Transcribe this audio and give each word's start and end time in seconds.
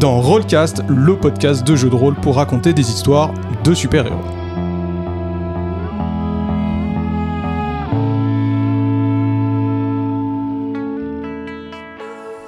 Dans 0.00 0.20
Rollcast, 0.20 0.82
le 0.88 1.16
podcast 1.16 1.64
de 1.64 1.76
jeux 1.76 1.90
de 1.90 1.94
rôle 1.94 2.16
pour 2.16 2.34
raconter 2.36 2.72
des 2.72 2.90
histoires 2.90 3.32
de 3.62 3.72
super-héros. 3.72 4.16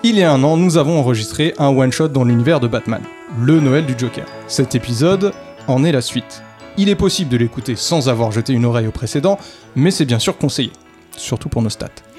Il 0.03 0.17
y 0.17 0.23
a 0.25 0.33
un 0.33 0.43
an, 0.43 0.57
nous 0.57 0.79
avons 0.79 0.99
enregistré 0.99 1.55
un 1.59 1.69
one-shot 1.69 2.09
dans 2.09 2.25
l'univers 2.25 2.59
de 2.59 2.67
Batman, 2.67 3.03
le 3.41 3.61
Noël 3.61 3.87
du 3.87 3.95
Joker. 3.97 4.27
Cet 4.49 4.75
épisode 4.75 5.33
en 5.69 5.85
est 5.85 5.93
la 5.93 6.01
suite. 6.01 6.43
Il 6.77 6.89
est 6.89 6.97
possible 6.97 7.31
de 7.31 7.37
l'écouter 7.37 7.77
sans 7.77 8.09
avoir 8.09 8.33
jeté 8.33 8.53
une 8.53 8.65
oreille 8.65 8.89
au 8.89 8.93
précédent, 8.93 9.39
mais 9.77 9.93
c'est 9.93 10.07
bien 10.07 10.19
sûr 10.19 10.39
conseillé, 10.39 10.73
surtout 11.17 11.49
pour 11.49 11.63
nos 11.63 11.71
stats. 11.71 12.10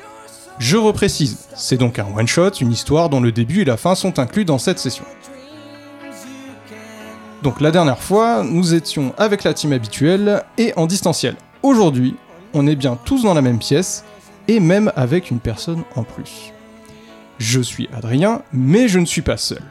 Je 0.61 0.77
reprécise, 0.77 1.39
c'est 1.55 1.77
donc 1.77 1.97
un 1.97 2.05
one-shot, 2.15 2.51
une 2.61 2.71
histoire 2.71 3.09
dont 3.09 3.19
le 3.19 3.31
début 3.31 3.61
et 3.61 3.65
la 3.65 3.77
fin 3.77 3.95
sont 3.95 4.19
inclus 4.19 4.45
dans 4.45 4.59
cette 4.59 4.77
session. 4.77 5.03
Donc 7.41 7.61
la 7.61 7.71
dernière 7.71 7.97
fois, 7.97 8.43
nous 8.43 8.75
étions 8.75 9.15
avec 9.17 9.43
la 9.43 9.55
team 9.55 9.73
habituelle 9.73 10.43
et 10.59 10.71
en 10.75 10.85
distanciel. 10.85 11.35
Aujourd'hui, 11.63 12.15
on 12.53 12.67
est 12.67 12.75
bien 12.75 12.95
tous 13.05 13.23
dans 13.23 13.33
la 13.33 13.41
même 13.41 13.57
pièce 13.57 14.05
et 14.47 14.59
même 14.59 14.91
avec 14.95 15.31
une 15.31 15.39
personne 15.39 15.81
en 15.95 16.03
plus. 16.03 16.53
Je 17.39 17.59
suis 17.59 17.89
Adrien, 17.91 18.43
mais 18.53 18.87
je 18.87 18.99
ne 18.99 19.05
suis 19.05 19.23
pas 19.23 19.37
seul. 19.37 19.63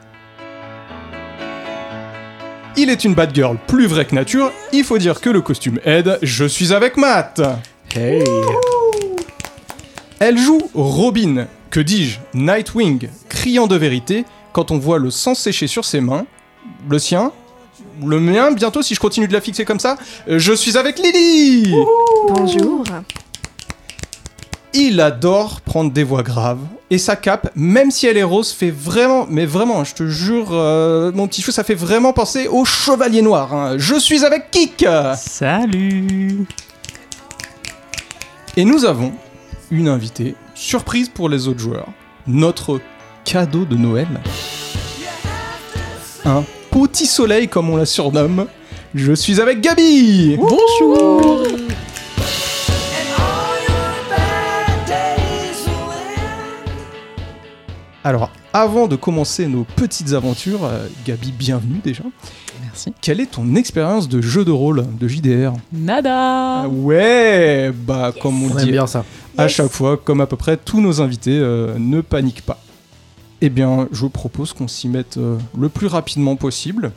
Il 2.77 2.91
est 2.91 3.05
une 3.05 3.15
bad 3.15 3.33
girl 3.33 3.59
plus 3.69 3.87
vraie 3.87 4.07
que 4.07 4.15
nature, 4.17 4.51
il 4.73 4.83
faut 4.83 4.99
dire 4.99 5.21
que 5.21 5.31
le 5.31 5.41
costume 5.41 5.79
aide, 5.85 6.19
je 6.23 6.47
suis 6.47 6.73
avec 6.73 6.97
Matt 6.97 7.41
Hey 7.95 8.25
Elle 10.21 10.37
joue 10.37 10.61
Robin, 10.75 11.47
que 11.71 11.81
dis-je, 11.81 12.19
Nightwing, 12.35 13.09
criant 13.31 13.67
de 13.67 13.75
vérité 13.77 14.25
quand 14.53 14.71
on 14.71 14.79
voit 14.79 14.99
le 14.99 15.11
sang 15.11 15.35
sécher 15.35 15.67
sur 15.67 15.85
ses 15.87 16.01
mains. 16.03 16.27
Le 16.91 16.99
sien? 16.99 17.33
Le 18.05 18.21
mien, 18.21 18.53
bientôt 18.53 18.83
si 18.83 18.95
je 18.95 19.01
continue 19.01 19.29
de 19.29 19.33
la 19.33 19.41
fixer 19.41 19.65
comme 19.65 19.81
ça 19.81 19.97
Euh, 20.29 20.39
Je 20.39 20.53
suis 20.53 20.77
avec 20.77 20.99
Lily 20.99 21.75
Bonjour. 22.29 22.85
Il 24.75 25.01
adore 25.01 25.63
prendre 25.63 25.91
des 25.91 26.05
voix 26.05 26.23
graves, 26.23 26.61
et 26.91 26.99
sa 26.99 27.17
cape, 27.17 27.51
même 27.57 27.91
si 27.91 28.07
elle 28.07 28.17
est 28.19 28.23
rose, 28.23 28.53
fait 28.53 28.71
vraiment, 28.71 29.27
mais 29.29 29.45
vraiment, 29.47 29.83
je 29.85 29.95
te 29.95 30.07
jure, 30.07 30.49
euh, 30.53 31.11
mon 31.13 31.27
petit 31.27 31.41
chou, 31.43 31.51
ça 31.51 31.65
fait 31.65 31.75
vraiment 31.75 32.13
penser 32.13 32.47
au 32.47 32.65
Chevalier 32.65 33.23
Noir. 33.23 33.53
hein. 33.55 33.75
Je 33.79 33.99
suis 33.99 34.25
avec 34.25 34.51
Kik 34.53 34.87
Salut 35.17 36.45
Et 38.57 38.65
nous 38.65 38.85
avons 38.85 39.13
une 39.71 39.89
invitée, 39.89 40.35
surprise 40.55 41.09
pour 41.09 41.29
les 41.29 41.49
autres 41.49 41.61
joueurs, 41.61 41.89
notre 42.27 42.81
cadeau 43.25 43.65
de 43.65 43.77
Noël. 43.77 44.09
Un 46.25 46.45
petit 46.71 47.07
soleil 47.07 47.49
comme 47.49 47.71
on 47.71 47.77
la 47.77 47.87
surnomme. 47.87 48.47
Je 48.95 49.13
suis 49.13 49.41
avec 49.41 49.61
Gabi 49.61 50.37
Bonjour 50.37 51.45
Alors, 58.03 58.31
avant 58.55 58.89
de 58.89 58.97
commencer 58.97 59.47
nos 59.47 59.65
petites 59.65 60.15
aventures, 60.15 60.65
euh, 60.65 60.87
Gabi, 61.07 61.33
bienvenue 61.33 61.81
déjà. 61.85 62.03
Merci. 62.63 62.95
Quelle 63.03 63.21
est 63.21 63.31
ton 63.31 63.55
expérience 63.57 64.09
de 64.09 64.23
jeu 64.23 64.45
de 64.45 64.51
rôle, 64.51 64.87
de 64.99 65.07
JDR 65.07 65.53
Nada 65.71 66.63
Ah 66.63 66.69
Ouais 66.69 67.71
Bah, 67.75 68.13
comme 68.19 68.43
on, 68.43 68.51
On 68.51 68.55
dit 68.55 68.71
bien 68.71 68.87
ça. 68.87 69.05
À 69.41 69.49
chaque 69.49 69.71
fois, 69.71 69.97
comme 69.97 70.21
à 70.21 70.27
peu 70.27 70.37
près 70.37 70.57
tous 70.57 70.81
nos 70.81 71.01
invités, 71.01 71.39
euh, 71.39 71.75
ne 71.79 72.01
paniquent 72.01 72.43
pas. 72.43 72.59
Eh 73.41 73.49
bien, 73.49 73.89
je 73.91 74.01
vous 74.01 74.11
propose 74.11 74.53
qu'on 74.53 74.69
s'y 74.69 74.89
mette 74.89 75.17
euh, 75.17 75.39
le 75.59 75.69
plus 75.69 75.87
rapidement 75.87 76.37
possible. 76.37 76.93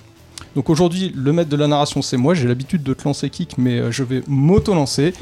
Donc 0.55 0.69
aujourd'hui, 0.69 1.11
le 1.15 1.33
maître 1.33 1.49
de 1.49 1.55
la 1.55 1.67
narration, 1.67 2.01
c'est 2.01 2.17
moi. 2.17 2.33
J'ai 2.33 2.47
l'habitude 2.47 2.83
de 2.83 2.93
te 2.93 3.05
lancer 3.05 3.29
kick, 3.29 3.57
mais 3.57 3.79
euh, 3.79 3.91
je 3.91 4.03
vais 4.03 4.21
m'auto-lancer. 4.27 5.13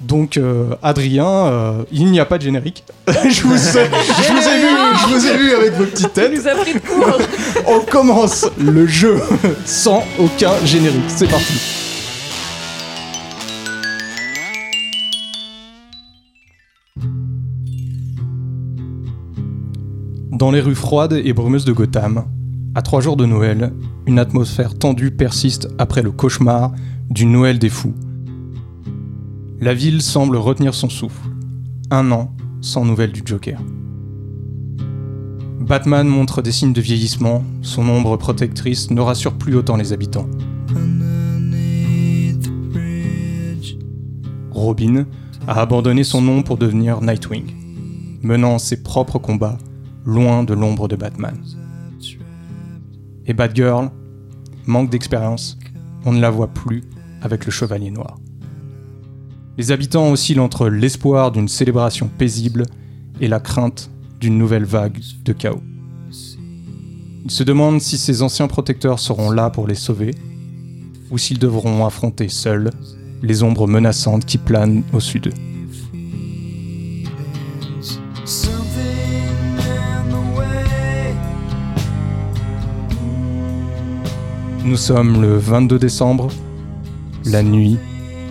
Donc, 0.00 0.38
Adrien, 0.80 1.84
il 1.90 2.06
n'y 2.12 2.20
a 2.20 2.24
pas 2.24 2.38
de 2.38 2.44
générique. 2.44 2.84
je, 3.08 3.42
vous 3.42 3.78
ai, 3.78 3.84
je 3.84 4.32
vous 4.32 4.48
ai 4.48 4.60
vu, 4.60 4.68
je 5.00 5.14
vous 5.14 5.26
ai 5.26 5.36
vu 5.36 5.52
avec 5.54 5.72
vos 5.72 5.86
petites 5.86 6.12
têtes. 6.12 6.32
nous 6.32 6.46
a 6.46 6.54
pris 6.54 6.74
de 6.74 6.78
court. 6.78 7.18
On 7.66 7.80
commence 7.80 8.46
le 8.60 8.86
jeu 8.86 9.20
sans 9.66 10.04
aucun 10.20 10.52
générique. 10.64 11.02
C'est 11.08 11.28
parti. 11.28 11.77
Dans 20.38 20.52
les 20.52 20.60
rues 20.60 20.76
froides 20.76 21.20
et 21.24 21.32
brumeuses 21.32 21.64
de 21.64 21.72
Gotham, 21.72 22.22
à 22.76 22.82
trois 22.82 23.00
jours 23.00 23.16
de 23.16 23.26
Noël, 23.26 23.72
une 24.06 24.20
atmosphère 24.20 24.78
tendue 24.78 25.10
persiste 25.10 25.68
après 25.78 26.00
le 26.00 26.12
cauchemar 26.12 26.70
du 27.10 27.26
Noël 27.26 27.58
des 27.58 27.68
fous. 27.68 27.92
La 29.60 29.74
ville 29.74 30.00
semble 30.00 30.36
retenir 30.36 30.74
son 30.74 30.88
souffle. 30.88 31.28
Un 31.90 32.12
an 32.12 32.36
sans 32.60 32.84
nouvelles 32.84 33.10
du 33.10 33.22
Joker. 33.24 33.58
Batman 35.58 36.06
montre 36.06 36.40
des 36.40 36.52
signes 36.52 36.72
de 36.72 36.80
vieillissement, 36.80 37.42
son 37.62 37.88
ombre 37.88 38.16
protectrice 38.16 38.92
ne 38.92 39.00
rassure 39.00 39.34
plus 39.34 39.56
autant 39.56 39.74
les 39.74 39.92
habitants. 39.92 40.28
Robin 44.52 45.04
a 45.48 45.60
abandonné 45.60 46.04
son 46.04 46.22
nom 46.22 46.44
pour 46.44 46.58
devenir 46.58 47.00
Nightwing, 47.00 47.46
menant 48.22 48.60
ses 48.60 48.84
propres 48.84 49.18
combats 49.18 49.58
loin 50.08 50.42
de 50.42 50.54
l'ombre 50.54 50.88
de 50.88 50.96
Batman. 50.96 51.36
Et 53.26 53.34
Batgirl 53.34 53.90
manque 54.66 54.88
d'expérience, 54.88 55.58
on 56.06 56.12
ne 56.12 56.20
la 56.20 56.30
voit 56.30 56.48
plus 56.48 56.82
avec 57.20 57.44
le 57.44 57.52
Chevalier 57.52 57.90
Noir. 57.90 58.18
Les 59.58 59.70
habitants 59.70 60.10
oscillent 60.10 60.40
entre 60.40 60.70
l'espoir 60.70 61.30
d'une 61.30 61.48
célébration 61.48 62.08
paisible 62.08 62.64
et 63.20 63.28
la 63.28 63.38
crainte 63.38 63.90
d'une 64.18 64.38
nouvelle 64.38 64.64
vague 64.64 64.98
de 65.24 65.32
chaos. 65.34 65.62
Ils 67.24 67.30
se 67.30 67.42
demandent 67.42 67.82
si 67.82 67.98
ces 67.98 68.22
anciens 68.22 68.48
protecteurs 68.48 69.00
seront 69.00 69.30
là 69.30 69.50
pour 69.50 69.66
les 69.66 69.74
sauver, 69.74 70.14
ou 71.10 71.18
s'ils 71.18 71.38
devront 71.38 71.84
affronter 71.84 72.28
seuls 72.28 72.70
les 73.22 73.42
ombres 73.42 73.66
menaçantes 73.66 74.24
qui 74.24 74.38
planent 74.38 74.84
au-dessus 74.94 75.20
d'eux. 75.20 75.34
Nous 84.68 84.76
sommes 84.76 85.22
le 85.22 85.38
22 85.38 85.78
décembre, 85.78 86.28
la 87.24 87.42
nuit 87.42 87.78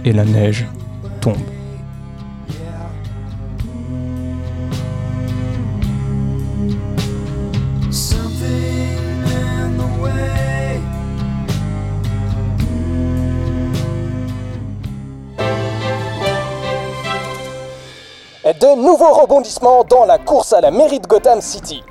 et 0.06 0.14
la 0.14 0.24
neige 0.24 0.68
tombent. 1.20 1.36
De 18.46 18.76
nouveaux 18.76 19.14
rebondissements 19.14 19.84
dans 19.84 20.06
la 20.06 20.20
course 20.20 20.54
à 20.54 20.62
la 20.62 20.70
mairie 20.70 21.00
de 21.00 21.08
Gotham 21.08 21.42
City. 21.42 21.82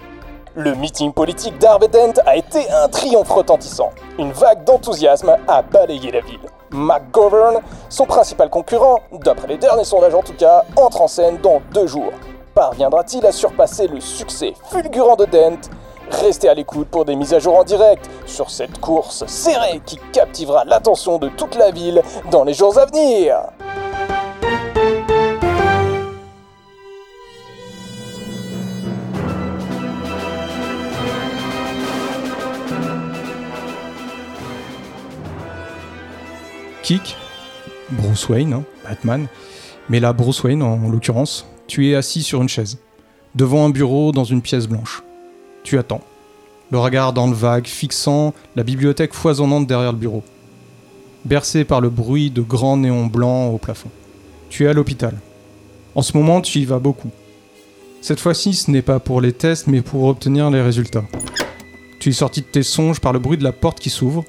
Le 0.58 0.74
meeting 0.74 1.12
politique 1.12 1.58
d'Harvey 1.58 1.88
Dent 1.88 2.18
a 2.24 2.34
été 2.34 2.70
un 2.70 2.88
triomphe 2.88 3.30
retentissant. 3.30 3.90
Une 4.18 4.32
vague 4.32 4.64
d'enthousiasme 4.64 5.36
a 5.46 5.60
balayé 5.60 6.10
la 6.10 6.20
ville. 6.20 6.40
McGovern, 6.70 7.60
son 7.90 8.06
principal 8.06 8.48
concurrent, 8.48 9.00
d'après 9.12 9.48
les 9.48 9.58
derniers 9.58 9.84
sondages 9.84 10.14
en 10.14 10.22
tout 10.22 10.32
cas, 10.32 10.64
entre 10.76 11.02
en 11.02 11.08
scène 11.08 11.36
dans 11.42 11.60
deux 11.74 11.86
jours. 11.86 12.10
Parviendra-t-il 12.54 13.26
à 13.26 13.32
surpasser 13.32 13.86
le 13.86 14.00
succès 14.00 14.54
fulgurant 14.70 15.16
de 15.16 15.26
Dent? 15.26 15.60
Restez 16.10 16.48
à 16.48 16.54
l'écoute 16.54 16.88
pour 16.88 17.04
des 17.04 17.16
mises 17.16 17.34
à 17.34 17.38
jour 17.38 17.58
en 17.58 17.64
direct 17.64 18.08
sur 18.24 18.48
cette 18.48 18.80
course 18.80 19.26
serrée 19.26 19.82
qui 19.84 19.98
captivera 20.10 20.64
l'attention 20.64 21.18
de 21.18 21.28
toute 21.28 21.56
la 21.56 21.70
ville 21.70 22.00
dans 22.30 22.44
les 22.44 22.54
jours 22.54 22.78
à 22.78 22.86
venir. 22.86 23.36
Kick, 36.86 37.16
Bruce 37.90 38.28
Wayne, 38.28 38.52
hein, 38.52 38.62
Batman, 38.84 39.26
mais 39.88 39.98
là 39.98 40.12
Bruce 40.12 40.44
Wayne 40.44 40.62
en, 40.62 40.84
en 40.84 40.88
l'occurrence, 40.88 41.44
tu 41.66 41.90
es 41.90 41.96
assis 41.96 42.22
sur 42.22 42.40
une 42.40 42.48
chaise, 42.48 42.78
devant 43.34 43.64
un 43.64 43.70
bureau 43.70 44.12
dans 44.12 44.22
une 44.22 44.40
pièce 44.40 44.68
blanche. 44.68 45.02
Tu 45.64 45.80
attends, 45.80 46.02
le 46.70 46.78
regard 46.78 47.12
dans 47.12 47.26
le 47.26 47.34
vague, 47.34 47.66
fixant 47.66 48.34
la 48.54 48.62
bibliothèque 48.62 49.14
foisonnante 49.14 49.66
derrière 49.66 49.90
le 49.90 49.98
bureau. 49.98 50.22
Bercé 51.24 51.64
par 51.64 51.80
le 51.80 51.90
bruit 51.90 52.30
de 52.30 52.40
grands 52.40 52.76
néons 52.76 53.06
blancs 53.06 53.52
au 53.52 53.58
plafond. 53.58 53.90
Tu 54.48 54.64
es 54.64 54.68
à 54.68 54.72
l'hôpital. 54.72 55.18
En 55.96 56.02
ce 56.02 56.16
moment, 56.16 56.40
tu 56.40 56.60
y 56.60 56.64
vas 56.66 56.78
beaucoup. 56.78 57.10
Cette 58.00 58.20
fois-ci, 58.20 58.54
ce 58.54 58.70
n'est 58.70 58.80
pas 58.80 59.00
pour 59.00 59.20
les 59.20 59.32
tests, 59.32 59.66
mais 59.66 59.82
pour 59.82 60.04
obtenir 60.04 60.50
les 60.50 60.62
résultats. 60.62 61.04
Tu 61.98 62.10
es 62.10 62.12
sorti 62.12 62.42
de 62.42 62.46
tes 62.46 62.62
songes 62.62 63.00
par 63.00 63.12
le 63.12 63.18
bruit 63.18 63.38
de 63.38 63.42
la 63.42 63.50
porte 63.50 63.80
qui 63.80 63.90
s'ouvre. 63.90 64.24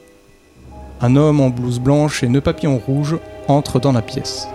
Un 1.00 1.16
homme 1.16 1.42
en 1.42 1.50
blouse 1.50 1.80
blanche 1.80 2.24
et 2.24 2.28
nœud 2.28 2.42
papillon 2.42 2.78
rouge 2.80 3.18
entre 3.48 3.80
dans 3.80 3.92
la 3.92 4.02
pièce. 4.02 4.48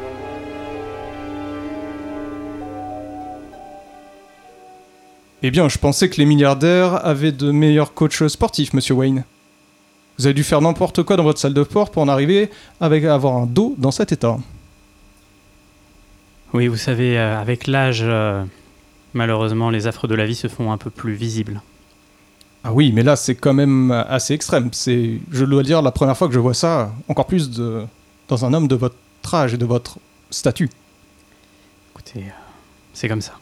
Eh 5.45 5.51
bien, 5.51 5.69
je 5.69 5.79
pensais 5.79 6.09
que 6.09 6.17
les 6.17 6.25
milliardaires 6.25 7.05
avaient 7.07 7.33
de 7.33 7.51
meilleurs 7.51 7.95
coachs 7.95 8.29
sportifs, 8.29 8.73
monsieur 8.75 8.95
Wayne. 8.95 9.25
Vous 10.19 10.27
avez 10.27 10.35
dû 10.35 10.45
faire 10.45 10.61
n'importe 10.61 11.03
quoi 11.03 11.17
dans 11.17 11.25
votre 11.25 11.41
salle 11.41 11.55
de 11.55 11.65
sport 11.65 11.91
pour 11.91 12.03
en 12.03 12.09
arriver 12.09 12.51
avec 12.81 13.05
avoir 13.05 13.37
un 13.37 13.47
dos 13.47 13.75
dans 13.79 13.91
cet 13.91 14.13
état. 14.13 14.39
Oui, 16.53 16.67
vous 16.67 16.77
savez, 16.77 17.19
euh, 17.19 17.41
avec 17.41 17.67
l'âge, 17.67 18.03
euh, 18.03 18.45
malheureusement, 19.15 19.71
les 19.71 19.87
affres 19.87 20.07
de 20.07 20.15
la 20.15 20.27
vie 20.27 20.35
se 20.35 20.49
font 20.49 20.71
un 20.71 20.77
peu 20.77 20.91
plus 20.91 21.15
visibles. 21.15 21.61
Ah 22.65 22.73
oui, 22.73 22.93
mais 22.93 23.03
là, 23.03 23.17
c'est 23.17 23.35
quand 23.35 23.55
même 23.55 23.91
assez 23.91 24.35
extrême. 24.35 24.69
C'est, 24.73 25.21
je 25.31 25.45
dois 25.45 25.63
dire, 25.63 25.83
la 25.83 25.91
première 25.91 26.17
fois 26.17 26.29
que 26.29 26.35
je 26.35 26.39
vois 26.39 26.55
ça, 26.55 26.93
encore 27.09 27.27
plus 27.27 27.51
de, 27.51 27.85
dans 28.29 28.45
un 28.45 28.55
homme 28.55 28.69
de 28.69 28.77
votre 28.77 28.97
âge 29.33 29.55
et 29.55 29.59
de 29.59 29.67
votre 29.67 29.99
statut. 30.31 30.71
Écoutez, 31.93 32.21
euh, 32.21 32.31
c'est 32.95 33.09
comme 33.09 33.21
ça. 33.21 33.33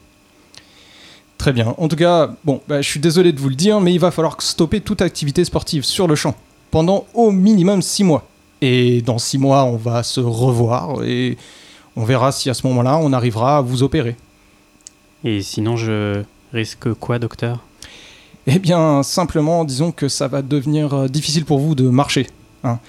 Très 1.37 1.53
bien. 1.53 1.75
En 1.79 1.89
tout 1.89 1.97
cas, 1.97 2.35
bon, 2.45 2.61
bah, 2.69 2.83
je 2.83 2.89
suis 2.89 3.01
désolé 3.01 3.33
de 3.33 3.41
vous 3.41 3.49
le 3.49 3.55
dire, 3.55 3.81
mais 3.81 3.93
il 3.95 4.01
va 4.01 4.11
falloir 4.11 4.41
stopper 4.41 4.81
toute 4.81 5.03
activité 5.03 5.45
sportive 5.45 5.85
sur 5.85 6.07
le 6.07 6.15
champ 6.15 6.35
pendant 6.71 7.07
au 7.15 7.31
minimum 7.31 7.83
six 7.83 8.05
mois. 8.05 8.27
Et 8.63 9.01
dans 9.03 9.19
six 9.19 9.39
mois, 9.39 9.65
on 9.65 9.77
va 9.77 10.03
se 10.03 10.21
revoir 10.21 11.03
et 11.03 11.39
on 11.97 12.05
verra 12.05 12.31
si 12.31 12.51
à 12.51 12.55
ce 12.55 12.67
moment-là, 12.67 12.99
on 12.99 13.13
arrivera 13.13 13.59
à 13.59 13.61
vous 13.63 13.83
opérer. 13.83 14.17
Et 15.25 15.43
sinon, 15.43 15.77
je 15.77 16.23
risque 16.53 16.93
quoi, 16.95 17.19
docteur? 17.19 17.61
Eh 18.53 18.59
bien, 18.59 19.03
simplement, 19.05 19.65
disons 19.65 19.93
que 19.93 20.09
ça 20.09 20.27
va 20.27 20.43
devenir 20.43 20.93
euh, 20.93 21.07
difficile 21.09 21.45
pour 21.45 21.61
vous 21.61 21.75
de 21.77 21.89
marcher. 21.89 22.27
hein. 22.65 22.81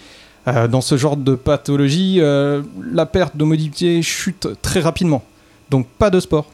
Euh, 0.47 0.67
dans 0.67 0.81
ce 0.81 0.97
genre 0.97 1.17
de 1.17 1.35
pathologie, 1.35 2.17
euh, 2.19 2.63
la 2.91 3.05
perte 3.05 3.37
de 3.37 3.43
mobilité 3.43 4.01
chute 4.01 4.47
très 4.63 4.79
rapidement. 4.79 5.23
Donc, 5.69 5.85
pas 5.87 6.09
de 6.09 6.19
sport. 6.19 6.49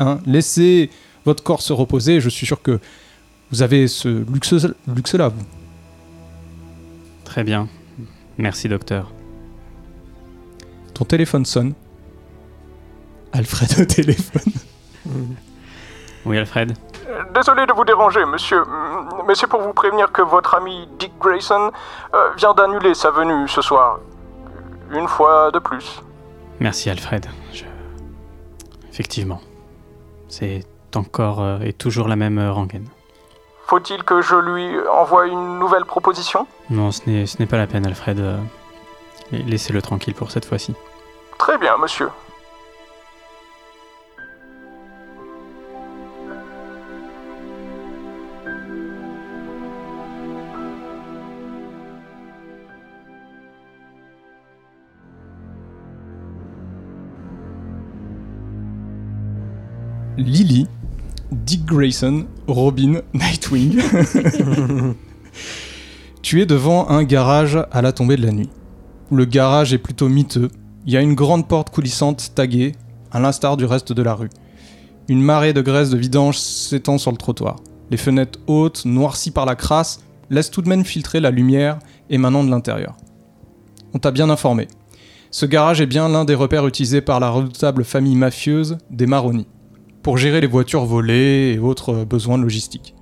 Hein. 0.00 0.18
Laissez 0.24 0.88
votre 1.26 1.42
corps 1.42 1.60
se 1.60 1.74
reposer. 1.74 2.20
Je 2.22 2.30
suis 2.30 2.46
sûr 2.46 2.62
que 2.62 2.80
vous 3.50 3.60
avez 3.60 3.86
ce 3.86 4.24
luxe- 4.32 4.66
luxe-là, 4.88 5.28
vous. 5.28 5.44
Très 7.24 7.44
bien. 7.44 7.68
Merci, 8.38 8.66
docteur. 8.68 9.12
Ton 10.94 11.04
téléphone 11.04 11.44
sonne. 11.44 11.74
Alfred 13.32 13.78
au 13.78 13.84
téléphone. 13.84 14.52
Oui, 16.24 16.38
Alfred 16.38 16.72
Désolé 17.32 17.66
de 17.66 17.72
vous 17.72 17.84
déranger, 17.84 18.24
monsieur, 18.24 18.62
mm, 18.62 19.22
mais 19.26 19.34
c'est 19.34 19.46
pour 19.46 19.60
vous 19.60 19.72
prévenir 19.72 20.10
que 20.12 20.22
votre 20.22 20.54
ami 20.54 20.88
Dick 20.98 21.12
Grayson 21.20 21.70
euh, 22.14 22.30
vient 22.36 22.54
d'annuler 22.54 22.94
sa 22.94 23.10
venue 23.10 23.48
ce 23.48 23.62
soir. 23.62 24.00
Une 24.90 25.08
fois 25.08 25.50
de 25.50 25.58
plus. 25.58 26.02
Merci, 26.60 26.90
Alfred. 26.90 27.26
Je... 27.52 27.64
Effectivement. 28.90 29.40
C'est 30.28 30.64
encore 30.94 31.42
euh, 31.42 31.58
et 31.60 31.72
toujours 31.72 32.08
la 32.08 32.16
même 32.16 32.38
euh, 32.38 32.52
rengaine. 32.52 32.88
Faut-il 33.66 34.04
que 34.04 34.20
je 34.20 34.36
lui 34.36 34.76
envoie 34.88 35.26
une 35.26 35.58
nouvelle 35.58 35.84
proposition? 35.84 36.46
Non, 36.70 36.92
ce 36.92 37.02
n'est 37.08 37.46
pas 37.46 37.58
la 37.58 37.66
peine, 37.66 37.84
Alfred. 37.84 38.22
Laissez-le 39.32 39.82
tranquille 39.82 40.14
pour 40.14 40.30
cette 40.30 40.44
fois-ci. 40.44 40.74
Très 41.36 41.58
bien, 41.58 41.76
monsieur. 41.76 42.08
Lily, 60.26 60.66
Dick 61.30 61.64
Grayson, 61.64 62.26
Robin, 62.48 63.00
Nightwing. 63.14 63.80
tu 66.22 66.42
es 66.42 66.46
devant 66.46 66.88
un 66.88 67.04
garage 67.04 67.56
à 67.70 67.80
la 67.80 67.92
tombée 67.92 68.16
de 68.16 68.26
la 68.26 68.32
nuit. 68.32 68.50
Le 69.12 69.24
garage 69.24 69.72
est 69.72 69.78
plutôt 69.78 70.08
miteux. 70.08 70.50
Il 70.84 70.92
y 70.92 70.96
a 70.96 71.00
une 71.00 71.14
grande 71.14 71.46
porte 71.46 71.70
coulissante 71.70 72.32
taguée, 72.34 72.72
à 73.12 73.20
l'instar 73.20 73.56
du 73.56 73.66
reste 73.66 73.92
de 73.92 74.02
la 74.02 74.14
rue. 74.14 74.30
Une 75.08 75.22
marée 75.22 75.52
de 75.52 75.60
graisse 75.60 75.90
de 75.90 75.96
vidange 75.96 76.38
s'étend 76.38 76.98
sur 76.98 77.12
le 77.12 77.18
trottoir. 77.18 77.60
Les 77.92 77.96
fenêtres 77.96 78.40
hautes, 78.48 78.84
noircies 78.84 79.30
par 79.30 79.46
la 79.46 79.54
crasse, 79.54 80.00
laissent 80.28 80.50
tout 80.50 80.62
de 80.62 80.68
même 80.68 80.84
filtrer 80.84 81.20
la 81.20 81.30
lumière 81.30 81.78
émanant 82.10 82.42
de 82.42 82.50
l'intérieur. 82.50 82.96
On 83.94 84.00
t'a 84.00 84.10
bien 84.10 84.28
informé. 84.28 84.66
Ce 85.30 85.46
garage 85.46 85.80
est 85.80 85.86
bien 85.86 86.08
l'un 86.08 86.24
des 86.24 86.34
repères 86.34 86.66
utilisés 86.66 87.00
par 87.00 87.20
la 87.20 87.30
redoutable 87.30 87.84
famille 87.84 88.16
mafieuse 88.16 88.78
des 88.90 89.06
Maroni 89.06 89.46
pour 90.06 90.18
gérer 90.18 90.40
les 90.40 90.46
voitures 90.46 90.84
volées 90.84 91.52
et 91.52 91.58
autres 91.58 92.04
besoins 92.04 92.38
logistiques. 92.38 92.94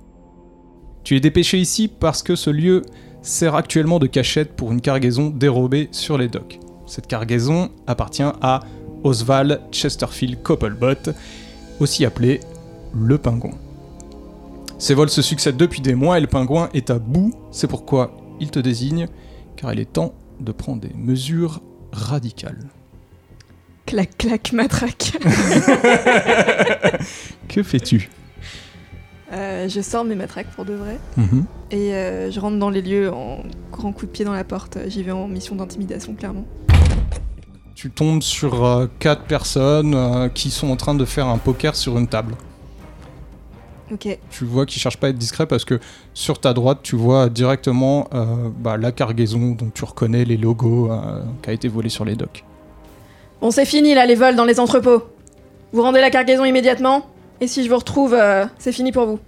Tu 1.03 1.15
es 1.15 1.19
dépêché 1.19 1.59
ici 1.59 1.87
parce 1.87 2.23
que 2.23 2.35
ce 2.35 2.49
lieu 2.49 2.81
sert 3.21 3.53
actuellement 3.53 3.99
de 3.99 4.07
cachette 4.07 4.55
pour 4.55 4.71
une 4.71 4.81
cargaison 4.81 5.29
dérobée 5.29 5.87
sur 5.91 6.17
les 6.17 6.29
docks. 6.29 6.59
Cette 6.87 7.05
cargaison 7.05 7.69
appartient 7.85 8.23
à 8.23 8.61
Oswald 9.03 9.61
Chesterfield 9.71 10.41
Copplebot, 10.41 11.11
aussi 11.79 12.05
appelé 12.05 12.39
le 12.95 13.19
pingouin. 13.19 13.53
Ces 14.79 14.95
vols 14.95 15.11
se 15.11 15.21
succèdent 15.21 15.57
depuis 15.57 15.81
des 15.81 15.93
mois 15.93 16.17
et 16.17 16.21
le 16.21 16.27
pingouin 16.27 16.69
est 16.73 16.89
à 16.89 16.97
bout, 16.97 17.35
c'est 17.51 17.67
pourquoi 17.67 18.17
il 18.39 18.49
te 18.49 18.57
désigne, 18.57 19.09
car 19.57 19.71
il 19.71 19.79
est 19.79 19.93
temps 19.93 20.15
de 20.39 20.51
prendre 20.51 20.81
des 20.81 20.95
mesures 20.95 21.61
radicales. 21.91 22.67
Clac, 23.85 24.17
clac, 24.17 24.51
matraque. 24.53 25.13
Que 27.47 27.61
fais-tu 27.61 28.09
Euh, 29.31 29.67
je 29.69 29.81
sors 29.81 30.03
mes 30.03 30.15
matraques 30.15 30.49
pour 30.55 30.65
de 30.65 30.73
vrai. 30.73 30.99
Mhm. 31.17 31.45
Et 31.71 31.93
euh, 31.93 32.31
je 32.31 32.39
rentre 32.39 32.57
dans 32.57 32.69
les 32.69 32.81
lieux 32.81 33.11
en 33.13 33.43
grand 33.71 33.91
coup 33.91 34.05
de 34.05 34.11
pied 34.11 34.25
dans 34.25 34.33
la 34.33 34.43
porte. 34.43 34.77
J'y 34.87 35.03
vais 35.03 35.11
en 35.11 35.27
mission 35.27 35.55
d'intimidation, 35.55 36.15
clairement. 36.15 36.45
Tu 37.75 37.91
tombes 37.91 38.23
sur 38.23 38.63
euh, 38.65 38.87
quatre 38.99 39.23
personnes 39.23 40.31
qui 40.33 40.49
sont 40.49 40.69
en 40.69 40.75
train 40.77 40.95
de 40.95 41.05
faire 41.05 41.27
un 41.27 41.37
poker 41.37 41.75
sur 41.75 41.97
une 41.97 42.07
table. 42.07 42.35
Ok. 43.91 44.17
Tu 44.31 44.45
vois 44.45 44.65
qu'ils 44.65 44.81
cherchent 44.81 44.99
pas 44.99 45.07
à 45.07 45.09
être 45.11 45.17
discrets 45.17 45.45
parce 45.45 45.65
que 45.65 45.79
sur 46.15 46.39
ta 46.39 46.53
droite, 46.53 46.79
tu 46.81 46.95
vois 46.95 47.29
directement 47.29 48.09
bah, 48.59 48.77
la 48.77 48.91
cargaison 48.91 49.51
dont 49.51 49.69
tu 49.71 49.83
reconnais 49.85 50.25
les 50.25 50.37
logos 50.37 50.89
qui 51.43 51.49
a 51.51 51.53
été 51.53 51.67
volé 51.67 51.89
sur 51.89 52.03
les 52.03 52.15
docks. 52.15 52.43
Bon, 53.45 53.51
c'est 53.51 53.65
fini 53.65 53.93
là, 53.93 54.07
les 54.07 54.15
vols 54.15 54.35
dans 54.35 54.43
les 54.43 54.59
entrepôts. 54.59 55.03
Vous 55.71 55.83
rendez 55.83 56.01
la 56.01 56.09
cargaison 56.09 56.45
immédiatement. 56.45 57.05
Et 57.39 57.45
si 57.45 57.63
je 57.63 57.69
vous 57.69 57.77
retrouve, 57.77 58.15
euh, 58.15 58.47
c'est 58.57 58.71
fini 58.71 58.91
pour 58.91 59.05
vous. 59.05 59.19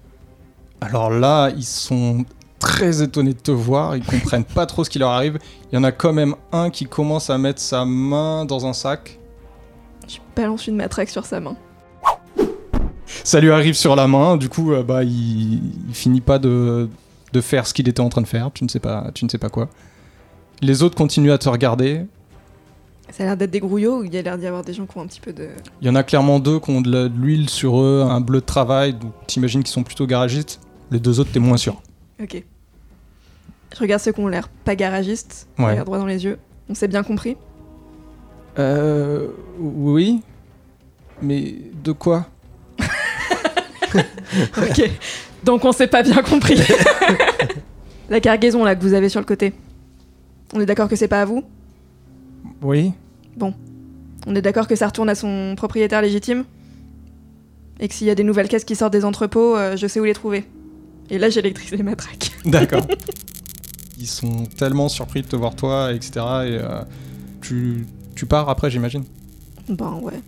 Alors 0.82 1.12
là, 1.12 1.52
ils 1.56 1.64
sont 1.64 2.26
très 2.58 3.04
étonnés 3.04 3.34
de 3.34 3.40
te 3.40 3.52
voir, 3.52 3.96
ils 3.96 4.04
comprennent 4.04 4.44
pas 4.44 4.66
trop 4.66 4.84
ce 4.84 4.90
qui 4.90 4.98
leur 4.98 5.12
arrive. 5.12 5.38
Il 5.72 5.76
y 5.76 5.78
en 5.78 5.84
a 5.84 5.92
quand 5.92 6.14
même 6.14 6.34
un 6.52 6.72
qui 6.72 6.86
commence 6.86 7.30
à 7.30 7.38
mettre 7.38 7.62
sa 7.62 7.86
main 7.86 8.46
dans 8.46 8.66
un 8.66 8.74
sac. 8.74 9.20
Je 10.08 10.18
balance 10.36 10.66
une 10.66 10.78
matraque 10.78 11.10
sur 11.10 11.28
sa 11.28 11.40
main. 11.40 11.56
Ça 13.24 13.40
lui 13.40 13.52
arrive 13.52 13.76
sur 13.76 13.96
la 13.96 14.08
main, 14.08 14.36
du 14.36 14.50
coup, 14.50 14.74
euh, 14.74 14.82
bah, 14.82 15.04
il, 15.04 15.62
il 15.90 15.94
finit 15.94 16.22
pas 16.22 16.40
de, 16.40 16.90
de 17.34 17.42
faire 17.42 17.68
ce 17.68 17.74
qu'il 17.76 17.88
était 17.88 18.02
en 18.02 18.10
train 18.10 18.22
de 18.22 18.28
faire, 18.28 18.50
tu 18.52 18.64
ne 18.64 18.70
sais 18.70 18.80
pas, 18.80 19.12
tu 19.14 19.26
ne 19.26 19.30
sais 19.30 19.38
pas 19.38 19.50
quoi. 19.50 19.70
Les 20.64 20.82
autres 20.82 20.96
continuent 20.96 21.34
à 21.34 21.38
te 21.38 21.50
regarder. 21.50 22.08
Ça 23.12 23.24
a 23.24 23.26
l'air 23.26 23.38
d'être 23.38 23.52
des 23.52 23.60
grouillots 23.60 24.00
ou 24.00 24.04
il 24.04 24.14
y 24.14 24.18
a 24.18 24.22
l'air 24.22 24.38
d'y 24.38 24.46
avoir 24.46 24.64
des 24.64 24.74
gens 24.74 24.86
qui 24.86 24.98
ont 24.98 25.02
un 25.02 25.08
petit 25.08 25.22
peu 25.22 25.34
de. 25.34 25.50
Il 25.82 25.88
y 25.88 25.90
en 25.90 25.96
a 25.96 26.04
clairement 26.04 26.40
deux 26.40 26.60
qui 26.60 26.70
ont 26.70 26.82
de 26.82 27.08
l'huile 27.08 27.50
sur 27.50 27.80
eux, 27.82 28.06
un 28.08 28.20
bleu 28.22 28.42
de 28.42 28.46
travail, 28.46 28.94
donc 28.94 29.14
t'imagines 29.28 29.64
qu'ils 29.64 29.74
sont 29.74 29.84
plutôt 29.84 30.06
garagistes. 30.06 30.60
Les 30.92 31.00
deux 31.00 31.20
autres, 31.20 31.32
t'es 31.32 31.40
moins 31.40 31.58
sûr. 31.58 31.82
Ok. 32.22 32.44
Je 33.74 33.80
regarde 33.80 34.02
ceux 34.02 34.12
qui 34.12 34.20
ont 34.20 34.28
l'air 34.28 34.50
pas 34.50 34.76
garagistes. 34.76 35.48
Ouais. 35.58 35.72
regarde 35.72 35.86
droit 35.86 35.98
dans 35.98 36.06
les 36.06 36.24
yeux. 36.24 36.38
On 36.70 36.74
s'est 36.74 36.88
bien 36.88 37.04
compris? 37.04 37.38
Euh. 38.60 39.28
Oui. 39.60 40.22
Mais 41.22 41.56
de 41.84 41.92
quoi? 41.92 42.28
Ok. 44.58 44.92
Donc 45.44 45.64
on 45.64 45.72
s'est 45.72 45.88
pas 45.88 46.04
bien 46.04 46.22
compris. 46.22 46.60
La 48.10 48.20
cargaison 48.20 48.64
là 48.64 48.76
que 48.76 48.82
vous 48.82 48.94
avez 48.94 49.10
sur 49.10 49.20
le 49.22 49.26
côté. 49.26 49.54
On 50.54 50.60
est 50.60 50.66
d'accord 50.66 50.88
que 50.90 50.96
c'est 50.96 51.08
pas 51.08 51.22
à 51.22 51.26
vous? 51.26 51.44
Oui. 52.62 52.92
On 54.30 54.36
est 54.36 54.42
d'accord 54.42 54.68
que 54.68 54.76
ça 54.76 54.88
retourne 54.88 55.08
à 55.10 55.16
son 55.16 55.54
propriétaire 55.56 56.02
légitime? 56.02 56.44
Et 57.80 57.88
que 57.88 57.94
s'il 57.94 58.08
y 58.08 58.10
a 58.10 58.16
des 58.16 58.24
nouvelles 58.26 58.50
caisses 58.50 58.66
qui 58.66 58.76
sortent 58.76 58.92
des 58.92 59.06
entrepôts, 59.06 59.56
euh, 59.56 59.78
je 59.78 59.88
sais 59.88 60.00
où 60.02 60.04
les 60.04 60.14
trouver. 60.14 60.46
Et 61.10 61.18
là 61.18 61.30
j'électrise 61.30 61.72
les 61.72 61.84
matraques. 61.84 62.32
D'accord. 62.44 62.86
Ils 63.98 64.08
sont 64.08 64.44
tellement 64.58 64.90
surpris 64.90 65.22
de 65.22 65.28
te 65.28 65.36
voir 65.38 65.56
toi, 65.56 65.94
etc. 65.94 66.12
Et 66.16 66.20
euh, 66.20 66.82
tu, 67.42 67.86
tu 68.16 68.26
pars 68.26 68.50
après, 68.50 68.70
j'imagine? 68.70 69.06
Ben 69.70 70.00
ouais. 70.02 70.22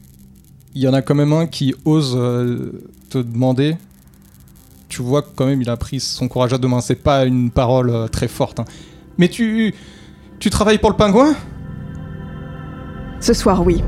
il 0.76 0.82
y 0.82 0.88
en 0.88 0.94
a 0.94 1.02
quand 1.02 1.16
même 1.16 1.34
un 1.34 1.46
qui 1.48 1.74
ose 1.86 2.14
euh, 2.18 2.72
te 3.10 3.18
demander. 3.18 3.76
Tu 4.88 5.02
vois 5.02 5.22
que 5.24 5.30
quand 5.36 5.46
même 5.46 5.62
il 5.62 5.70
a 5.70 5.78
pris 5.78 6.00
son 6.00 6.28
courage 6.28 6.54
à 6.54 6.58
deux 6.58 6.68
mains. 6.68 6.82
C'est 6.82 6.96
pas 6.96 7.26
une 7.26 7.52
parole 7.52 7.90
euh, 7.90 8.08
très 8.08 8.28
forte. 8.30 8.60
hein. 8.60 8.66
Mais 9.18 9.28
tu. 9.28 9.74
Tu 10.40 10.50
travailles 10.50 10.78
pour 10.78 10.90
le 10.90 10.96
pingouin? 10.96 11.36
Ce 13.22 13.34
soir, 13.34 13.66
oui. 13.66 13.84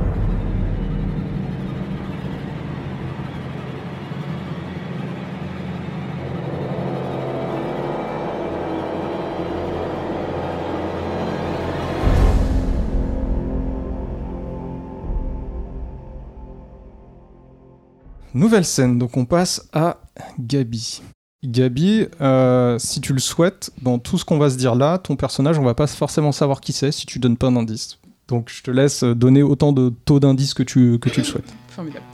Nouvelle 18.33 18.65
scène, 18.65 18.97
donc 18.97 19.17
on 19.17 19.25
passe 19.25 19.67
à 19.71 19.97
Gabi. 20.39 21.01
Gabi, 21.43 22.07
euh, 22.21 22.77
si 22.79 22.99
tu 22.99 23.13
le 23.13 23.19
souhaites, 23.19 23.71
dans 23.81 23.97
tout 23.97 24.17
ce 24.17 24.25
qu'on 24.25 24.37
va 24.37 24.49
se 24.49 24.57
dire 24.57 24.75
là, 24.75 24.97
ton 24.97 25.15
personnage, 25.15 25.57
on 25.57 25.63
va 25.63 25.73
pas 25.73 25.87
forcément 25.87 26.31
savoir 26.31 26.59
qui 26.59 26.73
c'est 26.73 26.91
si 26.91 27.05
tu 27.05 27.19
donnes 27.19 27.37
pas 27.37 27.49
d'indice. 27.49 28.00
Donc 28.31 28.49
je 28.49 28.63
te 28.63 28.71
laisse 28.71 29.03
donner 29.03 29.43
autant 29.43 29.73
de 29.73 29.89
taux 30.05 30.21
d'indices 30.21 30.53
que 30.53 30.63
tu, 30.63 30.97
que 30.99 31.09
tu 31.09 31.19
le 31.19 31.25
souhaites. 31.25 31.53
Formidable. 31.67 32.05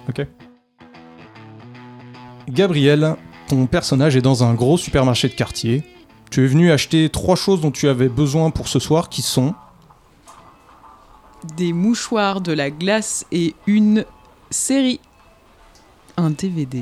Gabriel, 2.50 3.16
ton 3.48 3.68
personnage 3.68 4.16
est 4.16 4.22
dans 4.22 4.44
un 4.44 4.56
gros 4.56 4.78
supermarché 4.80 5.30
de 5.30 5.34
quartier. 5.36 5.84
Tu 6.32 6.44
es 6.44 6.48
venu 6.48 6.72
acheter 6.72 7.10
trois 7.10 7.36
choses 7.36 7.62
dont 7.62 7.70
tu 7.70 7.88
avais 7.88 8.10
besoin 8.10 8.50
pour 8.50 8.68
ce 8.68 8.80
soir 8.80 9.10
qui 9.10 9.22
sont 9.22 9.54
Des 11.56 11.72
mouchoirs, 11.72 12.42
de 12.42 12.52
la 12.52 12.72
glace 12.72 13.26
et 13.32 13.54
une 13.68 14.04
série. 14.50 15.00
Un 16.18 16.32
DVD. 16.32 16.82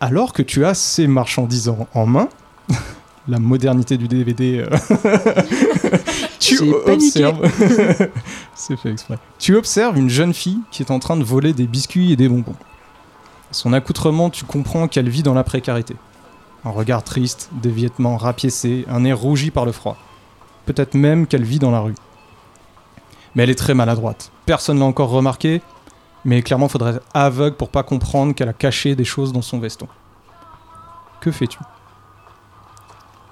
alors 0.00 0.32
que 0.32 0.40
tu 0.40 0.64
as 0.64 0.72
ces 0.72 1.06
marchandises 1.06 1.68
en, 1.68 1.86
en 1.92 2.06
main. 2.06 2.30
La 3.28 3.38
modernité 3.38 3.98
du 3.98 4.08
DVD. 4.08 4.64
euh, 4.66 4.70
tu 6.40 6.72
observes. 6.86 7.48
C'est 8.54 8.76
fait 8.76 8.90
exprès. 8.90 9.18
Tu 9.38 9.56
observes 9.56 9.96
une 9.96 10.10
jeune 10.10 10.34
fille 10.34 10.60
qui 10.70 10.82
est 10.82 10.90
en 10.90 10.98
train 10.98 11.16
de 11.16 11.22
voler 11.24 11.52
des 11.52 11.66
biscuits 11.66 12.12
et 12.12 12.16
des 12.16 12.28
bonbons. 12.28 12.56
Son 13.52 13.72
accoutrement, 13.72 14.30
tu 14.30 14.44
comprends 14.44 14.88
qu'elle 14.88 15.08
vit 15.08 15.22
dans 15.22 15.34
la 15.34 15.44
précarité. 15.44 15.96
Un 16.64 16.70
regard 16.70 17.02
triste, 17.04 17.50
des 17.52 17.70
vêtements 17.70 18.16
rapiécés, 18.16 18.84
un 18.88 19.00
nez 19.00 19.12
rougi 19.12 19.50
par 19.50 19.64
le 19.64 19.72
froid. 19.72 19.96
Peut-être 20.66 20.94
même 20.94 21.26
qu'elle 21.26 21.44
vit 21.44 21.58
dans 21.58 21.70
la 21.70 21.80
rue. 21.80 21.94
Mais 23.34 23.44
elle 23.44 23.50
est 23.50 23.54
très 23.58 23.74
maladroite. 23.74 24.30
Personne 24.46 24.78
l'a 24.78 24.84
encore 24.84 25.10
remarqué, 25.10 25.62
mais 26.24 26.42
clairement 26.42 26.68
faudrait 26.68 26.96
être 26.96 27.02
aveugle 27.14 27.56
pour 27.56 27.70
pas 27.70 27.82
comprendre 27.82 28.34
qu'elle 28.34 28.48
a 28.48 28.52
caché 28.52 28.94
des 28.94 29.04
choses 29.04 29.32
dans 29.32 29.42
son 29.42 29.58
veston. 29.58 29.88
Que 31.20 31.30
fais-tu? 31.30 31.58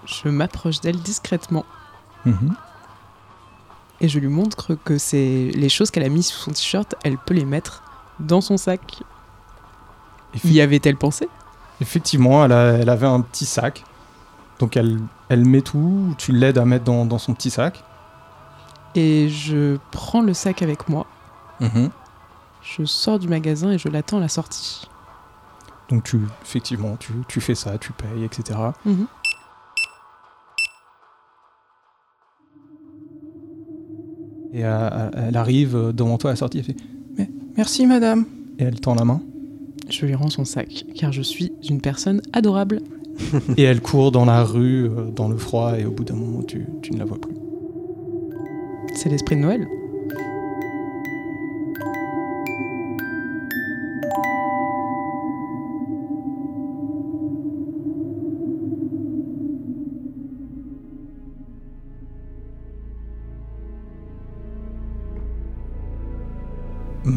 Je 0.07 0.29
m'approche 0.29 0.81
d'elle 0.81 1.00
discrètement 1.00 1.65
Mhm. 2.25 2.55
Et 4.00 4.09
je 4.09 4.19
lui 4.19 4.28
montre 4.28 4.75
que 4.85 4.97
c'est 4.99 5.50
les 5.55 5.69
choses 5.69 5.90
qu'elle 5.90 6.05
a 6.05 6.09
mises 6.09 6.26
sous 6.28 6.38
son 6.38 6.50
t-shirt, 6.52 6.95
elle 7.05 7.19
peut 7.19 7.35
les 7.35 7.45
mettre 7.45 7.83
dans 8.21 8.40
son 8.40 8.57
sac. 8.57 9.00
Y 10.45 10.61
avait-elle 10.61 10.97
pensé? 10.97 11.28
Effectivement, 11.81 12.45
elle, 12.45 12.52
a- 12.52 12.73
elle 12.73 12.88
avait 12.88 13.07
un 13.07 13.21
petit 13.21 13.47
sac. 13.47 13.85
Donc 14.59 14.76
elle, 14.76 14.99
elle 15.28 15.45
met 15.45 15.62
tout, 15.62 16.14
tu 16.19 16.33
l'aides 16.33 16.59
à 16.59 16.64
mettre 16.64 16.85
dans, 16.85 17.05
dans 17.07 17.19
son 17.19 17.35
petit 17.35 17.50
sac. 17.50 17.83
Et 18.95 19.28
je 19.28 19.78
prends 19.90 20.21
le 20.23 20.35
sac 20.35 20.62
avec 20.62 20.88
moi, 20.88 21.07
Mhm. 21.61 21.90
je 22.62 22.85
sors 22.85 23.19
du 23.19 23.28
magasin 23.28 23.71
et 23.71 23.78
je 23.78 23.88
l'attends 23.88 24.19
à 24.19 24.21
la 24.21 24.28
sortie. 24.28 24.88
Donc 25.88 26.05
tu, 26.05 26.21
effectivement, 26.43 26.97
tu, 26.99 27.12
tu 27.28 27.40
fais 27.40 27.55
ça, 27.55 27.78
tu 27.78 27.93
payes, 27.93 28.25
etc. 28.25 28.59
Et 34.52 34.61
elle 34.61 35.37
arrive 35.37 35.93
devant 35.95 36.17
toi 36.19 36.31
à 36.31 36.33
la 36.33 36.37
sortie, 36.37 36.59
elle 36.59 36.64
fait 36.64 36.76
Mais 37.19 37.28
merci 37.57 37.87
madame. 37.87 38.25
Et 38.59 38.64
elle 38.64 38.81
tend 38.81 38.95
la 38.95 39.05
main. 39.05 39.21
Je 39.88 40.05
lui 40.05 40.14
rends 40.14 40.31
son 40.31 40.45
sac, 40.45 40.85
car 40.95 41.12
je 41.12 41.23
suis 41.23 41.52
une 41.69 41.81
personne 41.81 42.21
adorable. 42.33 42.81
et 43.57 43.62
elle 43.62 43.81
court 43.81 44.12
dans 44.12 44.25
la 44.25 44.45
rue, 44.45 44.85
euh, 44.85 45.11
dans 45.14 45.28
le 45.28 45.37
froid, 45.37 45.78
et 45.78 45.85
au 45.85 45.90
bout 45.90 46.05
d'un 46.05 46.14
moment, 46.14 46.43
tu, 46.43 46.67
tu 46.83 46.93
ne 46.93 46.99
la 46.99 47.05
vois 47.05 47.21
plus. 47.21 47.35
C'est 48.95 49.09
l'esprit 49.09 49.37
de 49.37 49.40
Noël. 49.40 49.67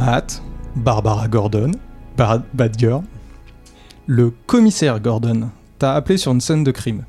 Matt, 0.03 0.41
Barbara 0.75 1.27
Gordon, 1.27 1.73
Bar- 2.17 2.41
Bad 2.55 2.75
Girl, 2.79 3.03
le 4.07 4.31
commissaire 4.47 4.99
Gordon 4.99 5.51
t'a 5.77 5.93
appelé 5.93 6.17
sur 6.17 6.31
une 6.31 6.41
scène 6.41 6.63
de 6.63 6.71
crime. 6.71 7.05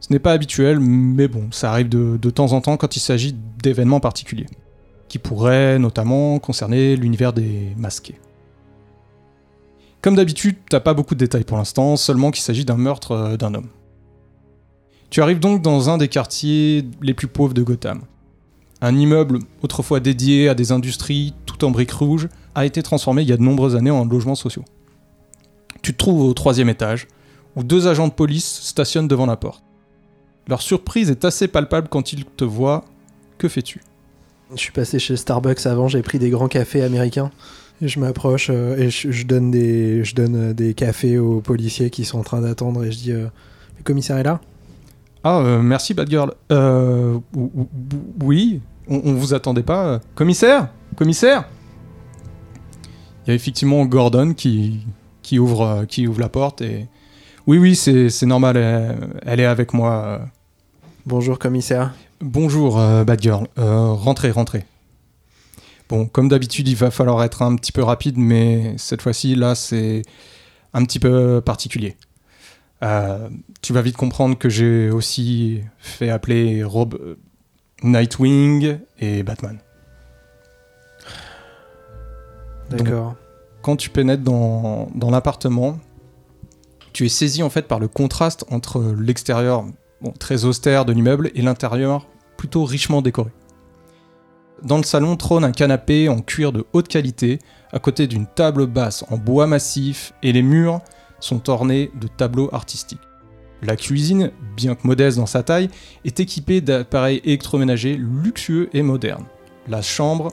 Ce 0.00 0.12
n'est 0.12 0.18
pas 0.18 0.32
habituel, 0.32 0.80
mais 0.80 1.28
bon, 1.28 1.48
ça 1.50 1.70
arrive 1.70 1.88
de, 1.88 2.28
temps 2.28 2.52
en 2.52 2.60
temps 2.60 2.76
quand 2.76 2.94
il 2.96 3.00
s'agit 3.00 3.34
d'événements 3.62 4.00
particuliers, 4.00 4.48
qui 5.08 5.18
pourraient 5.18 5.78
notamment 5.78 6.38
concerner 6.38 6.94
l'univers 6.94 7.32
des 7.32 7.72
masqués. 7.78 8.20
Comme 10.02 10.14
d'habitude, 10.14 10.56
t'as 10.68 10.80
pas 10.80 10.92
beaucoup 10.92 11.14
de 11.14 11.20
détails 11.20 11.44
pour 11.44 11.56
l'instant, 11.56 11.96
seulement 11.96 12.30
qu'il 12.30 12.42
s'agit 12.42 12.66
d'un 12.66 12.76
meurtre 12.76 13.12
euh, 13.12 13.36
d'un 13.38 13.54
homme. 13.54 13.68
Tu 15.08 15.22
arrives 15.22 15.40
donc 15.40 15.62
dans 15.62 15.88
un 15.88 15.96
des 15.96 16.08
quartiers 16.08 16.84
les 17.00 17.14
plus 17.14 17.28
pauvres 17.28 17.54
de 17.54 17.62
Gotham. 17.62 18.02
Un 18.80 18.96
immeuble 18.96 19.40
autrefois 19.62 20.00
dédié 20.00 20.48
à 20.48 20.54
des 20.54 20.70
industries 20.70 21.34
tout 21.46 21.64
en 21.64 21.70
briques 21.70 21.92
rouges 21.92 22.28
a 22.54 22.64
été 22.64 22.82
transformé 22.82 23.22
il 23.22 23.28
y 23.28 23.32
a 23.32 23.36
de 23.36 23.42
nombreuses 23.42 23.74
années 23.74 23.90
en 23.90 24.04
logements 24.04 24.36
sociaux. 24.36 24.64
Tu 25.82 25.92
te 25.92 25.98
trouves 25.98 26.22
au 26.22 26.34
troisième 26.34 26.68
étage, 26.68 27.08
où 27.56 27.64
deux 27.64 27.88
agents 27.88 28.08
de 28.08 28.12
police 28.12 28.60
stationnent 28.62 29.08
devant 29.08 29.26
la 29.26 29.36
porte. 29.36 29.62
Leur 30.46 30.62
surprise 30.62 31.10
est 31.10 31.24
assez 31.24 31.48
palpable 31.48 31.88
quand 31.88 32.12
ils 32.12 32.24
te 32.24 32.44
voient. 32.44 32.84
Que 33.36 33.48
fais-tu? 33.48 33.82
Je 34.52 34.60
suis 34.60 34.72
passé 34.72 34.98
chez 34.98 35.16
Starbucks 35.16 35.66
avant, 35.66 35.88
j'ai 35.88 36.02
pris 36.02 36.18
des 36.18 36.30
grands 36.30 36.48
cafés 36.48 36.82
américains. 36.82 37.30
Je 37.82 38.00
m'approche 38.00 38.48
euh, 38.50 38.76
et 38.76 38.90
je, 38.90 39.24
donne 39.24 39.50
des 39.50 40.74
cafés 40.74 41.18
aux 41.18 41.40
policiers 41.40 41.90
qui 41.90 42.04
sont 42.04 42.18
en 42.18 42.24
train 42.24 42.40
d'attendre 42.40 42.84
et 42.84 42.90
je 42.90 42.96
dis 42.96 43.12
euh, 43.12 43.26
Le 43.76 43.84
commissaire 43.84 44.16
est 44.16 44.24
là? 44.24 44.40
Ah, 45.24 45.38
euh, 45.38 45.60
merci 45.62 45.94
Bad 45.94 46.08
Girl. 46.10 46.32
Euh, 46.52 47.18
ou- 47.34 47.50
ou- 47.54 47.60
ou- 47.60 48.24
oui, 48.24 48.60
on, 48.88 49.00
on 49.04 49.14
vous 49.14 49.34
attendait 49.34 49.62
pas. 49.62 50.00
Commissaire 50.14 50.68
Commissaire 50.96 51.48
Il 53.26 53.28
y 53.28 53.32
a 53.32 53.34
effectivement 53.34 53.84
Gordon 53.84 54.32
qui, 54.34 54.80
qui, 55.22 55.38
ouvre, 55.38 55.62
euh, 55.62 55.84
qui 55.84 56.06
ouvre 56.06 56.20
la 56.20 56.28
porte 56.28 56.60
et... 56.62 56.86
Oui, 57.46 57.56
oui, 57.56 57.74
c'est 57.76 58.26
normal, 58.26 58.58
elle, 58.58 59.08
elle 59.24 59.40
est 59.40 59.46
avec 59.46 59.72
moi. 59.72 60.20
Bonjour 61.06 61.38
commissaire. 61.38 61.94
Bonjour, 62.20 62.78
euh, 62.78 63.04
Bad 63.04 63.22
Girl. 63.22 63.46
Euh, 63.58 63.92
rentrez, 63.92 64.30
rentrez. 64.30 64.66
Bon, 65.88 66.04
comme 66.04 66.28
d'habitude, 66.28 66.68
il 66.68 66.76
va 66.76 66.90
falloir 66.90 67.22
être 67.24 67.40
un 67.40 67.56
petit 67.56 67.72
peu 67.72 67.82
rapide, 67.82 68.18
mais 68.18 68.74
cette 68.76 69.00
fois-ci, 69.00 69.34
là, 69.34 69.54
c'est 69.54 70.02
un 70.74 70.84
petit 70.84 70.98
peu 70.98 71.40
particulier. 71.42 71.96
Euh, 72.82 73.28
tu 73.60 73.72
vas 73.72 73.82
vite 73.82 73.96
comprendre 73.96 74.38
que 74.38 74.48
j'ai 74.48 74.90
aussi 74.90 75.62
fait 75.78 76.10
appeler 76.10 76.62
Rob 76.62 76.94
euh, 76.94 77.16
Nightwing 77.82 78.78
et 79.00 79.22
Batman. 79.22 79.58
D'accord. 82.70 83.16
Quand 83.62 83.76
tu 83.76 83.90
pénètres 83.90 84.22
dans, 84.22 84.88
dans 84.94 85.10
l'appartement, 85.10 85.78
tu 86.92 87.06
es 87.06 87.08
saisi 87.08 87.42
en 87.42 87.50
fait 87.50 87.66
par 87.66 87.80
le 87.80 87.88
contraste 87.88 88.44
entre 88.50 88.94
l'extérieur 88.98 89.64
bon, 90.00 90.12
très 90.12 90.44
austère 90.44 90.84
de 90.84 90.92
l'immeuble 90.92 91.30
et 91.34 91.42
l'intérieur 91.42 92.06
plutôt 92.36 92.64
richement 92.64 93.02
décoré. 93.02 93.30
Dans 94.62 94.76
le 94.76 94.82
salon 94.82 95.16
trône 95.16 95.44
un 95.44 95.52
canapé 95.52 96.08
en 96.08 96.20
cuir 96.20 96.52
de 96.52 96.66
haute 96.72 96.88
qualité, 96.88 97.38
à 97.72 97.78
côté 97.78 98.06
d'une 98.06 98.26
table 98.26 98.66
basse 98.66 99.04
en 99.08 99.16
bois 99.16 99.46
massif, 99.46 100.12
et 100.22 100.32
les 100.32 100.42
murs 100.42 100.80
sont 101.20 101.50
ornés 101.50 101.90
de 102.00 102.08
tableaux 102.08 102.48
artistiques. 102.52 103.00
La 103.62 103.76
cuisine, 103.76 104.30
bien 104.56 104.74
que 104.74 104.86
modeste 104.86 105.18
dans 105.18 105.26
sa 105.26 105.42
taille, 105.42 105.68
est 106.04 106.20
équipée 106.20 106.60
d'appareils 106.60 107.20
électroménagers 107.24 107.96
luxueux 107.96 108.70
et 108.72 108.82
modernes. 108.82 109.26
La 109.66 109.82
chambre, 109.82 110.32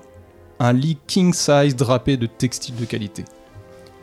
un 0.59 0.73
lit 0.73 0.99
king 1.07 1.33
size 1.33 1.75
drapé 1.75 2.17
de 2.17 2.27
textiles 2.27 2.75
de 2.75 2.85
qualité. 2.85 3.25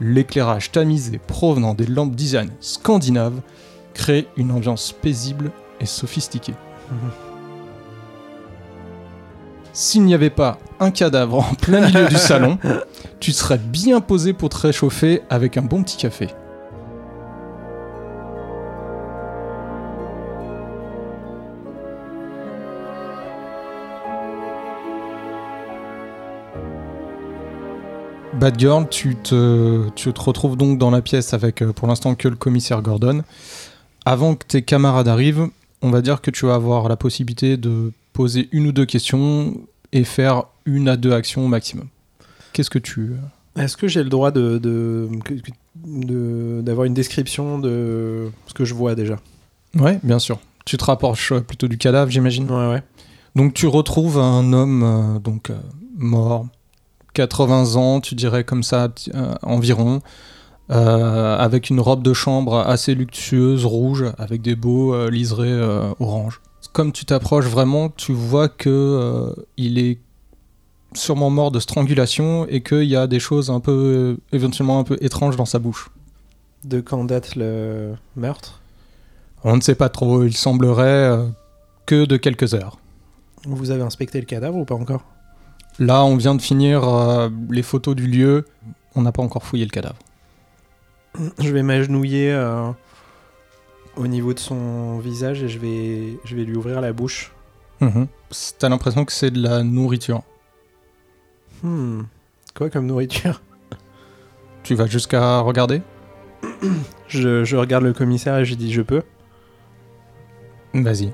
L'éclairage 0.01 0.73
tamisé 0.73 1.19
provenant 1.19 1.75
des 1.75 1.87
lampes 1.87 2.17
design 2.17 2.51
scandinaves 2.61 3.41
crée 3.95 4.27
une 4.37 4.51
ambiance 4.51 4.93
paisible 4.93 5.53
et 5.81 5.87
sophistiquée. 5.87 6.55
S'il 9.73 10.03
n'y 10.05 10.15
avait 10.15 10.31
pas 10.31 10.59
un 10.81 10.91
cadavre 10.91 11.39
en 11.39 11.55
plein 11.55 11.87
milieu 11.87 12.07
du 12.09 12.17
salon, 12.17 12.59
tu 13.21 13.33
serais 13.33 13.59
bien 13.59 14.01
posé 14.01 14.33
pour 14.33 14.49
te 14.49 14.59
réchauffer 14.59 15.23
avec 15.31 15.57
un 15.57 15.63
bon 15.63 15.83
petit 15.83 15.97
café. 15.97 16.29
Bad 28.43 28.59
Girl, 28.59 28.89
tu 28.89 29.15
te, 29.15 29.89
tu 29.91 30.13
te 30.13 30.21
retrouves 30.21 30.57
donc 30.57 30.77
dans 30.77 30.91
la 30.91 31.01
pièce 31.01 31.33
avec 31.33 31.63
euh, 31.63 31.73
pour 31.73 31.87
l'instant 31.87 32.17
que 32.17 32.27
le 32.27 32.35
commissaire 32.35 32.83
Gordon. 32.83 33.23
Avant 34.05 34.35
que 34.35 34.45
tes 34.45 34.63
camarades 34.63 35.07
arrivent, 35.07 35.47
on 35.81 35.91
va 35.91 36.03
dire 36.03 36.21
que 36.21 36.33
tu 36.33 36.47
vas 36.47 36.57
avoir 36.57 36.89
la 36.89 36.97
possibilité 36.97 37.57
de 37.57 37.93
poser 38.13 38.49
une 38.51 38.67
ou 38.67 38.73
deux 38.73 38.85
questions 38.85 39.55
et 39.93 40.03
faire 40.03 40.47
une 40.65 40.89
à 40.89 40.97
deux 40.97 41.13
actions 41.13 41.45
au 41.45 41.47
maximum. 41.47 41.87
Qu'est-ce 42.53 42.69
que 42.69 42.81
tu... 42.81 43.13
Est-ce 43.55 43.77
que 43.77 43.87
j'ai 43.87 44.03
le 44.03 44.09
droit 44.11 44.33
de, 44.33 45.09
d'avoir 46.63 46.87
une 46.87 46.95
description 46.95 47.61
de 47.61 48.29
ce 48.49 48.55
que 48.55 48.65
je 48.65 48.75
vois 48.75 48.97
déjà? 48.97 49.21
Ouais, 49.79 50.01
bien 50.03 50.19
sûr. 50.19 50.41
Tu 50.65 50.77
te 50.77 50.85
rapproches 50.85 51.31
euh, 51.31 51.43
plutôt 51.43 51.69
du 51.69 51.79
cadavre, 51.79 52.11
j'imagine? 52.11 52.51
Ouais, 52.51 52.71
ouais. 52.71 52.83
Donc 53.37 53.55
tu 53.55 53.69
retrouves 53.69 54.19
un 54.19 54.53
homme 54.53 54.83
euh, 54.83 55.21
donc 55.21 55.51
euh, 55.51 55.61
mort, 55.97 56.47
80 57.15 57.77
ans, 57.77 58.01
tu 58.01 58.15
dirais 58.15 58.45
comme 58.45 58.63
ça 58.63 58.89
euh, 59.15 59.35
environ, 59.43 60.01
euh, 60.71 61.37
avec 61.37 61.71
une 61.71 61.81
robe 61.81 62.03
de 62.03 62.13
chambre 62.13 62.59
assez 62.59 62.95
luxueuse, 62.95 63.65
rouge, 63.65 64.05
avec 64.19 64.43
des 64.43 64.57
beaux 64.57 64.95
euh, 64.95 65.11
liserés 65.11 65.61
orange. 66.01 66.41
Comme 66.73 66.93
tu 66.93 67.05
t'approches 67.05 67.47
vraiment, 67.47 67.91
tu 67.91 68.13
vois 68.13 68.49
que 68.49 69.35
il 69.59 69.79
est 69.79 69.99
sûrement 70.95 71.29
mort 71.29 71.51
de 71.51 71.61
strangulation 71.61 72.47
et 72.47 72.63
qu'il 72.63 72.85
y 72.85 72.97
a 72.97 73.07
des 73.07 73.21
choses 73.21 73.51
un 73.51 73.61
peu 73.61 74.17
éventuellement 74.33 74.79
un 74.79 74.85
peu 74.85 74.97
étranges 75.01 75.37
dans 75.37 75.45
sa 75.45 75.59
bouche. 75.59 75.91
De 76.65 76.81
quand 76.81 77.05
date 77.05 77.37
le 77.37 77.95
meurtre? 78.17 78.61
On 79.45 79.57
ne 79.57 79.61
sait 79.61 79.75
pas 79.75 79.89
trop, 79.91 80.23
il 80.25 80.37
semblerait 80.37 81.19
que 81.85 82.07
de 82.07 82.17
quelques 82.17 82.55
heures. 82.55 82.79
Vous 83.45 83.71
avez 83.71 83.83
inspecté 83.83 84.21
le 84.21 84.27
cadavre 84.27 84.57
ou 84.57 84.65
pas 84.65 84.77
encore? 84.77 85.03
Là, 85.79 86.05
on 86.05 86.17
vient 86.17 86.35
de 86.35 86.43
finir 86.43 86.85
euh, 86.85 87.29
les 87.51 87.63
photos 87.63 87.97
du 87.97 88.07
lieu. 88.07 88.47
On 88.95 89.03
n'a 89.03 89.13
pas 89.13 89.23
encore 89.23 89.43
fouillé 89.45 89.65
le 89.65 89.71
cadavre. 89.71 89.99
Je 91.39 91.51
vais 91.51 91.63
m'agenouiller 91.63 92.33
euh, 92.33 92.71
au 93.97 94.07
niveau 94.07 94.35
de 94.35 94.39
son 94.39 94.99
visage 94.99 95.43
et 95.43 95.49
je 95.49 95.59
vais, 95.59 96.19
je 96.25 96.37
vais 96.37 96.45
lui 96.45 96.57
ouvrir 96.57 96.81
la 96.81 96.93
bouche. 96.93 97.33
Mhm. 97.81 98.07
T'as 98.59 98.69
l'impression 98.69 99.05
que 99.05 99.13
c'est 99.13 99.31
de 99.31 99.43
la 99.43 99.63
nourriture. 99.63 100.23
Hmm. 101.63 102.03
Quoi 102.55 102.71
comme 102.71 102.87
nourriture? 102.87 103.41
Tu 104.63 104.75
vas 104.75 104.87
jusqu'à 104.87 105.41
regarder? 105.41 105.83
Je, 107.09 107.45
je 107.45 107.57
regarde 107.57 107.85
le 107.85 107.93
commissaire 107.93 108.39
et 108.39 108.45
je 108.45 108.55
dis 108.55 108.73
je 108.73 108.83
peux. 108.83 109.03
Vas-y. 110.75 111.13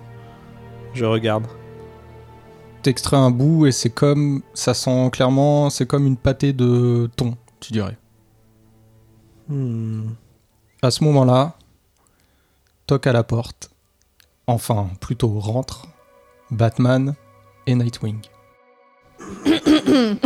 Je 0.94 1.04
regarde. 1.04 1.46
T'extrais 2.82 3.16
un 3.16 3.30
bout 3.30 3.66
et 3.66 3.73
c'est 3.73 3.90
comme. 3.90 4.42
Ça 4.54 4.75
sent 4.75 5.11
clairement. 5.12 5.70
C'est 5.70 5.87
comme 5.87 6.06
une 6.06 6.16
pâtée 6.16 6.52
de 6.52 7.11
thon, 7.16 7.37
tu 7.61 7.73
dirais. 7.73 7.97
Hmm. 9.49 10.11
À 10.82 10.90
ce 10.90 11.02
moment-là, 11.04 11.54
toque 12.87 13.06
à 13.06 13.12
la 13.12 13.25
porte. 13.25 13.70
Enfin, 14.47 14.90
plutôt 15.00 15.38
rentre. 15.38 15.87
Batman 16.50 17.14
et 17.66 17.75
Nightwing. 17.75 18.20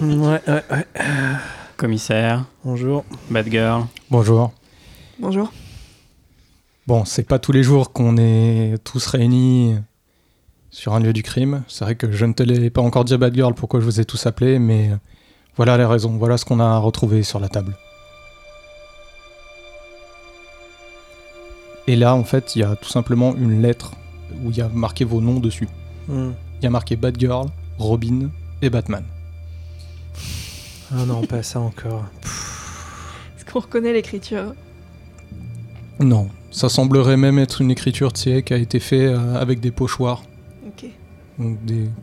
Ouais, 0.00 0.40
ouais, 0.46 0.64
ouais. 0.70 0.86
Commissaire, 1.76 2.46
Bonjour. 2.64 3.04
bad 3.30 3.46
girl. 3.50 3.84
Bonjour. 4.10 4.52
Bonjour. 5.18 5.52
Bon, 6.86 7.04
c'est 7.04 7.24
pas 7.24 7.38
tous 7.38 7.52
les 7.52 7.62
jours 7.62 7.92
qu'on 7.92 8.16
est 8.16 8.76
tous 8.84 9.04
réunis 9.06 9.76
sur 10.70 10.94
un 10.94 11.00
lieu 11.00 11.12
du 11.12 11.22
crime. 11.22 11.62
C'est 11.68 11.84
vrai 11.84 11.94
que 11.94 12.10
je 12.12 12.24
ne 12.24 12.32
te 12.32 12.42
l'ai 12.42 12.70
pas 12.70 12.82
encore 12.82 13.04
dit 13.04 13.14
à 13.14 13.18
Bad 13.18 13.34
Girl 13.34 13.54
pourquoi 13.54 13.80
je 13.80 13.84
vous 13.84 14.00
ai 14.00 14.04
tous 14.04 14.26
appelés, 14.26 14.58
mais 14.58 14.90
voilà 15.56 15.76
les 15.76 15.84
raisons, 15.84 16.16
voilà 16.16 16.36
ce 16.36 16.44
qu'on 16.44 16.60
a 16.60 16.78
retrouvé 16.78 17.22
sur 17.22 17.40
la 17.40 17.48
table. 17.48 17.76
Et 21.86 21.96
là, 21.96 22.14
en 22.14 22.24
fait, 22.24 22.54
il 22.54 22.60
y 22.60 22.62
a 22.62 22.76
tout 22.76 22.88
simplement 22.88 23.34
une 23.34 23.62
lettre 23.62 23.92
où 24.44 24.50
il 24.50 24.56
y 24.56 24.60
a 24.60 24.68
marqué 24.68 25.04
vos 25.04 25.20
noms 25.20 25.40
dessus. 25.40 25.68
Hmm. 26.06 26.30
Il 26.60 26.64
y 26.64 26.66
a 26.66 26.70
marqué 26.70 26.94
Bad 26.94 27.18
Girl, 27.18 27.48
Robin 27.78 28.30
et 28.62 28.70
Batman. 28.70 29.04
Ah 30.92 31.04
non, 31.04 31.22
pas 31.22 31.42
ça 31.42 31.60
encore. 31.60 32.04
Est-ce 33.36 33.44
qu'on 33.44 33.60
reconnaît 33.60 33.92
l'écriture? 33.92 34.54
Non, 35.98 36.28
ça 36.50 36.68
semblerait 36.68 37.16
même 37.16 37.38
être 37.38 37.60
une 37.60 37.70
écriture, 37.70 38.12
tu 38.12 38.22
sais, 38.22 38.42
qui 38.42 38.54
a 38.54 38.56
été 38.56 38.78
faite 38.80 39.12
euh, 39.12 39.40
avec 39.40 39.60
des 39.60 39.70
pochoirs. 39.70 40.22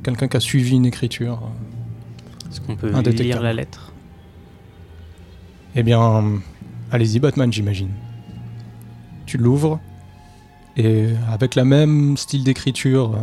Quelqu'un 0.04 0.28
qui 0.28 0.38
a 0.38 0.40
suivi 0.40 0.76
une 0.76 0.86
écriture. 0.86 1.44
euh, 1.44 2.50
Est-ce 2.50 2.62
qu'on 2.62 2.76
peut 2.76 2.90
lire 3.24 3.42
la 3.42 3.54
lettre? 3.54 3.94
Eh 5.76 5.84
bien, 5.84 6.42
allez-y, 6.92 7.20
Batman, 7.20 7.52
j'imagine. 7.54 7.92
Tu 9.28 9.38
l'ouvres, 9.38 9.80
et 10.76 11.08
avec 11.32 11.54
la 11.56 11.66
même 11.66 12.18
style 12.18 12.44
d'écriture, 12.44 13.14
euh, 13.16 13.20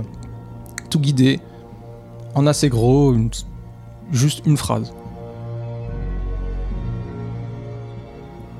tout 0.91 1.01
guidé, 1.01 1.41
en 2.35 2.47
assez 2.47 2.69
gros, 2.69 3.13
une- 3.15 3.31
juste 4.13 4.43
une 4.47 4.57
phrase. 4.57 4.93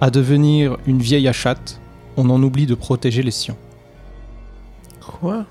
À 0.01 0.11
devenir 0.11 0.77
une 0.87 0.99
vieille 0.99 1.29
achate, 1.29 1.81
on 2.17 2.29
en 2.31 2.43
oublie 2.43 2.67
de 2.67 2.75
protéger 2.75 3.23
les 3.23 3.31
siens. 3.31 3.57
Quoi? 5.01 5.47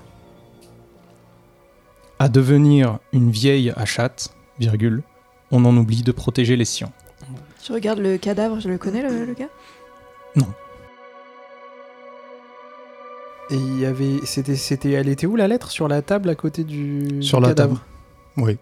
À 2.24 2.30
devenir 2.30 3.00
une 3.12 3.30
vieille 3.30 3.70
achate, 3.76 4.34
virgule, 4.58 5.02
on 5.50 5.62
en 5.66 5.76
oublie 5.76 6.02
de 6.02 6.10
protéger 6.10 6.56
les 6.56 6.64
siens. 6.64 6.90
Je 7.62 7.70
regarde 7.70 7.98
le 7.98 8.16
cadavre, 8.16 8.60
je 8.60 8.68
le 8.70 8.78
connais 8.78 9.02
le, 9.02 9.26
le 9.26 9.34
gars? 9.34 9.50
Et 13.50 13.56
il 13.56 13.78
y 13.78 13.84
avait. 13.84 14.20
C'était, 14.24 14.56
c'était, 14.56 14.92
elle 14.92 15.10
était 15.10 15.26
où 15.26 15.36
la 15.36 15.48
lettre? 15.48 15.70
Sur 15.70 15.86
la 15.86 16.00
table 16.00 16.30
à 16.30 16.34
côté 16.34 16.64
du. 16.64 17.22
Sur 17.22 17.40
du 17.40 17.42
la 17.42 17.48
cadavre 17.50 17.74
table. 17.74 17.86
Oui. 18.38 18.56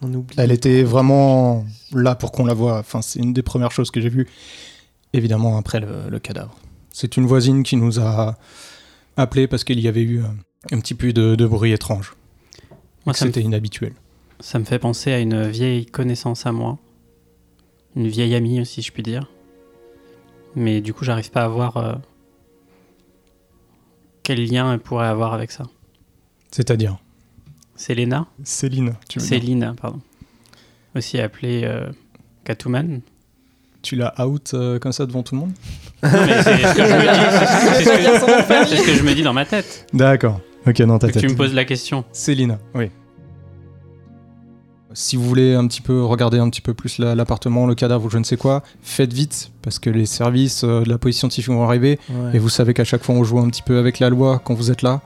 On 0.00 0.14
oublie. 0.14 0.36
Elle 0.38 0.52
était 0.52 0.84
vraiment 0.84 1.66
là 1.92 2.14
pour 2.14 2.30
qu'on 2.30 2.44
la 2.44 2.54
voie. 2.54 2.78
Enfin, 2.78 3.02
c'est 3.02 3.18
une 3.18 3.32
des 3.32 3.42
premières 3.42 3.72
choses 3.72 3.90
que 3.90 4.00
j'ai 4.00 4.08
vues, 4.08 4.28
évidemment, 5.12 5.58
après 5.58 5.80
le, 5.80 6.08
le 6.08 6.18
cadavre. 6.20 6.56
C'est 6.92 7.16
une 7.16 7.26
voisine 7.26 7.64
qui 7.64 7.74
nous 7.74 7.98
a 7.98 8.36
appelé 9.16 9.48
parce 9.48 9.64
qu'il 9.64 9.80
y 9.80 9.88
avait 9.88 10.02
eu 10.02 10.20
euh, 10.20 10.28
un 10.72 10.80
petit 10.80 10.94
peu 10.94 11.12
de, 11.12 11.34
de 11.34 11.46
bruit 11.46 11.72
étrange. 11.72 12.14
Moi, 13.06 13.14
ça 13.14 13.24
me, 13.24 13.30
C'était 13.30 13.42
inhabituel. 13.42 13.92
ça 14.40 14.58
me 14.58 14.64
fait 14.64 14.78
penser 14.78 15.12
à 15.12 15.18
une 15.20 15.48
vieille 15.48 15.86
connaissance 15.86 16.46
à 16.46 16.52
moi. 16.52 16.78
Une 17.96 18.08
vieille 18.08 18.34
amie 18.34 18.60
aussi, 18.60 18.82
je 18.82 18.92
puis 18.92 19.02
dire. 19.02 19.28
Mais 20.54 20.80
du 20.80 20.92
coup, 20.92 21.04
j'arrive 21.04 21.30
pas 21.30 21.44
à 21.44 21.48
voir 21.48 21.76
euh, 21.76 21.94
quel 24.22 24.44
lien 24.44 24.72
elle 24.72 24.80
pourrait 24.80 25.06
avoir 25.06 25.32
avec 25.34 25.50
ça. 25.50 25.64
C'est-à-dire? 26.50 26.98
C'est 27.76 27.94
Léna 27.94 28.26
Céline, 28.44 28.94
tu 29.08 29.20
veux. 29.20 29.24
Céline, 29.24 29.74
pardon. 29.80 30.00
Aussi 30.96 31.18
appelée 31.20 31.62
euh, 31.64 31.88
Catwoman. 32.44 33.00
Tu 33.82 33.94
l'as 33.94 34.14
out 34.26 34.50
euh, 34.54 34.78
comme 34.80 34.92
ça 34.92 35.06
devant 35.06 35.22
tout 35.22 35.34
le 35.36 35.40
monde? 35.42 35.52
Ce 36.02 36.08
ce 36.08 36.14
c'est 38.68 38.76
ce 38.76 38.86
que 38.86 38.94
je 38.94 39.02
me 39.02 39.14
dis 39.14 39.22
dans 39.22 39.32
ma 39.32 39.44
tête. 39.44 39.86
D'accord. 39.92 40.40
Ok, 40.66 40.82
dans 40.82 40.98
ta 40.98 41.08
tête. 41.08 41.22
tu 41.22 41.28
me 41.28 41.36
poses 41.36 41.54
la 41.54 41.64
question. 41.64 42.04
Céline, 42.12 42.58
oui. 42.74 42.90
Si 44.94 45.16
vous 45.16 45.22
voulez 45.24 45.54
un 45.54 45.66
petit 45.66 45.82
peu 45.82 46.02
regarder 46.02 46.38
un 46.38 46.48
petit 46.48 46.62
peu 46.62 46.72
plus 46.74 46.98
la- 46.98 47.14
l'appartement, 47.14 47.66
le 47.66 47.74
cadavre 47.74 48.06
ou 48.06 48.10
je 48.10 48.18
ne 48.18 48.24
sais 48.24 48.36
quoi, 48.38 48.62
faites 48.82 49.12
vite 49.12 49.52
parce 49.62 49.78
que 49.78 49.90
les 49.90 50.06
services 50.06 50.64
euh, 50.64 50.82
de 50.82 50.88
la 50.88 50.96
police 50.98 51.18
scientifique 51.18 51.52
vont 51.52 51.62
arriver 51.62 51.98
Ouais. 52.10 52.30
et 52.34 52.38
vous 52.38 52.48
savez 52.48 52.72
qu'à 52.74 52.84
chaque 52.84 53.04
fois 53.04 53.14
on 53.14 53.22
joue 53.22 53.38
un 53.38 53.48
petit 53.48 53.62
peu 53.62 53.78
avec 53.78 53.98
la 53.98 54.08
loi 54.08 54.40
quand 54.42 54.54
vous 54.54 54.70
êtes 54.70 54.82
là. 54.82 55.02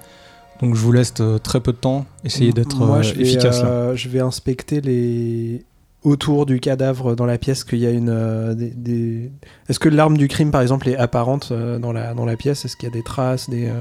Donc 0.63 0.77
je 0.77 0.81
vous 0.81 0.93
laisse 0.93 1.13
euh, 1.21 1.39
très 1.39 1.61
peu 1.61 1.73
de 1.73 1.77
temps. 1.79 2.07
Essayez 2.25 2.53
d'être 2.53 2.81
euh, 2.81 3.03
efficace 3.21 3.63
là. 3.63 3.95
je 3.97 4.09
vais 4.09 4.21
inspecter 4.21 4.81
les 4.81 5.65
autour 6.05 6.47
du 6.47 6.61
cadavre 6.61 7.15
dans 7.17 7.27
la 7.27 7.37
pièce 7.39 7.65
qu'il 7.65 7.81
y 7.81 7.87
a 7.87 7.91
une 7.91 8.09
euh, 8.09 8.55
des, 8.55 8.71
des- 8.71 9.33
Est-ce 9.69 9.81
que 9.81 9.89
l'arme 9.89 10.17
du 10.17 10.29
crime 10.29 10.53
par 10.53 10.63
exemple 10.63 10.89
est 10.89 10.97
apparente 10.97 11.53
dans 11.53 11.93
la 11.93 12.15
dans 12.15 12.25
la 12.25 12.37
pièce? 12.37 12.65
Est-ce 12.65 12.77
qu'il 12.77 12.89
y 12.89 12.93
a 12.93 12.95
des 12.95 13.03
traces, 13.03 13.51
des 13.51 13.67
euh, 13.67 13.75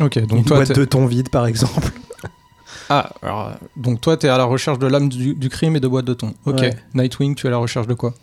Ok, 0.00 0.18
donc 0.26 0.38
une 0.38 0.44
toi, 0.44 0.56
boîte 0.58 0.72
de 0.72 0.84
thon 0.84 1.06
vide 1.06 1.28
par 1.28 1.46
exemple 1.46 1.92
ah, 2.88 3.10
alors, 3.22 3.48
euh, 3.48 3.52
donc 3.76 4.00
toi 4.00 4.16
t'es 4.16 4.28
à 4.28 4.36
la 4.36 4.44
recherche 4.44 4.78
de 4.78 4.86
l'âme 4.86 5.08
du, 5.08 5.34
du 5.34 5.48
crime 5.48 5.76
et 5.76 5.80
de 5.80 5.88
boîte 5.88 6.04
de 6.04 6.14
thon. 6.14 6.34
Ok. 6.46 6.60
Ouais. 6.60 6.76
Nightwing, 6.94 7.34
tu 7.34 7.46
es 7.46 7.48
à 7.48 7.52
la 7.52 7.58
recherche 7.58 7.86
de 7.86 7.94
quoi? 7.94 8.14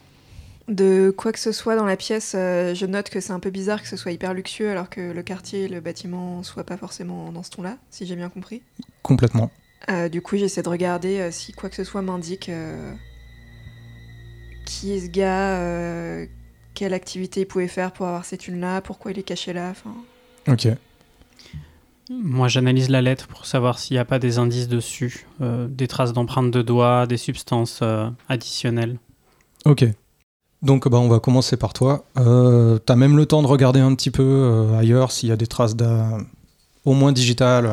De 0.67 1.13
quoi 1.15 1.31
que 1.31 1.39
ce 1.39 1.51
soit 1.51 1.75
dans 1.75 1.85
la 1.85 1.97
pièce, 1.97 2.33
euh, 2.35 2.73
je 2.75 2.85
note 2.85 3.09
que 3.09 3.19
c'est 3.19 3.33
un 3.33 3.39
peu 3.39 3.49
bizarre 3.49 3.81
que 3.81 3.87
ce 3.87 3.97
soit 3.97 4.11
hyper 4.11 4.33
luxueux 4.33 4.69
alors 4.69 4.89
que 4.89 5.11
le 5.11 5.23
quartier 5.23 5.63
et 5.63 5.67
le 5.67 5.79
bâtiment 5.79 6.43
soient 6.43 6.63
pas 6.63 6.77
forcément 6.77 7.31
dans 7.31 7.43
ce 7.43 7.49
ton-là, 7.51 7.77
si 7.89 8.05
j'ai 8.05 8.15
bien 8.15 8.29
compris. 8.29 8.61
Complètement. 9.01 9.51
Euh, 9.89 10.09
du 10.09 10.21
coup, 10.21 10.37
j'essaie 10.37 10.61
de 10.61 10.69
regarder 10.69 11.19
euh, 11.19 11.31
si 11.31 11.53
quoi 11.53 11.69
que 11.69 11.75
ce 11.75 11.83
soit 11.83 12.01
m'indique 12.01 12.49
euh, 12.49 12.93
qui 14.65 14.93
est 14.93 14.99
ce 14.99 15.09
gars, 15.09 15.57
euh, 15.57 16.25
quelle 16.73 16.93
activité 16.93 17.41
il 17.41 17.45
pouvait 17.45 17.67
faire 17.67 17.91
pour 17.91 18.07
avoir 18.07 18.25
cette 18.25 18.41
thunes-là, 18.41 18.81
pourquoi 18.81 19.11
il 19.11 19.19
est 19.19 19.23
caché 19.23 19.53
là. 19.53 19.69
Enfin, 19.71 19.93
Ok. 20.47 20.67
Moi, 22.11 22.49
j'analyse 22.49 22.89
la 22.89 23.01
lettre 23.01 23.27
pour 23.27 23.45
savoir 23.45 23.79
s'il 23.79 23.95
n'y 23.95 23.99
a 23.99 24.05
pas 24.05 24.19
des 24.19 24.37
indices 24.37 24.67
dessus, 24.67 25.27
euh, 25.39 25.67
des 25.69 25.87
traces 25.87 26.11
d'empreintes 26.11 26.51
de 26.51 26.61
doigts, 26.61 27.07
des 27.07 27.17
substances 27.17 27.79
euh, 27.81 28.09
additionnelles. 28.27 28.99
Ok. 29.65 29.85
Donc 30.61 30.87
bah, 30.89 30.97
on 30.97 31.07
va 31.07 31.19
commencer 31.19 31.55
par 31.57 31.73
toi. 31.73 32.03
Euh, 32.17 32.77
T'as 32.79 32.95
même 32.95 33.15
le 33.15 33.25
temps 33.25 33.41
de 33.41 33.47
regarder 33.47 33.79
un 33.79 33.95
petit 33.95 34.11
peu 34.11 34.69
ailleurs 34.77 35.11
s'il 35.11 35.29
y 35.29 35.31
a 35.31 35.37
des 35.37 35.47
traces 35.47 35.75
au 36.85 36.93
moins 36.93 37.11
digitales. 37.11 37.71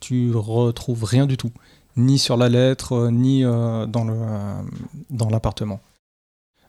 tu 0.00 0.32
retrouves 0.34 1.04
rien 1.04 1.26
du 1.26 1.36
tout. 1.36 1.50
Ni 1.96 2.18
sur 2.18 2.36
la 2.36 2.48
lettre, 2.48 3.08
ni 3.10 3.42
dans 3.42 4.64
dans 5.10 5.28
l'appartement. 5.28 5.80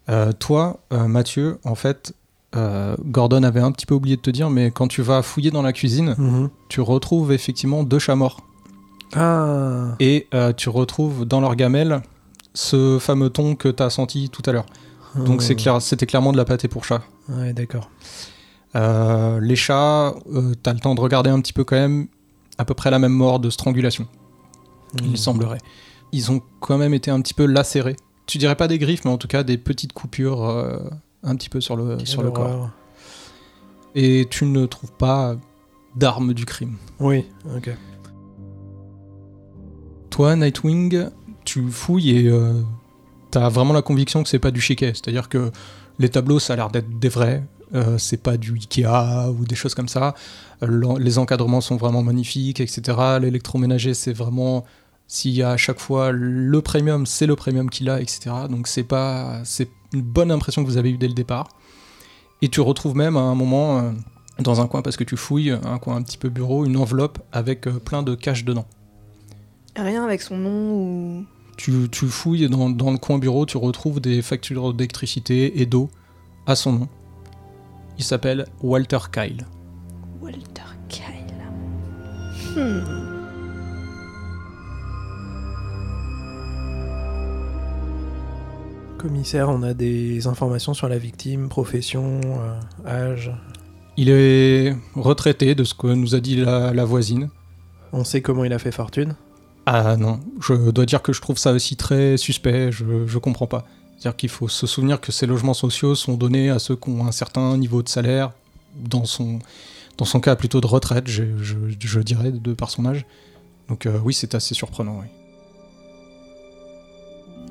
Euh, 0.10 0.32
toi, 0.32 0.80
Mathieu, 0.92 1.60
en 1.64 1.76
fait, 1.76 2.14
euh, 2.58 2.96
Gordon 3.06 3.44
avait 3.44 3.60
un 3.62 3.72
petit 3.72 3.86
peu 3.86 3.94
oublié 3.96 4.16
de 4.18 4.22
te 4.22 4.30
dire, 4.32 4.50
mais 4.50 4.72
quand 4.72 4.88
tu 4.88 5.02
vas 5.02 5.22
fouiller 5.22 5.52
dans 5.52 5.62
la 5.62 5.74
cuisine, 5.74 6.16
Mhm. 6.18 6.50
tu 6.70 6.82
retrouves 6.82 7.32
effectivement 7.32 7.84
deux 7.84 8.00
chats 8.00 8.16
morts. 8.16 8.42
Ah. 9.16 9.96
Et 10.00 10.28
euh, 10.34 10.52
tu 10.54 10.70
retrouves 10.70 11.26
dans 11.26 11.40
leur 11.40 11.56
gamelle 11.56 12.02
ce 12.54 12.98
fameux 13.00 13.30
ton 13.30 13.56
que 13.56 13.70
tu 13.70 13.82
as 13.84 13.90
senti 13.90 14.30
tout 14.30 14.42
à 14.46 14.52
l'heure. 14.52 14.66
Donc 15.16 15.42
clair, 15.56 15.82
c'était 15.82 16.06
clairement 16.06 16.32
de 16.32 16.38
la 16.38 16.46
pâté 16.46 16.68
pour 16.68 16.84
chat. 16.84 17.02
Ouais, 17.30 17.54
d'accord. 17.54 17.90
Euh, 18.76 19.40
les 19.40 19.56
chats, 19.56 20.14
euh, 20.34 20.54
t'as 20.62 20.74
le 20.74 20.80
temps 20.80 20.94
de 20.94 21.02
regarder 21.02 21.30
un 21.30 21.40
petit 21.40 21.54
peu 21.54 21.64
quand 21.64 21.76
même, 21.78 22.08
à 22.58 22.66
peu 22.66 22.74
près 22.74 22.92
la 22.92 23.00
même 23.00 23.14
mort 23.14 23.40
de 23.40 23.50
strangulation, 23.50 24.06
Mhm. 25.02 25.10
il 25.12 25.18
semblerait. 25.18 25.58
Ils 26.12 26.32
ont 26.32 26.42
quand 26.60 26.78
même 26.78 26.94
été 26.94 27.10
un 27.10 27.22
petit 27.22 27.34
peu 27.34 27.46
lacérés. 27.46 27.96
Tu 28.28 28.38
dirais 28.38 28.56
pas 28.56 28.68
des 28.68 28.78
griffes, 28.78 29.06
mais 29.06 29.12
en 29.12 29.18
tout 29.18 29.28
cas 29.28 29.44
des 29.44 29.58
petites 29.58 29.94
coupures 29.94 30.44
un 31.28 31.36
petit 31.36 31.50
peu 31.50 31.62
sur 31.62 31.76
le, 31.76 31.98
Quelle 31.98 32.08
sur 32.08 32.24
le 32.24 32.32
corps. 32.32 32.70
Et 33.96 34.28
tu 34.30 34.46
ne 34.46 34.66
trouves 34.66 34.92
pas 34.92 35.36
d'armes 35.96 36.34
du 36.34 36.46
crime. 36.46 36.76
Oui, 37.00 37.26
ok. 37.56 37.70
Toi, 40.10 40.36
Nightwing, 40.36 41.10
tu 41.46 41.70
fouilles 41.70 42.12
et 42.18 42.28
euh, 42.28 42.62
t'as 43.32 43.50
vraiment 43.50 43.74
la 43.74 43.82
conviction 43.82 44.24
que 44.24 44.30
c'est 44.30 44.40
pas 44.40 44.52
du 44.52 44.62
chiquet. 44.62 44.92
C'est-à-dire 44.94 45.30
que 45.30 45.52
les 46.00 46.10
tableaux, 46.10 46.40
ça 46.40 46.54
a 46.54 46.56
l'air 46.56 46.70
d'être 46.70 47.00
des 47.00 47.10
vrais. 47.10 47.44
euh, 47.76 47.98
c'est 47.98 48.22
pas 48.22 48.38
du 48.38 48.54
Ikea 48.54 49.30
ou 49.30 49.46
des 49.46 49.56
choses 49.56 49.76
comme 49.76 49.90
ça. 49.90 50.16
Euh, 50.64 50.98
les 51.00 51.18
encadrements 51.18 51.62
sont 51.62 51.76
vraiment 51.76 52.02
magnifiques, 52.04 52.60
etc. 52.62 52.98
L'électroménager, 53.22 53.94
c'est 53.94 54.14
vraiment. 54.14 54.66
S'il 55.10 55.32
y 55.32 55.42
a 55.42 55.52
à 55.52 55.58
chaque 55.58 55.80
fois 55.80 56.12
le 56.12 56.62
premium, 56.62 57.06
c'est 57.06 57.28
le 57.28 57.36
premium 57.38 57.70
qu'il 57.70 57.90
a, 57.90 58.02
etc. 58.02 58.30
Donc 58.50 58.68
c'est 58.68 58.84
pas. 58.84 59.42
C'est 59.44 59.70
une 59.94 60.02
bonne 60.02 60.32
impression 60.32 60.64
que 60.64 60.70
vous 60.70 60.78
avez 60.78 60.92
eue 60.92 60.98
dès 60.98 61.08
le 61.08 61.14
départ. 61.14 61.50
Et 62.42 62.50
tu 62.50 62.62
retrouves 62.62 62.96
même 62.96 63.18
à 63.18 63.22
un 63.22 63.36
moment, 63.36 63.80
euh, 63.80 63.92
dans 64.40 64.62
un 64.62 64.68
coin, 64.68 64.82
parce 64.82 64.98
que 64.98 65.04
tu 65.04 65.18
fouilles, 65.18 65.52
un 65.52 65.78
coin 65.80 65.96
un 65.96 66.04
petit 66.04 66.18
peu 66.18 66.30
bureau, 66.30 66.66
une 66.66 66.78
enveloppe 66.78 67.20
avec 67.32 67.68
euh, 67.68 67.80
plein 67.80 68.04
de 68.04 68.16
caches 68.16 68.46
dedans. 68.46 68.66
rien 69.76 70.04
avec 70.04 70.22
son 70.22 70.38
nom 70.38 70.74
ou. 70.74 71.26
Tu, 71.58 71.90
tu 71.92 72.06
fouilles 72.08 72.48
dans, 72.50 72.70
dans 72.70 72.92
le 72.92 73.00
coin 73.00 73.18
bureau, 73.18 73.48
tu 73.48 73.58
retrouves 73.58 74.00
des 74.00 74.22
factures 74.22 74.76
d'électricité 74.76 75.60
et 75.60 75.66
d'eau 75.66 75.90
à 76.46 76.56
son 76.56 76.74
nom. 76.74 76.88
Il 77.98 78.04
s'appelle 78.04 78.46
Walter 78.62 79.00
Kyle. 79.12 79.48
Walter 80.22 80.62
Kyle. 80.88 81.04
Hmm. 82.56 83.17
Commissaire, 88.98 89.50
on 89.50 89.64
a 89.64 89.74
des 89.74 90.28
informations 90.28 90.74
sur 90.74 90.90
la 90.90 90.98
victime, 90.98 91.50
profession, 91.50 92.20
euh, 92.26 92.60
âge. 92.88 93.32
Il 93.96 94.10
est 94.10 94.76
retraité 94.96 95.56
de 95.56 95.64
ce 95.64 95.74
que 95.74 95.88
nous 95.88 96.16
a 96.16 96.20
dit 96.20 96.36
la, 96.38 96.74
la 96.74 96.86
voisine. 96.86 97.30
On 97.94 98.04
sait 98.04 98.22
comment 98.22 98.44
il 98.44 98.54
a 98.54 98.60
fait 98.60 98.72
fortune. 98.72 99.16
Ah 99.66 99.98
non, 99.98 100.20
je 100.42 100.72
dois 100.72 100.86
dire 100.86 101.02
que 101.02 101.14
je 101.14 101.22
trouve 101.22 101.38
ça 101.38 101.52
aussi 101.52 101.76
très 101.76 102.18
suspect, 102.18 102.72
je, 102.72 103.06
je 103.06 103.18
comprends 103.18 103.48
pas. 103.48 103.66
C'est-à-dire 103.98 104.16
qu'il 104.16 104.30
faut 104.30 104.48
se 104.48 104.66
souvenir 104.68 105.02
que 105.02 105.12
ces 105.12 105.26
logements 105.26 105.54
sociaux 105.54 105.96
sont 105.96 106.16
donnés 106.16 106.50
à 106.50 106.60
ceux 106.60 106.76
qui 106.76 106.90
ont 106.90 107.06
un 107.06 107.12
certain 107.12 107.58
niveau 107.58 107.82
de 107.84 107.90
salaire, 107.90 108.32
dans 108.76 109.06
son, 109.06 109.40
dans 109.98 110.06
son 110.06 110.20
cas 110.20 110.36
plutôt 110.36 110.62
de 110.62 110.68
retraite, 110.68 111.08
je, 111.08 111.24
je- 111.42 111.56
je 111.80 112.00
dirais, 112.00 112.32
de 112.32 112.54
par 112.54 112.70
son 112.70 112.86
âge. 112.86 113.06
Donc 113.70 113.86
euh, 113.86 114.00
oui, 114.04 114.14
c'est 114.14 114.36
assez 114.36 114.54
surprenant, 114.54 115.00
oui. 115.02 115.08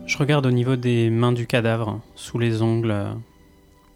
Je 0.05 0.19
regarde 0.19 0.47
au 0.47 0.51
niveau 0.51 0.77
des 0.77 1.11
mains 1.11 1.33
du 1.33 1.47
cadavre, 1.47 2.01
sous 2.15 2.39
les 2.39 2.63
ongles, 2.63 2.91
euh, 2.91 3.13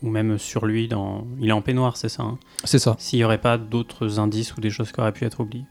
ou 0.03 0.09
même 0.09 0.39
sur 0.39 0.67
lui. 0.67 0.89
Dans... 0.89 1.27
Il 1.41 1.49
est 1.49 1.53
en 1.53 1.63
peignoir, 1.63 1.97
c'est 1.97 2.09
ça 2.09 2.23
hein 2.23 2.39
C'est 2.65 2.79
ça. 2.79 2.97
S'il 2.99 3.19
n'y 3.19 3.25
aurait 3.25 3.41
pas 3.41 3.59
d'autres 3.59 4.19
indices 4.19 4.57
ou 4.57 4.61
des 4.61 4.71
choses 4.71 4.93
qui 4.93 5.01
auraient 5.01 5.13
pu 5.13 5.25
être 5.25 5.41
oubliées. 5.41 5.65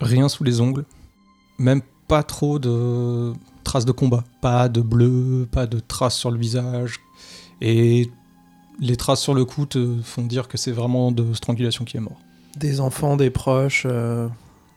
rien 0.00 0.28
sous 0.28 0.44
les 0.44 0.60
ongles, 0.60 0.84
même 1.58 1.82
pas 2.06 2.22
trop 2.22 2.58
de 2.58 3.32
traces 3.64 3.84
de 3.84 3.92
combat, 3.92 4.24
pas 4.40 4.68
de 4.68 4.80
bleu, 4.80 5.46
pas 5.50 5.66
de 5.66 5.78
traces 5.80 6.16
sur 6.16 6.30
le 6.30 6.38
visage, 6.38 7.00
et 7.60 8.10
les 8.80 8.96
traces 8.96 9.20
sur 9.20 9.34
le 9.34 9.44
cou 9.44 9.66
te 9.66 10.00
font 10.02 10.22
dire 10.22 10.48
que 10.48 10.56
c'est 10.56 10.72
vraiment 10.72 11.12
de 11.12 11.34
strangulation 11.34 11.84
qui 11.84 11.96
est 11.96 12.00
mort. 12.00 12.18
Des 12.56 12.80
enfants, 12.80 13.16
des 13.16 13.30
proches, 13.30 13.84
euh, 13.86 14.28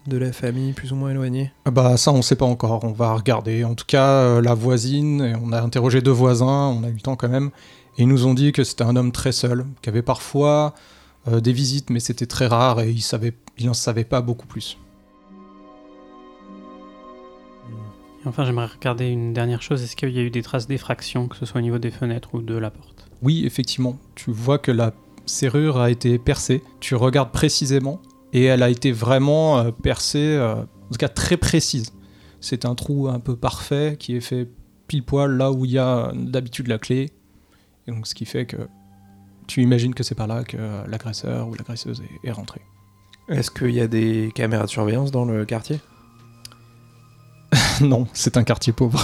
de 0.08 0.18
la 0.18 0.32
famille 0.32 0.74
plus 0.74 0.92
ou 0.92 0.96
moins 0.96 1.12
éloignés. 1.12 1.52
Ah 1.66 1.72
Bah 1.72 1.98
ça 1.98 2.12
on 2.12 2.22
sait 2.22 2.36
pas 2.36 2.46
encore, 2.46 2.84
on 2.84 2.92
va 2.92 3.14
regarder. 3.14 3.64
En 3.64 3.76
tout 3.76 3.86
cas 3.86 4.08
euh, 4.08 4.42
la 4.42 4.54
voisine, 4.54 5.22
et 5.22 5.34
on 5.36 5.52
a 5.52 5.62
interrogé 5.62 6.02
deux 6.02 6.12
voisins, 6.12 6.68
on 6.68 6.84
a 6.84 6.90
eu 6.90 6.94
le 6.94 7.00
temps 7.00 7.16
quand 7.16 7.30
même, 7.30 7.52
et 7.98 8.04
ils 8.04 8.08
nous 8.08 8.26
ont 8.26 8.34
dit 8.34 8.52
que 8.52 8.64
c'était 8.64 8.84
un 8.84 8.96
homme 8.96 9.12
très 9.12 9.32
seul, 9.32 9.66
qui 9.82 9.90
avait 9.90 10.02
parfois 10.02 10.74
euh, 11.28 11.40
des 11.40 11.54
visites 11.54 11.90
mais 11.90 12.00
c'était 12.00 12.26
très 12.26 12.48
rare 12.48 12.82
et 12.82 12.90
il 12.90 13.02
savait, 13.02 13.34
il 13.58 13.70
en 13.70 13.74
savait 13.74 14.04
pas 14.04 14.22
beaucoup 14.22 14.48
plus. 14.48 14.78
Et 18.24 18.28
enfin, 18.28 18.46
j'aimerais 18.46 18.68
regarder 18.68 19.08
une 19.08 19.34
dernière 19.34 19.64
chose. 19.64 19.82
Est-ce 19.82 19.96
qu'il 19.96 20.10
y 20.10 20.20
a 20.20 20.22
eu 20.22 20.30
des 20.30 20.44
traces 20.44 20.68
d'effraction, 20.68 21.28
que 21.28 21.36
ce 21.36 21.46
soit 21.46 21.60
au 21.60 21.64
niveau 21.64 21.80
des 21.80 21.90
fenêtres 21.90 22.36
ou 22.36 22.42
de 22.44 22.54
la 22.54 22.70
porte? 22.70 23.10
Oui, 23.24 23.46
effectivement. 23.46 23.98
Tu 24.14 24.32
vois 24.32 24.60
que 24.60 24.72
la 24.72 24.94
serrure 25.26 25.80
a 25.80 25.90
été 25.90 26.20
percée. 26.20 26.62
Tu 26.80 26.94
regardes 26.94 27.32
précisément 27.32 28.00
et 28.34 28.46
elle 28.46 28.64
a 28.64 28.70
été 28.70 28.92
vraiment 28.92 29.60
euh, 29.60 29.72
percée, 29.72 30.36
euh, 30.36 30.56
en 30.56 30.92
tout 30.92 30.98
cas 30.98 31.10
très 31.10 31.38
précise. 31.38 31.94
C'est 32.40 32.66
un 32.66 32.76
trou 32.76 33.08
un 33.08 33.20
peu 33.20 33.36
parfait 33.36 33.96
qui 34.00 34.16
est 34.16 34.22
fait 34.22 34.48
pile 34.88 35.04
poil 35.04 35.38
là 35.38 35.52
où 35.52 35.66
il 35.66 35.72
y 35.72 35.78
a 35.78 36.08
euh, 36.08 36.12
d'habitude 36.14 36.68
la 36.68 36.78
clé. 36.78 37.12
Et 37.88 37.92
donc 37.92 38.08
ce 38.08 38.16
qui 38.16 38.26
fait 38.26 38.46
que 38.46 38.58
tu 39.48 39.62
imagines 39.62 39.94
que 39.94 40.04
c'est 40.04 40.16
par 40.16 40.28
là 40.28 40.44
que 40.44 40.58
l'agresseur 40.88 41.48
ou 41.48 41.54
l'agresseuse 41.54 42.02
est, 42.02 42.28
est 42.28 42.32
rentré. 42.32 42.62
Est-ce 43.28 43.52
qu'il 43.52 43.72
y 43.72 43.82
a 43.82 43.88
des 43.88 44.32
caméras 44.34 44.66
de 44.66 44.70
surveillance 44.70 45.12
dans 45.12 45.26
le 45.26 45.46
quartier? 45.46 45.80
Non, 47.82 48.08
c'est 48.14 48.38
un 48.38 48.44
quartier 48.44 48.74
pauvre. 48.74 49.04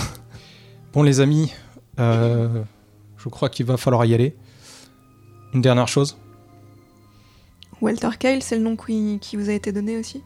Bon 0.94 1.04
les 1.04 1.20
amis, 1.20 1.52
euh, 2.00 2.63
je 3.18 3.30
crois 3.30 3.50
qu'il 3.50 3.66
va 3.66 3.78
falloir 3.78 4.06
y 4.06 4.13
aller. 4.13 4.36
Une 5.54 5.62
dernière 5.62 5.88
chose. 5.88 6.18
Walter 7.82 8.10
Kyle, 8.20 8.42
c'est 8.42 8.58
le 8.58 8.63
nom 8.63 8.76
qui, 8.76 9.20
qui 9.22 9.36
vous 9.36 9.50
a 9.50 9.54
été 9.54 9.72
donné 9.72 9.98
aussi? 9.98 10.24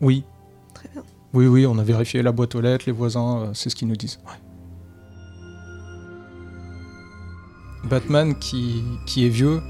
Oui, 0.00 0.24
Très 0.74 0.88
bien. 0.92 1.02
Oui, 1.34 1.46
oui, 1.46 1.66
on 1.66 1.78
a 1.78 1.82
vérifié 1.82 2.22
la 2.22 2.32
boîte 2.32 2.54
aux 2.54 2.60
lettres, 2.60 2.84
les 2.86 2.92
voisins, 2.92 3.38
euh, 3.38 3.50
c'est 3.54 3.70
ce 3.70 3.76
qu'ils 3.76 3.88
nous 3.88 3.96
disent. 3.96 4.18
Ouais. 4.26 4.32
Batman, 7.88 8.34
qui, 8.38 8.82
qui 9.06 9.26
est 9.26 9.30
vieux, 9.30 9.60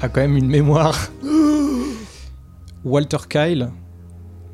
a 0.00 0.08
quand 0.08 0.20
même 0.20 0.36
une 0.36 0.48
mémoire. 0.48 0.96
Walter 2.84 3.18
Kyle, 3.28 3.70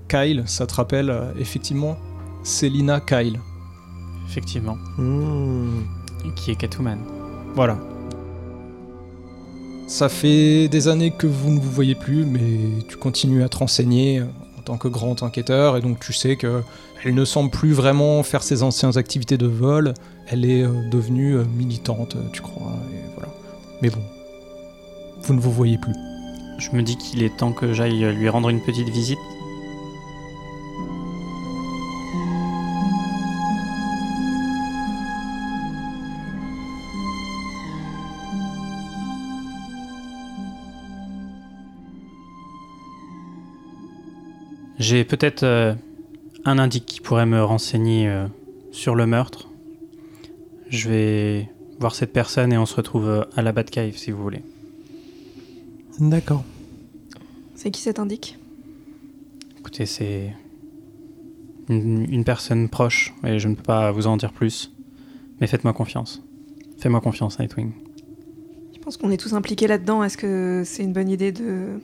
Kyle, 0.08 0.44
ça 0.46 0.66
te 0.66 0.74
rappelle 0.74 1.10
euh, 1.10 1.32
effectivement 1.38 1.96
Selina 2.42 3.00
Kyle. 3.00 3.38
Effectivement. 4.26 4.76
Hmm. 4.96 5.82
Qui 6.36 6.52
est 6.52 6.56
Catwoman. 6.56 6.98
Voilà. 7.54 7.78
Ça 9.86 10.08
fait 10.08 10.68
des 10.68 10.88
années 10.88 11.10
que 11.10 11.26
vous 11.26 11.50
ne 11.50 11.60
vous 11.60 11.70
voyez 11.70 11.94
plus, 11.94 12.24
mais 12.24 12.82
tu 12.88 12.96
continues 12.96 13.42
à 13.42 13.48
te 13.48 13.58
renseigner 13.58 14.22
en 14.22 14.62
tant 14.64 14.78
que 14.78 14.88
grand 14.88 15.22
enquêteur, 15.22 15.76
et 15.76 15.80
donc 15.80 16.00
tu 16.00 16.12
sais 16.12 16.36
que 16.36 16.62
elle 17.04 17.14
ne 17.14 17.24
semble 17.26 17.50
plus 17.50 17.72
vraiment 17.72 18.22
faire 18.22 18.42
ses 18.42 18.62
anciennes 18.62 18.96
activités 18.96 19.36
de 19.36 19.46
vol. 19.46 19.92
Elle 20.26 20.46
est 20.46 20.62
euh, 20.62 20.88
devenue 20.90 21.36
euh, 21.36 21.44
militante, 21.44 22.16
tu 22.32 22.40
crois, 22.40 22.72
et 22.90 23.12
voilà. 23.14 23.30
Mais 23.82 23.90
bon, 23.90 24.00
vous 25.22 25.34
ne 25.34 25.40
vous 25.40 25.52
voyez 25.52 25.76
plus. 25.76 25.92
Je 26.58 26.70
me 26.74 26.82
dis 26.82 26.96
qu'il 26.96 27.22
est 27.22 27.36
temps 27.36 27.52
que 27.52 27.74
j'aille 27.74 28.10
lui 28.14 28.28
rendre 28.30 28.48
une 28.48 28.62
petite 28.62 28.88
visite. 28.88 29.18
J'ai 44.78 45.04
peut-être 45.04 45.44
euh, 45.44 45.74
un 46.44 46.58
indice 46.58 46.82
qui 46.84 47.00
pourrait 47.00 47.26
me 47.26 47.42
renseigner 47.42 48.08
euh, 48.08 48.26
sur 48.72 48.94
le 48.94 49.06
meurtre, 49.06 49.48
je 50.68 50.88
vais 50.88 51.50
voir 51.78 51.94
cette 51.94 52.12
personne 52.12 52.52
et 52.52 52.58
on 52.58 52.66
se 52.66 52.74
retrouve 52.74 53.08
euh, 53.08 53.22
à 53.36 53.42
la 53.42 53.52
Batcave 53.52 53.96
si 53.96 54.10
vous 54.10 54.22
voulez. 54.22 54.42
D'accord. 56.00 56.44
C'est 57.54 57.70
qui 57.70 57.80
cet 57.80 57.98
indique 57.98 58.36
Écoutez, 59.60 59.86
c'est 59.86 60.34
une, 61.68 62.12
une 62.12 62.24
personne 62.24 62.68
proche 62.68 63.14
et 63.24 63.38
je 63.38 63.48
ne 63.48 63.54
peux 63.54 63.62
pas 63.62 63.92
vous 63.92 64.08
en 64.08 64.16
dire 64.16 64.32
plus. 64.32 64.72
Mais 65.40 65.46
faites-moi 65.46 65.72
confiance. 65.72 66.22
Fais-moi 66.78 67.00
confiance, 67.00 67.38
Nightwing. 67.38 67.72
Je 68.74 68.80
pense 68.80 68.96
qu'on 68.96 69.10
est 69.10 69.16
tous 69.16 69.32
impliqués 69.32 69.66
là-dedans. 69.66 70.02
Est-ce 70.04 70.16
que 70.16 70.62
c'est 70.64 70.82
une 70.82 70.92
bonne 70.92 71.08
idée 71.08 71.32
de. 71.32 71.80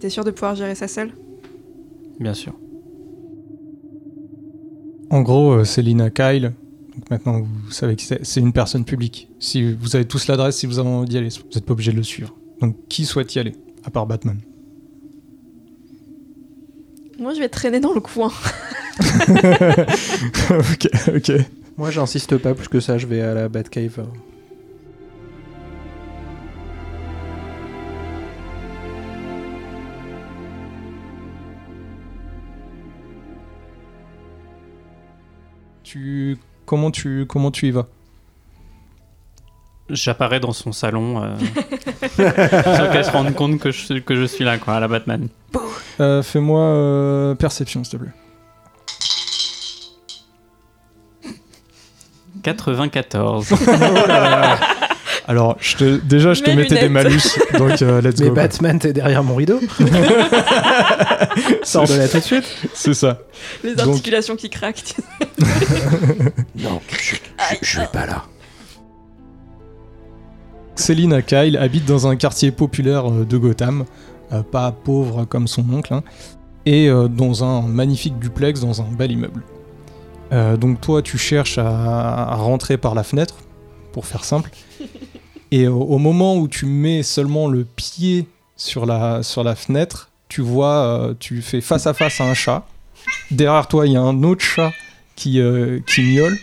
T'es 0.00 0.10
sûr 0.10 0.24
de 0.24 0.30
pouvoir 0.30 0.54
gérer 0.54 0.74
ça 0.74 0.88
seul? 0.88 1.12
Bien 2.20 2.34
sûr. 2.34 2.54
En 5.10 5.22
gros, 5.22 5.52
euh, 5.52 5.64
Célina 5.64 6.10
Kyle, 6.10 6.52
donc 6.94 7.10
maintenant 7.10 7.40
vous 7.40 7.70
savez 7.70 7.96
qui 7.96 8.04
c'est, 8.04 8.24
c'est 8.24 8.40
une 8.40 8.52
personne 8.52 8.84
publique. 8.84 9.28
Si 9.38 9.72
vous 9.72 9.96
avez 9.96 10.06
tous 10.06 10.26
l'adresse, 10.26 10.58
si 10.58 10.66
vous 10.66 10.78
avez 10.78 10.88
envie 10.88 11.08
d'y 11.08 11.18
aller, 11.18 11.28
vous 11.28 11.44
n'êtes 11.54 11.64
pas 11.64 11.72
obligé 11.72 11.92
de 11.92 11.96
le 11.96 12.02
suivre. 12.02 12.34
Donc 12.60 12.76
qui 12.88 13.04
souhaite 13.04 13.34
y 13.34 13.38
aller, 13.38 13.52
à 13.84 13.90
part 13.90 14.06
Batman? 14.06 14.38
Moi, 17.18 17.32
je 17.34 17.38
vais 17.38 17.48
traîner 17.48 17.80
dans 17.80 17.92
le 17.92 18.00
coin. 18.00 18.32
Ok, 20.50 20.88
ok. 21.14 21.32
Moi, 21.76 21.90
j'insiste 21.90 22.36
pas 22.38 22.54
plus 22.54 22.68
que 22.68 22.80
ça, 22.80 22.98
je 22.98 23.06
vais 23.06 23.20
à 23.20 23.34
la 23.34 23.48
Batcave. 23.48 24.06
Tu, 35.94 36.38
comment 36.66 36.90
tu, 36.90 37.24
comment 37.24 37.52
tu 37.52 37.68
y 37.68 37.70
vas 37.70 37.86
J'apparais 39.88 40.40
dans 40.40 40.52
son 40.52 40.72
salon 40.72 41.22
euh, 41.22 41.36
sans 42.16 42.90
qu'elle 42.90 43.04
se 43.04 43.12
rende 43.12 43.32
compte 43.36 43.60
que 43.60 43.70
je, 43.70 44.00
que 44.00 44.16
je 44.16 44.24
suis 44.24 44.44
là, 44.44 44.58
quoi, 44.58 44.74
à 44.74 44.80
la 44.80 44.88
Batman. 44.88 45.28
Euh, 46.00 46.20
Fais-moi 46.24 46.60
euh, 46.60 47.36
perception, 47.36 47.84
s'il 47.84 48.00
te 48.00 48.04
plaît. 48.04 48.12
94. 52.42 53.50
Alors, 55.26 55.56
je 55.60 55.76
te, 55.76 55.96
déjà, 55.96 56.34
je 56.34 56.42
te 56.42 56.50
mettais 56.50 56.78
des 56.80 56.88
malus, 56.90 57.22
donc 57.58 57.80
euh, 57.80 58.02
let's 58.02 58.20
Mais 58.20 58.28
go. 58.28 58.34
Batman, 58.34 58.78
t'es 58.78 58.92
derrière 58.92 59.24
mon 59.24 59.34
rideau 59.36 59.58
Sors 61.62 61.86
de 61.88 61.94
là 61.94 62.08
tout 62.08 62.18
de 62.18 62.22
suite 62.22 62.44
C'est 62.74 62.92
ça. 62.92 63.18
Les 63.62 63.74
Donc- 63.74 63.88
articulations 63.88 64.36
qui 64.36 64.50
craquent. 64.50 64.94
Non, 66.56 66.80
je, 66.90 67.16
je 67.62 67.80
vais 67.80 67.86
pas 67.92 68.06
là. 68.06 68.24
Céline 70.76 71.22
Kyle 71.22 71.56
habite 71.56 71.84
dans 71.86 72.06
un 72.06 72.16
quartier 72.16 72.50
populaire 72.50 73.10
euh, 73.10 73.24
de 73.24 73.36
Gotham, 73.38 73.84
euh, 74.32 74.42
pas 74.42 74.72
pauvre 74.72 75.24
comme 75.24 75.46
son 75.46 75.64
oncle, 75.72 75.94
hein, 75.94 76.02
et 76.66 76.88
euh, 76.88 77.08
dans 77.08 77.44
un 77.44 77.62
magnifique 77.62 78.18
duplex 78.18 78.60
dans 78.60 78.80
un 78.82 78.86
bel 78.90 79.12
immeuble. 79.12 79.42
Euh, 80.32 80.56
donc 80.56 80.80
toi, 80.80 81.00
tu 81.02 81.16
cherches 81.18 81.58
à, 81.58 81.66
à 81.68 82.34
rentrer 82.34 82.76
par 82.76 82.94
la 82.94 83.02
fenêtre, 83.04 83.36
pour 83.94 84.04
faire 84.06 84.24
simple, 84.24 84.50
et 85.50 85.68
au, 85.68 85.80
au 85.80 85.98
moment 85.98 86.36
où 86.36 86.48
tu 86.48 86.66
mets 86.66 87.02
seulement 87.02 87.48
le 87.48 87.64
pied 87.64 88.26
sur 88.56 88.84
la, 88.86 89.22
sur 89.22 89.42
la 89.44 89.54
fenêtre, 89.54 90.10
tu 90.28 90.42
vois, 90.42 90.74
euh, 90.84 91.14
tu 91.18 91.40
fais 91.42 91.60
face 91.62 91.86
à 91.86 91.94
face 91.94 92.20
à 92.20 92.24
un 92.24 92.34
chat. 92.34 92.66
Derrière 93.30 93.68
toi, 93.68 93.86
il 93.86 93.92
y 93.92 93.96
a 93.96 94.00
un 94.02 94.22
autre 94.24 94.44
chat 94.44 94.72
qui, 95.16 95.40
euh, 95.40 95.78
qui 95.86 96.02
miaule. 96.02 96.36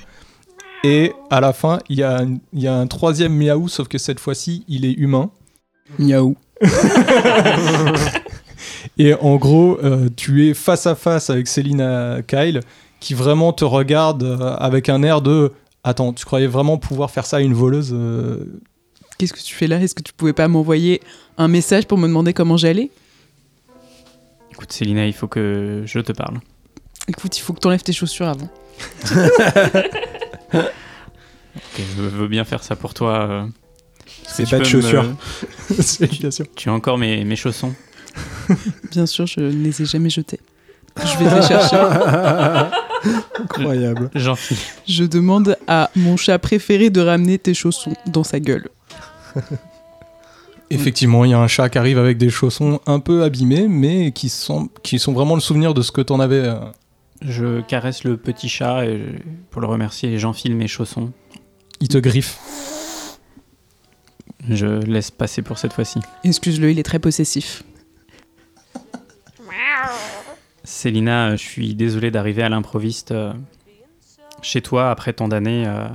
Et 0.83 1.13
à 1.29 1.41
la 1.41 1.53
fin, 1.53 1.79
il 1.89 1.99
y, 1.99 2.03
a 2.03 2.19
un- 2.21 2.37
il 2.53 2.61
y 2.63 2.67
a 2.67 2.73
un 2.73 2.87
troisième 2.87 3.35
miaou, 3.35 3.67
sauf 3.67 3.87
que 3.87 3.97
cette 3.97 4.19
fois-ci, 4.19 4.63
il 4.67 4.85
est 4.85 4.93
humain. 4.93 5.29
Miaou. 5.99 6.35
Et 8.97 9.13
en 9.15 9.35
gros, 9.35 9.77
euh, 9.83 10.09
tu 10.15 10.47
es 10.49 10.53
face 10.53 10.85
à 10.87 10.95
face 10.95 11.29
avec 11.29 11.47
Célina 11.47 12.17
Kyle, 12.27 12.61
qui 12.99 13.13
vraiment 13.13 13.51
te 13.53 13.65
regarde 13.65 14.23
euh, 14.23 14.55
avec 14.57 14.89
un 14.89 15.03
air 15.03 15.21
de 15.21 15.51
Attends, 15.83 16.13
tu 16.13 16.25
croyais 16.25 16.47
vraiment 16.47 16.77
pouvoir 16.77 17.09
faire 17.11 17.25
ça 17.25 17.37
à 17.37 17.39
une 17.41 17.53
voleuse 17.53 17.91
euh, 17.93 18.37
Qu'est-ce 19.17 19.33
que 19.33 19.39
tu 19.39 19.53
fais 19.55 19.67
là? 19.67 19.79
Est-ce 19.81 19.95
que 19.95 20.03
tu 20.03 20.13
pouvais 20.13 20.33
pas 20.33 20.47
m'envoyer 20.47 21.01
un 21.37 21.47
message 21.47 21.85
pour 21.87 21.97
me 21.97 22.07
demander 22.07 22.33
comment 22.33 22.57
j'allais? 22.57 22.91
Écoute, 24.51 24.71
Célina, 24.71 25.05
il 25.07 25.13
faut 25.13 25.27
que 25.27 25.83
je 25.85 25.99
te 25.99 26.11
parle. 26.11 26.39
Écoute, 27.07 27.35
il 27.37 27.41
faut 27.41 27.53
que 27.53 27.59
t'enlèves 27.59 27.81
tes 27.83 27.93
chaussures 27.93 28.27
avant. 28.27 28.49
Ok, 31.53 31.81
je 31.97 32.01
veux 32.03 32.27
bien 32.29 32.45
faire 32.45 32.63
ça 32.63 32.75
pour 32.77 32.93
toi. 32.93 33.27
euh. 33.29 33.45
C'est 34.25 34.45
tu 34.45 34.51
pas 34.51 34.59
de 34.59 34.69
peux 34.69 34.77
me- 34.77 34.81
chaussures. 34.81 35.05
C'est 35.81 36.09
bien 36.19 36.31
sûr. 36.31 36.45
Tu 36.55 36.69
as 36.69 36.73
encore 36.73 36.97
mes, 36.97 37.25
mes 37.25 37.35
chaussons 37.35 37.73
Bien 38.91 39.05
sûr, 39.05 39.25
je 39.25 39.41
ne 39.41 39.49
les 39.63 39.81
ai 39.81 39.85
jamais 39.85 40.09
jetés. 40.09 40.39
Je 40.97 41.17
vais 41.17 41.35
les 41.35 41.41
chercher. 41.45 41.75
Incroyable. 43.39 44.09
J'enfile. 44.15 44.57
Je 44.87 45.03
demande 45.03 45.57
à 45.67 45.89
mon 45.95 46.17
chat 46.17 46.37
préféré 46.39 46.89
de 46.89 47.01
ramener 47.01 47.37
tes 47.39 47.53
chaussons 47.53 47.93
dans 48.07 48.23
sa 48.23 48.39
gueule. 48.39 48.69
Effectivement, 50.69 51.25
il 51.25 51.31
y 51.31 51.33
a 51.33 51.39
un 51.39 51.47
chat 51.47 51.69
qui 51.69 51.77
arrive 51.77 51.97
avec 51.97 52.17
des 52.17 52.29
chaussons 52.29 52.79
un 52.85 52.99
peu 52.99 53.23
abîmés, 53.23 53.67
mais 53.67 54.11
qui 54.13 54.29
sont, 54.29 54.69
qui 54.83 54.99
sont 54.99 55.11
vraiment 55.11 55.35
le 55.35 55.41
souvenir 55.41 55.73
de 55.73 55.81
ce 55.81 55.91
que 55.91 56.01
t'en 56.01 56.19
avais. 56.19 56.45
euh. 56.45 56.55
Je 57.21 57.61
caresse 57.61 58.03
le 58.03 58.17
petit 58.17 58.47
chat 58.49 58.85
et 58.85 58.99
pour 59.49 59.61
le 59.61 59.67
remercier 59.67 60.11
et 60.13 60.17
j'enfile 60.17 60.55
mes 60.55 60.67
chaussons. 60.67 61.11
Il 61.81 61.87
te 61.87 61.97
griffe. 61.97 62.39
Je 64.49 64.65
laisse 64.65 65.11
passer 65.11 65.41
pour 65.41 65.57
cette 65.59 65.73
fois-ci. 65.73 65.99
Excuse-le, 66.23 66.71
il 66.71 66.79
est 66.79 66.83
très 66.83 66.99
possessif. 66.99 67.63
Célina, 70.63 71.29
euh, 71.29 71.31
je 71.37 71.43
suis 71.43 71.73
désolé 71.75 72.11
d'arriver 72.11 72.43
à 72.43 72.49
l'improviste 72.49 73.11
euh, 73.11 73.33
chez 74.41 74.61
toi 74.61 74.91
après 74.91 75.13
tant 75.13 75.27
d'années, 75.27 75.65
euh, 75.67 75.87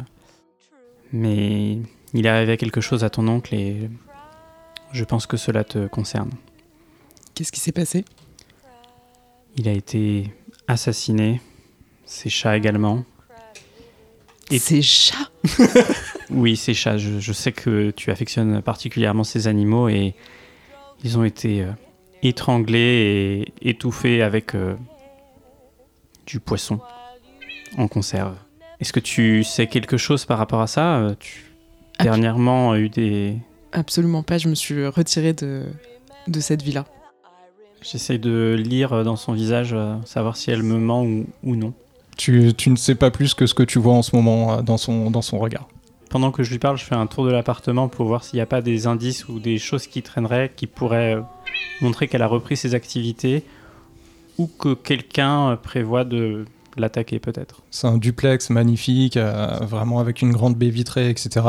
mais 1.12 1.78
il 2.14 2.26
est 2.26 2.28
arrivé 2.28 2.56
quelque 2.56 2.80
chose 2.80 3.04
à 3.04 3.10
ton 3.10 3.26
oncle 3.28 3.54
et 3.54 3.88
je 4.92 5.04
pense 5.04 5.26
que 5.26 5.36
cela 5.36 5.64
te 5.64 5.86
concerne. 5.86 6.30
Qu'est-ce 7.34 7.52
qui 7.52 7.60
s'est 7.60 7.72
passé? 7.72 8.04
Il 9.56 9.68
a 9.68 9.72
été 9.72 10.32
assassiné, 10.68 11.40
ses 12.04 12.28
chats 12.30 12.56
également. 12.56 13.04
Et- 14.50 14.58
Ces 14.58 14.82
chats? 14.82 15.30
Oui, 16.30 16.56
ces 16.56 16.74
chats, 16.74 16.98
je, 16.98 17.20
je 17.20 17.32
sais 17.32 17.52
que 17.52 17.92
tu 17.92 18.10
affectionnes 18.10 18.60
particulièrement 18.60 19.22
ces 19.22 19.46
animaux 19.46 19.88
et 19.88 20.14
ils 21.04 21.16
ont 21.18 21.24
été 21.24 21.64
euh, 22.24 22.28
étranglés 22.28 23.52
et 23.62 23.68
étouffés 23.70 24.22
avec 24.22 24.54
euh, 24.54 24.74
du 26.26 26.40
poisson 26.40 26.80
en 27.78 27.88
conserve. 27.88 28.34
Est-ce 28.80 28.92
que 28.92 29.00
tu 29.00 29.42
sais 29.44 29.66
quelque 29.66 29.96
chose 29.96 30.24
par 30.24 30.38
rapport 30.38 30.60
à 30.60 30.66
ça 30.66 30.96
Euh, 30.98 31.14
Tu 31.18 31.44
dernièrement 32.00 32.74
eu 32.76 32.88
des... 32.88 33.36
Absolument 33.72 34.22
pas, 34.22 34.38
je 34.38 34.48
me 34.48 34.54
suis 34.54 34.86
retirée 34.86 35.32
de, 35.32 35.64
de 36.28 36.40
cette 36.40 36.62
villa. 36.62 36.84
J'essaye 37.82 38.18
de 38.18 38.54
lire 38.58 39.04
dans 39.04 39.16
son 39.16 39.32
visage, 39.32 39.70
euh, 39.72 39.96
savoir 40.04 40.36
si 40.36 40.50
elle 40.50 40.62
me 40.62 40.78
ment 40.78 41.02
ou, 41.04 41.26
ou 41.42 41.56
non. 41.56 41.72
Tu, 42.16 42.52
tu 42.54 42.70
ne 42.70 42.76
sais 42.76 42.94
pas 42.94 43.10
plus 43.10 43.34
que 43.34 43.46
ce 43.46 43.54
que 43.54 43.62
tu 43.62 43.78
vois 43.78 43.92
en 43.94 44.02
ce 44.02 44.16
moment 44.16 44.54
euh, 44.58 44.62
dans 44.62 44.76
son, 44.78 45.10
dans 45.10 45.22
son 45.22 45.38
regard. 45.38 45.68
Pendant 46.08 46.30
que 46.30 46.42
je 46.42 46.50
lui 46.50 46.58
parle, 46.58 46.78
je 46.78 46.84
fais 46.84 46.94
un 46.94 47.06
tour 47.06 47.26
de 47.26 47.32
l'appartement 47.32 47.88
pour 47.88 48.06
voir 48.06 48.22
s'il 48.22 48.36
n'y 48.36 48.42
a 48.42 48.46
pas 48.46 48.62
des 48.62 48.86
indices 48.86 49.28
ou 49.28 49.40
des 49.40 49.58
choses 49.58 49.86
qui 49.86 50.02
traîneraient 50.02 50.52
qui 50.54 50.66
pourraient 50.66 51.16
euh, 51.16 51.22
montrer 51.80 52.06
qu'elle 52.08 52.22
a 52.22 52.28
repris 52.28 52.56
ses 52.56 52.74
activités 52.74 53.42
ou 54.38 54.46
que 54.46 54.74
quelqu'un 54.74 55.50
euh, 55.50 55.56
prévoit 55.56 56.04
de 56.04 56.44
l'attaquer 56.76 57.18
peut-être. 57.18 57.62
C'est 57.70 57.86
un 57.88 57.98
duplex 57.98 58.50
magnifique, 58.50 59.16
euh, 59.16 59.58
vraiment 59.62 59.98
avec 59.98 60.22
une 60.22 60.30
grande 60.30 60.54
baie 60.54 60.68
vitrée, 60.68 61.10
etc. 61.10 61.44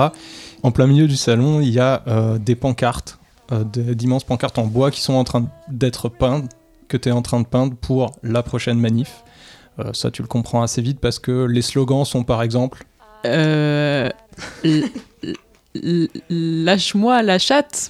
En 0.64 0.72
plein 0.72 0.88
milieu 0.88 1.08
du 1.08 1.18
salon, 1.18 1.62
il 1.62 1.70
y 1.70 1.80
a 1.80 2.38
des 2.40 2.56
pancartes, 2.56 3.20
d'immenses 3.52 4.24
pancartes 4.24 4.58
en 4.58 4.68
bois 4.68 4.90
qui 4.90 5.02
sont 5.02 5.14
en 5.14 5.26
train 5.26 5.46
d'être 5.68 6.08
peintes, 6.08 6.50
que 6.88 6.96
tu 6.96 7.10
es 7.10 7.12
en 7.12 7.22
train 7.22 7.42
de 7.42 7.46
peindre 7.46 7.76
pour 7.76 8.12
la 8.24 8.42
prochaine 8.42 8.80
manif. 8.80 9.24
Ça, 9.92 10.12
tu 10.12 10.22
le 10.22 10.30
comprends 10.30 10.62
assez 10.62 10.82
vite 10.82 11.02
parce 11.02 11.20
que 11.20 11.44
les 11.44 11.62
slogans 11.62 12.06
sont 12.06 12.24
par 12.24 12.42
exemple 12.42 12.86
Euh... 13.26 14.10
Lâche-moi 16.30 17.22
la 17.24 17.40
chatte 17.40 17.90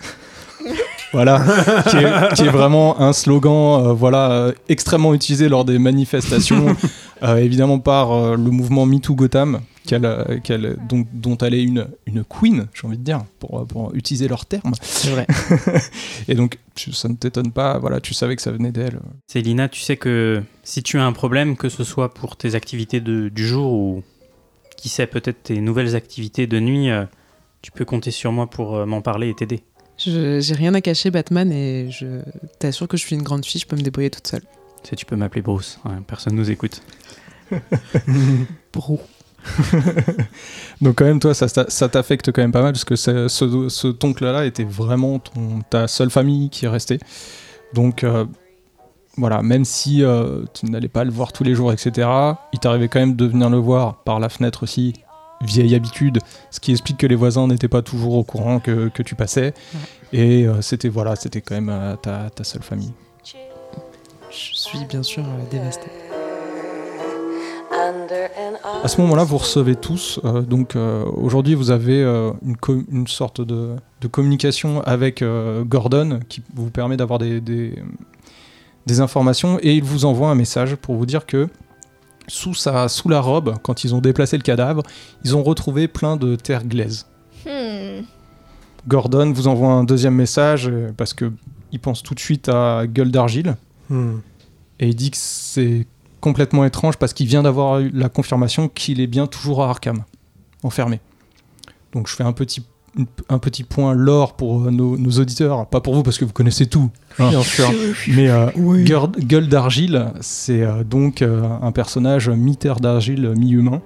Voilà, 1.14 1.42
qui, 1.90 1.98
est, 1.98 2.34
qui 2.36 2.42
est 2.44 2.50
vraiment 2.50 3.00
un 3.00 3.14
slogan 3.14 3.86
euh, 3.86 3.94
voilà, 3.94 4.32
euh, 4.32 4.52
extrêmement 4.68 5.14
utilisé 5.14 5.48
lors 5.48 5.64
des 5.64 5.80
manifestations, 5.80 6.76
euh, 7.24 7.38
évidemment 7.38 7.80
par 7.80 8.12
euh, 8.12 8.36
le 8.36 8.52
mouvement 8.52 8.86
MeToo 8.86 9.16
Gotham, 9.16 9.62
qu'elle, 9.88 10.42
qu'elle- 10.44 10.76
dont, 10.90 11.06
dont 11.14 11.38
elle 11.38 11.54
est 11.54 11.64
une, 11.64 11.88
une 12.08 12.26
queen, 12.26 12.68
j'ai 12.74 12.86
envie 12.88 12.98
de 12.98 13.04
dire, 13.04 13.22
pour, 13.40 13.66
pour 13.66 13.96
utiliser 13.96 14.28
leur 14.28 14.46
terme. 14.46 14.74
C'est 14.82 15.12
vrai. 15.12 15.26
Et 16.28 16.36
donc, 16.36 16.58
tu- 16.76 16.92
ça 16.92 17.08
ne 17.08 17.14
t'étonne 17.16 17.52
pas, 17.54 17.78
voilà, 17.78 18.02
tu 18.02 18.14
savais 18.14 18.36
que 18.36 18.42
ça 18.42 18.52
venait 18.52 18.72
d'elle. 18.74 19.00
Célina, 19.32 19.70
tu 19.70 19.80
sais 19.80 19.96
que 19.96 20.44
si 20.64 20.84
tu 20.84 21.00
as 21.00 21.06
un 21.06 21.14
problème, 21.14 21.56
que 21.56 21.70
ce 21.70 21.86
soit 21.86 22.14
pour 22.14 22.36
tes 22.36 22.54
activités 22.56 23.00
de- 23.00 23.30
du 23.30 23.48
jour 23.48 23.72
ou 23.72 24.04
qui 24.78 24.88
sait 24.90 25.08
peut-être 25.08 25.44
tes 25.44 25.60
nouvelles 25.60 25.96
activités 25.96 26.48
de 26.48 26.60
nuit, 26.60 26.90
euh, 26.90 27.04
tu 27.62 27.72
peux 27.72 27.84
compter 27.86 28.12
sur 28.12 28.32
moi 28.32 28.48
pour 28.50 28.76
euh, 28.78 28.86
m'en 28.86 29.02
parler 29.02 29.30
et 29.30 29.34
t'aider. 29.34 29.64
Je- 29.98 30.40
J'ai 30.40 30.54
rien 30.54 30.74
à 30.76 30.82
cacher, 30.82 31.12
Batman, 31.12 31.52
et 31.52 31.90
je 31.92 32.22
t'assure 32.60 32.88
que 32.88 32.96
je 32.98 33.04
suis 33.06 33.16
une 33.16 33.24
grande 33.24 33.44
fille, 33.46 33.60
je 33.60 33.68
peux 33.68 33.76
me 33.76 33.82
débrouiller 33.82 34.10
toute 34.12 34.28
seule. 34.28 34.44
Tu 34.84 34.90
sais, 34.92 34.96
tu 34.96 35.06
peux 35.06 35.16
m'appeler 35.16 35.42
Bruce, 35.42 35.80
ouais, 35.86 35.92
personne 36.08 36.36
nous 36.36 36.50
écoute. 36.52 36.82
Brou. 38.74 39.00
Donc 40.82 40.96
quand 40.98 41.06
même, 41.06 41.20
toi, 41.20 41.34
ça, 41.34 41.48
ça 41.48 41.90
t'affecte 41.90 42.32
quand 42.32 42.42
même 42.42 42.52
pas 42.52 42.62
mal, 42.62 42.74
parce 42.74 42.86
que 42.86 42.96
c'est- 42.96 43.28
ce, 43.30 43.70
ce 43.70 43.88
oncle-là 44.06 44.46
était 44.46 44.64
vraiment 44.66 45.20
ton, 45.20 45.62
ta 45.70 45.88
seule 45.88 46.10
famille 46.10 46.50
qui 46.50 46.66
est 46.66 46.70
restée. 46.70 47.00
Donc 47.74 48.04
euh, 48.04 48.26
voilà, 49.18 49.42
même 49.42 49.66
si 49.66 50.04
euh, 50.04 50.44
tu 50.54 50.66
n'allais 50.68 50.88
pas 50.88 51.04
le 51.04 51.12
voir 51.12 51.32
tous 51.34 51.44
les 51.44 51.56
jours, 51.56 51.72
etc., 51.72 52.08
il 52.54 52.60
t'arrivait 52.60 52.88
quand 52.88 53.00
même 53.00 53.16
de 53.16 53.26
venir 53.26 53.50
le 53.50 53.58
voir 53.58 53.96
par 54.04 54.20
la 54.20 54.30
fenêtre 54.30 54.64
aussi, 54.64 54.94
vieille 55.42 55.76
habitude, 55.76 56.20
ce 56.52 56.60
qui 56.60 56.72
explique 56.72 56.98
que 56.98 57.08
les 57.08 57.16
voisins 57.16 57.48
n'étaient 57.48 57.68
pas 57.68 57.82
toujours 57.82 58.14
au 58.16 58.24
courant 58.24 58.60
que, 58.60 58.90
que 58.90 59.04
tu 59.04 59.16
passais. 59.16 59.54
Et 60.14 60.46
euh, 60.48 60.62
c'était 60.62 60.90
voilà, 60.90 61.16
c'était 61.16 61.42
quand 61.42 61.56
même 61.56 61.70
euh, 61.70 61.96
ta, 61.96 62.30
ta 62.30 62.44
seule 62.44 62.64
famille. 62.64 62.94
Je 64.30 64.54
suis 64.54 64.86
bien 64.86 65.04
sûr 65.04 65.24
euh, 65.24 65.50
dévastée. 65.52 65.90
À 68.84 68.88
ce 68.88 69.00
moment-là, 69.02 69.24
vous 69.24 69.38
recevez 69.38 69.76
tous. 69.76 70.20
euh, 70.26 70.42
donc 70.42 70.76
euh, 70.76 71.06
aujourd'hui, 71.16 71.54
vous 71.54 71.70
avez 71.72 72.02
euh, 72.04 72.32
une, 72.44 72.56
une 72.92 73.08
sorte 73.08 73.42
de, 73.42 73.76
de 74.02 74.08
communication 74.08 74.82
avec 74.82 75.22
euh, 75.22 75.64
Gordon 75.64 76.20
qui 76.28 76.42
vous 76.56 76.70
permet 76.72 76.98
d'avoir 76.98 77.20
des, 77.20 77.40
des, 77.40 77.76
des 78.88 79.02
informations 79.02 79.60
et 79.62 79.76
il 79.76 79.84
vous 79.84 80.06
envoie 80.06 80.30
un 80.30 80.36
message 80.36 80.76
pour 80.76 80.96
vous 80.96 81.06
dire 81.06 81.26
que 81.26 81.48
sous, 82.28 82.54
sa, 82.54 82.88
sous 82.88 83.10
la 83.10 83.22
robe, 83.22 83.56
quand 83.62 83.84
ils 83.84 83.94
ont 83.94 84.00
déplacé 84.00 84.38
le 84.38 84.44
cadavre, 84.44 84.82
ils 85.24 85.36
ont 85.36 85.44
retrouvé 85.44 85.88
plein 85.88 86.18
de 86.18 86.36
terre 86.36 86.66
glaise. 86.66 87.06
Hmm. 87.46 88.04
Gordon 88.88 89.32
vous 89.32 89.48
envoie 89.48 89.70
un 89.70 89.84
deuxième 89.84 90.16
message 90.16 90.68
euh, 90.70 90.92
parce 90.96 91.14
que 91.14 91.32
il 91.72 91.80
pense 91.80 92.02
tout 92.02 92.16
de 92.16 92.20
suite 92.20 92.50
à 92.50 92.88
Gueule 92.88 93.12
d'Argile. 93.12 93.58
Hmm. 93.90 94.20
Et 94.80 94.88
il 94.88 94.96
dit 94.96 95.12
que 95.12 95.18
c'est 95.20 95.86
complètement 96.22 96.66
étrange 96.66 96.98
parce 96.98 97.14
qu'il 97.14 97.28
vient 97.28 97.44
d'avoir 97.44 97.80
eu 97.80 97.92
la 97.94 98.10
confirmation 98.10 98.70
qu'il 98.70 99.02
est 99.02 99.08
bien 99.08 99.28
toujours 99.28 99.64
à 99.64 99.70
Arkham, 99.70 100.04
enfermé. 100.64 101.02
Donc 101.92 102.08
je 102.08 102.16
fais 102.16 102.24
un 102.24 102.34
petit, 102.34 102.66
un 103.30 103.40
petit 103.40 103.64
point 103.64 103.94
lore 103.94 104.36
pour 104.36 104.66
euh, 104.66 104.72
nos, 104.72 104.98
nos 104.98 105.12
auditeurs, 105.12 105.68
pas 105.68 105.82
pour 105.82 105.94
vous 105.94 106.04
parce 106.04 106.18
que 106.18 106.26
vous 106.26 106.34
connaissez 106.34 106.66
tout, 106.66 106.90
hein. 107.20 107.30
Bien 107.30 107.42
sûr. 107.42 107.72
mais 108.10 108.30
euh, 108.30 108.50
Oui. 108.56 108.84
Gueule, 108.84 109.12
Gueule 109.20 109.48
d'Argile, 109.48 110.08
c'est 110.22 110.62
euh, 110.64 110.84
donc 110.84 111.22
euh, 111.22 111.48
un 111.62 111.72
personnage 111.72 112.30
mi-terre 112.30 112.80
d'argile, 112.80 113.34
mi-humain, 113.38 113.82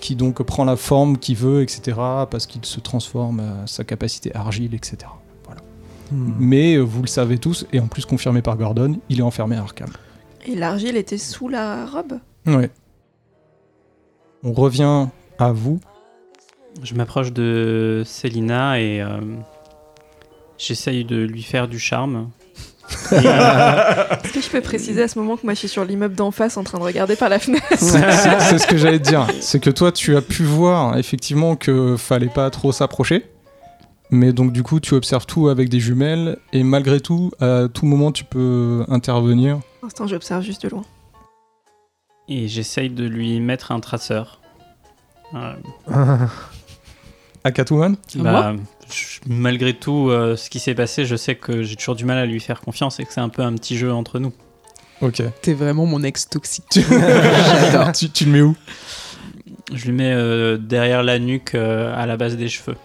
qui 0.00 0.16
donc 0.16 0.42
prend 0.42 0.64
la 0.64 0.76
forme 0.76 1.18
qu'il 1.18 1.36
veut, 1.36 1.62
etc., 1.62 1.96
parce 2.30 2.46
qu'il 2.46 2.64
se 2.64 2.80
transforme 2.80 3.40
à 3.40 3.66
sa 3.66 3.84
capacité 3.84 4.34
argile, 4.34 4.74
etc. 4.74 4.98
Hmm. 6.10 6.32
Mais 6.38 6.74
euh, 6.76 6.80
vous 6.82 7.00
le 7.02 7.08
savez 7.08 7.38
tous, 7.38 7.66
et 7.72 7.80
en 7.80 7.86
plus 7.86 8.04
confirmé 8.04 8.42
par 8.42 8.56
Gordon, 8.56 8.98
il 9.08 9.20
est 9.20 9.22
enfermé 9.22 9.56
à 9.56 9.60
Arkham. 9.60 9.88
Et 10.46 10.54
l'argile 10.54 10.96
était 10.96 11.18
sous 11.18 11.48
la 11.48 11.86
robe? 11.86 12.18
Ouais. 12.46 12.70
On 14.42 14.52
revient 14.52 15.06
à 15.38 15.52
vous. 15.52 15.80
Je 16.82 16.94
m'approche 16.94 17.32
de 17.32 18.02
Célina 18.04 18.80
et 18.80 19.00
euh, 19.00 19.20
j'essaye 20.58 21.04
de 21.04 21.16
lui 21.16 21.42
faire 21.42 21.68
du 21.68 21.78
charme. 21.78 22.30
Et, 23.12 23.14
euh, 23.24 24.04
Est-ce 24.22 24.32
que 24.32 24.40
je 24.42 24.50
peux 24.50 24.60
préciser 24.60 25.02
à 25.02 25.08
ce 25.08 25.18
moment 25.18 25.36
que 25.38 25.44
moi 25.44 25.54
je 25.54 25.60
suis 25.60 25.68
sur 25.68 25.84
l'immeuble 25.86 26.14
d'en 26.14 26.30
face 26.30 26.58
en 26.58 26.64
train 26.64 26.78
de 26.78 26.84
regarder 26.84 27.16
par 27.16 27.30
la 27.30 27.38
fenêtre 27.38 27.64
C'est 27.70 28.10
c'est 28.40 28.58
ce 28.58 28.66
que 28.66 28.76
j'allais 28.76 28.98
te 28.98 29.08
dire. 29.08 29.26
C'est 29.40 29.58
que 29.58 29.70
toi, 29.70 29.90
tu 29.90 30.14
as 30.16 30.20
pu 30.22 30.42
voir 30.42 30.98
effectivement 30.98 31.56
que 31.56 31.96
fallait 31.96 32.28
pas 32.28 32.50
trop 32.50 32.72
s'approcher. 32.72 33.24
Mais 34.10 34.32
donc, 34.34 34.52
du 34.52 34.62
coup, 34.62 34.80
tu 34.80 34.94
observes 34.94 35.24
tout 35.24 35.48
avec 35.48 35.70
des 35.70 35.80
jumelles. 35.80 36.36
Et 36.52 36.62
malgré 36.62 37.00
tout, 37.00 37.30
à 37.40 37.68
tout 37.72 37.86
moment, 37.86 38.12
tu 38.12 38.24
peux 38.24 38.84
intervenir. 38.88 39.60
Pour 39.80 39.86
l'instant, 39.86 40.06
j'observe 40.06 40.42
juste 40.42 40.62
de 40.64 40.68
loin. 40.68 40.84
et 42.28 42.48
j'essaye 42.48 42.90
de 42.90 43.04
lui 43.06 43.40
mettre 43.40 43.72
un 43.72 43.80
traceur. 43.80 44.40
Euh, 45.34 45.54
À 47.44 47.52
Catwoman 47.52 47.96
bah, 48.16 48.54
je- 48.90 49.20
malgré 49.26 49.74
tout 49.74 50.08
euh, 50.08 50.34
ce 50.36 50.48
qui 50.50 50.58
s'est 50.58 50.74
passé, 50.74 51.04
je 51.04 51.14
sais 51.16 51.34
que 51.34 51.62
j'ai 51.62 51.76
toujours 51.76 51.94
du 51.94 52.04
mal 52.06 52.18
à 52.18 52.26
lui 52.26 52.40
faire 52.40 52.60
confiance 52.60 53.00
et 53.00 53.04
que 53.04 53.12
c'est 53.12 53.20
un 53.20 53.28
peu 53.28 53.42
un 53.42 53.52
petit 53.54 53.76
jeu 53.76 53.92
entre 53.92 54.18
nous. 54.18 54.32
Ok. 55.02 55.22
T'es 55.42 55.52
vraiment 55.54 55.84
mon 55.86 56.02
ex 56.02 56.28
toxique. 56.28 56.64
Tu... 56.70 56.80
J'adore. 56.90 57.92
tu, 57.92 58.08
tu 58.10 58.24
le 58.24 58.30
mets 58.30 58.40
où 58.40 58.56
Je 59.74 59.84
lui 59.86 59.92
mets 59.92 60.12
euh, 60.12 60.56
derrière 60.56 61.02
la 61.02 61.18
nuque 61.18 61.54
euh, 61.54 61.94
à 61.94 62.06
la 62.06 62.16
base 62.16 62.36
des 62.36 62.48
cheveux. 62.48 62.76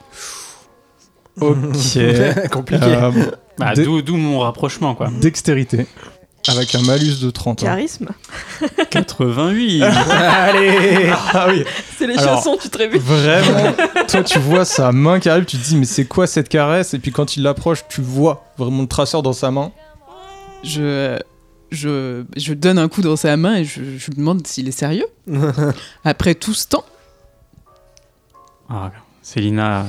Ok. 1.39 1.57
Compliqué. 2.51 2.83
Euh, 2.85 3.11
Bah, 3.57 3.73
d'où 3.75 4.15
mon 4.17 4.39
rapprochement 4.39 4.95
quoi. 4.95 5.09
Dextérité. 5.21 5.85
Avec 6.47 6.73
un 6.73 6.81
malus 6.81 7.19
de 7.21 7.29
30. 7.29 7.61
hein. 7.61 7.65
Charisme 7.65 8.07
88 8.89 9.83
Allez 9.83 11.11
Ah 11.33 11.47
oui 11.49 11.63
C'est 11.97 12.07
les 12.07 12.17
Alors, 12.17 12.37
chaussons, 12.37 12.57
tu 12.59 12.69
te 12.69 12.77
réveilles. 12.77 12.99
Vraiment, 12.99 13.73
toi 14.07 14.23
tu 14.23 14.39
vois 14.39 14.65
sa 14.65 14.91
main 14.91 15.19
qui 15.19 15.29
arrive, 15.29 15.45
tu 15.45 15.57
te 15.57 15.63
dis 15.63 15.75
mais 15.75 15.85
c'est 15.85 16.05
quoi 16.05 16.27
cette 16.27 16.49
caresse? 16.49 16.93
Et 16.93 16.99
puis 16.99 17.11
quand 17.11 17.35
il 17.35 17.43
l'approche, 17.43 17.83
tu 17.89 18.01
vois 18.01 18.45
vraiment 18.57 18.81
le 18.83 18.87
traceur 18.87 19.21
dans 19.21 19.33
sa 19.33 19.51
main. 19.51 19.71
Je, 20.63 21.19
je, 21.71 22.23
je 22.35 22.53
donne 22.53 22.77
un 22.79 22.87
coup 22.87 23.01
dans 23.01 23.15
sa 23.17 23.35
main 23.37 23.57
et 23.57 23.65
je, 23.65 23.81
je 23.97 24.07
lui 24.07 24.15
demande 24.17 24.45
s'il 24.47 24.67
est 24.67 24.71
sérieux. 24.71 25.07
Après 26.03 26.35
tout 26.35 26.53
ce 26.53 26.67
temps, 26.67 26.85
Ah, 28.69 28.91
Célina, 29.21 29.85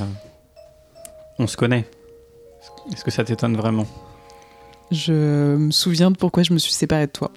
on 1.38 1.46
se 1.46 1.56
connaît. 1.56 1.88
Est-ce 2.92 3.04
que 3.04 3.10
ça 3.10 3.24
t'étonne 3.24 3.56
vraiment? 3.56 3.86
Je 4.90 5.56
me 5.56 5.70
souviens 5.70 6.10
de 6.10 6.16
pourquoi 6.16 6.42
je 6.42 6.52
me 6.52 6.58
suis 6.58 6.72
séparée 6.72 7.06
de 7.06 7.12
toi. 7.12 7.30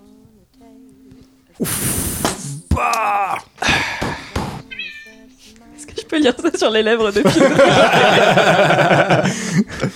Est-ce 5.76 5.88
que 5.88 5.94
je 6.00 6.06
peux 6.06 6.20
lire 6.20 6.36
ça 6.40 6.56
sur 6.58 6.70
les 6.70 6.84
lèvres 6.84 7.12
de 7.12 7.22
Phil 7.28 7.44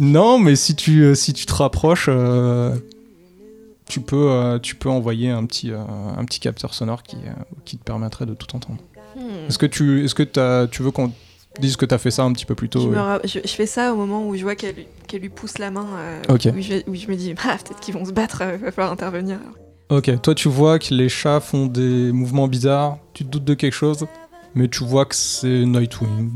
Non, 0.00 0.38
mais 0.38 0.56
si 0.56 0.74
tu, 0.74 1.02
euh, 1.02 1.14
si 1.14 1.32
tu 1.32 1.46
te 1.46 1.52
rapproches, 1.54 2.06
euh, 2.08 2.74
tu, 3.88 4.00
peux, 4.00 4.28
euh, 4.30 4.58
tu 4.58 4.74
peux 4.74 4.88
envoyer 4.88 5.30
un 5.30 5.46
petit, 5.46 5.70
euh, 5.70 5.78
un 6.16 6.24
petit 6.24 6.40
capteur 6.40 6.74
sonore 6.74 7.04
qui, 7.04 7.16
euh, 7.16 7.30
qui 7.64 7.78
te 7.78 7.84
permettrait 7.84 8.26
de 8.26 8.34
tout 8.34 8.56
entendre. 8.56 8.80
Hmm. 9.16 9.46
Est-ce 9.48 9.58
que, 9.58 9.66
tu, 9.66 10.04
est-ce 10.04 10.14
que 10.16 10.24
t'as- 10.24 10.66
tu 10.66 10.82
veux 10.82 10.90
qu'on 10.90 11.12
dise 11.60 11.76
que 11.76 11.86
tu 11.86 11.94
as 11.94 11.98
fait 11.98 12.10
ça 12.10 12.22
un 12.24 12.32
petit 12.32 12.46
peu 12.46 12.54
plus 12.54 12.66
Je, 12.66 12.70
tôt 12.72 12.92
euh 12.94 13.18
je- 13.24 13.40
je 13.44 13.48
fais 13.48 13.66
ça 13.66 13.92
au 13.92 13.96
moment 13.96 14.26
où 14.26 14.36
je 14.36 14.42
vois 14.42 14.54
qu'elle 14.56 14.74
lui- 15.20 15.28
pousse 15.28 15.58
la 15.58 15.70
main. 15.70 15.86
euh, 15.96 16.22
Ok. 16.28 16.48
où, 16.56 16.60
je, 16.60 16.74
où 16.88 16.94
je 16.94 17.06
me 17.08 17.14
dis, 17.16 17.34
ah, 17.44 17.56
peut-être 17.62 17.80
qu'ils 17.80 17.94
vont 17.94 18.04
se 18.04 18.12
battre, 18.12 18.42
il 18.54 18.58
va 18.64 18.72
falloir 18.72 18.92
intervenir. 18.92 19.38
Ok, 19.90 20.10
toi 20.22 20.34
tu 20.34 20.48
vois 20.48 20.78
que 20.78 20.92
les 20.94 21.08
chats 21.08 21.40
font 21.40 21.66
des 21.66 22.10
mouvements 22.12 22.48
bizarres, 22.48 22.98
tu 23.12 23.24
te 23.24 23.28
doutes 23.28 23.44
de 23.44 23.54
quelque 23.54 23.74
chose, 23.74 24.06
mais 24.54 24.66
tu 24.68 24.82
vois 24.84 25.04
que 25.04 25.14
c'est 25.14 25.64
Nightwing. 25.66 26.30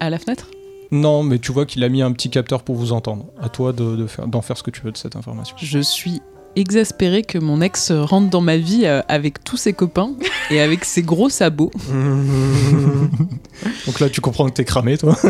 À 0.00 0.08
la 0.08 0.18
fenêtre? 0.18 0.46
Non, 0.92 1.22
mais 1.22 1.38
tu 1.38 1.52
vois 1.52 1.64
qu'il 1.66 1.82
a 1.84 1.88
mis 1.88 2.02
un 2.02 2.12
petit 2.12 2.28
capteur 2.30 2.62
pour 2.62 2.76
vous 2.76 2.92
entendre. 2.92 3.26
À 3.40 3.48
toi 3.48 3.72
de, 3.72 3.96
de 3.96 4.06
faire, 4.06 4.26
d'en 4.28 4.42
faire 4.42 4.56
ce 4.58 4.62
que 4.62 4.70
tu 4.70 4.82
veux 4.82 4.92
de 4.92 4.96
cette 4.98 5.16
information. 5.16 5.56
Je 5.58 5.78
suis 5.78 6.20
exaspérée 6.56 7.22
que 7.22 7.38
mon 7.38 7.60
ex 7.60 7.92
rentre 7.92 8.30
dans 8.30 8.40
ma 8.40 8.56
vie 8.56 8.82
euh, 8.84 9.02
avec 9.08 9.44
tous 9.44 9.56
ses 9.56 9.72
copains 9.72 10.12
et 10.50 10.60
avec 10.60 10.84
ses 10.84 11.02
gros 11.02 11.28
sabots. 11.28 11.70
Donc 13.86 14.00
là, 14.00 14.08
tu 14.08 14.20
comprends 14.20 14.48
que 14.48 14.54
t'es 14.54 14.64
cramé, 14.64 14.98
toi. 14.98 15.16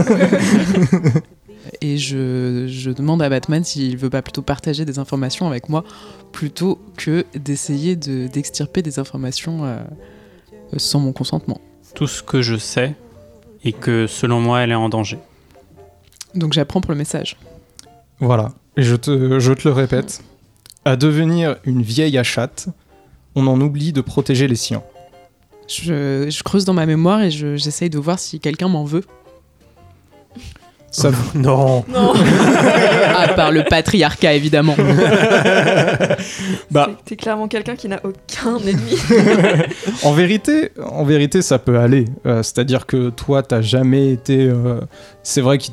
Et 1.81 1.97
je, 1.97 2.67
je 2.69 2.91
demande 2.91 3.23
à 3.23 3.29
Batman 3.29 3.65
s'il 3.65 3.97
veut 3.97 4.11
pas 4.11 4.23
plutôt 4.23 4.43
partager 4.43 4.85
des 4.85 4.99
informations 4.99 5.49
avec 5.49 5.69
moi 5.69 5.85
plutôt 6.33 6.79
que 6.97 7.25
d'essayer 7.35 7.97
de, 7.97 8.27
d'extirper 8.27 8.83
des 8.83 8.99
informations 8.99 9.65
euh, 9.65 9.79
sans 10.77 11.01
mon 11.01 11.13
consentement. 11.13 11.61
Tout 11.95 12.07
ce 12.07 12.23
que 12.23 12.43
je 12.43 12.57
sais 12.57 12.95
est 13.65 13.73
que 13.73 14.07
selon 14.07 14.41
moi, 14.41 14.61
elle 14.61 14.73
est 14.73 14.77
en 14.77 14.89
danger. 14.89 15.19
Donc 16.35 16.53
j'apprends 16.53 16.81
pour 16.81 16.93
le 16.93 16.99
message. 16.99 17.37
Voilà. 18.21 18.53
Et 18.77 18.83
je 18.83 18.97
te, 18.97 19.39
je 19.39 19.53
te 19.53 19.69
le 19.69 19.75
répète. 19.75 20.23
À 20.85 20.97
devenir 20.97 21.57
une 21.65 21.83
vieille 21.83 22.19
à 22.19 22.23
chatte, 22.25 22.69
on 23.35 23.47
en 23.47 23.61
oublie 23.61 23.93
de 23.93 24.01
protéger 24.01 24.49
les 24.49 24.57
siens. 24.57 24.83
Je, 25.69 26.43
creuse 26.43 26.65
dans 26.65 26.75
ma 26.75 26.87
mémoire 26.87 27.23
et 27.23 27.31
je- 27.31 27.57
j'essaye 27.57 27.89
de 27.89 27.99
voir 27.99 28.19
si 28.19 28.41
quelqu'un 28.41 28.69
m'en 28.69 28.85
veut. 28.85 29.05
Ça, 30.93 31.11
Non. 31.35 31.85
Non 31.89 32.13
À 33.17 33.29
part 33.29 33.51
le 33.51 33.65
patriarcat, 33.65 34.35
évidemment. 34.35 34.75
bah, 36.71 36.91
T'es 37.05 37.17
clairement 37.17 37.49
quelqu'un 37.49 37.77
qui 37.77 37.89
n'a 37.89 38.01
aucun 38.05 38.59
ennemi. 38.59 38.97
en 40.05 40.13
vérité, 40.13 40.71
en 40.83 41.05
vérité, 41.05 41.41
ça 41.43 41.59
peut 41.59 41.79
aller. 41.79 42.05
Euh, 42.27 42.43
C'est-à-dire 42.43 42.87
que 42.87 43.11
toi, 43.11 43.43
t'as 43.43 43.63
jamais 43.63 44.11
été. 44.13 44.47
euh, 44.47 44.81
c'est 45.23 45.41
vrai 45.41 45.59
qu'il 45.59 45.73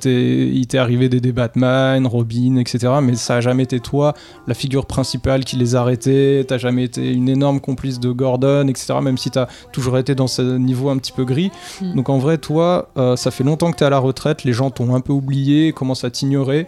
t'est, 0.67 0.77
arrivé 0.77 1.09
d'aider 1.09 1.31
Batman, 1.31 2.05
Robin, 2.07 2.57
etc. 2.57 2.93
Mais 3.01 3.15
ça 3.15 3.35
a 3.35 3.41
jamais 3.41 3.63
été 3.63 3.79
toi 3.79 4.13
la 4.47 4.53
figure 4.53 4.85
principale 4.85 5.43
qui 5.43 5.55
les 5.55 5.75
arrêtait. 5.75 6.45
T'as 6.47 6.57
jamais 6.57 6.83
été 6.85 7.11
une 7.11 7.29
énorme 7.29 7.59
complice 7.59 7.99
de 7.99 8.11
Gordon, 8.11 8.67
etc. 8.67 8.95
Même 9.01 9.17
si 9.17 9.31
t'as 9.31 9.47
toujours 9.73 9.97
été 9.97 10.15
dans 10.15 10.27
ce 10.27 10.41
niveau 10.41 10.89
un 10.89 10.97
petit 10.97 11.11
peu 11.11 11.25
gris. 11.25 11.51
Mm. 11.81 11.95
Donc 11.95 12.09
en 12.09 12.19
vrai, 12.19 12.37
toi, 12.37 12.89
euh, 12.97 13.15
ça 13.15 13.31
fait 13.31 13.43
longtemps 13.43 13.71
que 13.71 13.77
t'es 13.77 13.85
à 13.85 13.89
la 13.89 13.99
retraite. 13.99 14.43
Les 14.43 14.53
gens 14.53 14.69
t'ont 14.69 14.93
un 14.95 15.01
peu 15.01 15.08
oublié, 15.13 15.73
commencent 15.73 16.03
à 16.03 16.11
t'ignorer. 16.11 16.65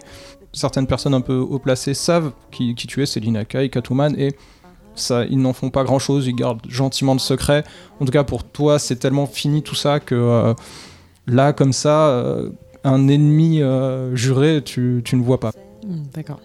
Certaines 0.52 0.86
personnes 0.86 1.14
un 1.14 1.20
peu 1.20 1.36
haut 1.36 1.58
placées 1.58 1.94
savent 1.94 2.32
qui, 2.50 2.74
tu 2.74 3.02
es, 3.02 3.06
Selina 3.06 3.44
Kai, 3.44 3.70
Catwoman, 3.70 4.14
et 4.18 4.36
ça, 4.94 5.24
ils 5.24 5.38
n'en 5.40 5.52
font 5.52 5.70
pas 5.70 5.84
grand 5.84 5.98
chose, 5.98 6.26
ils 6.26 6.34
gardent 6.34 6.60
gentiment 6.68 7.14
le 7.14 7.18
secret. 7.18 7.64
En 8.00 8.04
tout 8.04 8.12
cas, 8.12 8.24
pour 8.24 8.44
toi, 8.44 8.78
c'est 8.78 8.96
tellement 8.96 9.26
fini 9.26 9.62
tout 9.62 9.74
ça 9.74 10.00
que 10.00 10.14
euh, 10.14 10.54
là, 11.26 11.52
comme 11.52 11.72
ça, 11.72 12.08
euh, 12.08 12.50
un 12.84 13.08
ennemi 13.08 13.62
euh, 13.62 14.14
juré, 14.14 14.62
tu, 14.62 15.00
tu 15.04 15.16
ne 15.16 15.22
vois 15.22 15.40
pas. 15.40 15.52
Hmm, 15.86 16.02
D'accord. 16.12 16.40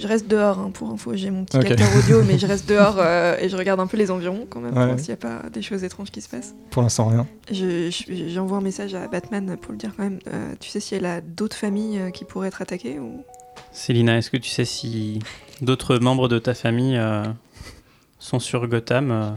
Je 0.00 0.06
reste 0.06 0.28
dehors 0.28 0.58
hein, 0.58 0.70
pour 0.72 0.90
info, 0.90 1.12
j'ai 1.14 1.30
mon 1.30 1.44
petit 1.44 1.56
Ok. 1.56 1.64
capteur 1.66 1.88
audio, 1.96 2.22
mais 2.22 2.38
je 2.38 2.46
reste 2.46 2.68
dehors 2.68 2.96
euh, 2.98 3.36
et 3.40 3.48
je 3.48 3.56
regarde 3.56 3.80
un 3.80 3.86
peu 3.86 3.96
les 3.96 4.10
environs 4.10 4.46
quand 4.48 4.60
même, 4.60 4.70
pour 4.72 4.80
Ouais. 4.80 4.86
voir 4.86 4.98
s'il 4.98 5.08
n'y 5.08 5.14
a 5.14 5.16
pas 5.16 5.48
des 5.50 5.62
choses 5.62 5.82
étranges 5.84 6.10
qui 6.10 6.20
se 6.20 6.28
passent. 6.28 6.54
Pour 6.70 6.82
l'instant, 6.82 7.08
rien. 7.08 7.26
Je- 7.50 7.90
je- 7.90 8.28
J'envoie 8.28 8.58
un 8.58 8.62
message 8.62 8.94
à 8.94 9.08
Batman 9.08 9.56
pour 9.60 9.72
le 9.72 9.78
dire 9.78 9.92
quand 9.96 10.04
même. 10.04 10.18
Euh, 10.32 10.54
tu 10.60 10.68
sais 10.70 10.80
si 10.80 10.94
elle 10.94 11.06
a 11.06 11.20
d'autres 11.20 11.56
familles 11.56 11.98
euh, 11.98 12.10
qui 12.10 12.24
pourraient 12.24 12.48
être 12.48 12.62
attaquées 12.62 12.98
ou... 12.98 13.24
Célina, 13.72 14.16
est-ce 14.18 14.30
que 14.30 14.36
tu 14.36 14.48
sais 14.50 14.64
si 14.64 15.18
d'autres 15.60 15.98
membres 15.98 16.28
de 16.28 16.38
ta 16.38 16.54
famille 16.54 16.96
euh, 16.96 17.24
sont 18.18 18.38
sur 18.38 18.66
Gotham 18.68 19.10
euh, 19.10 19.30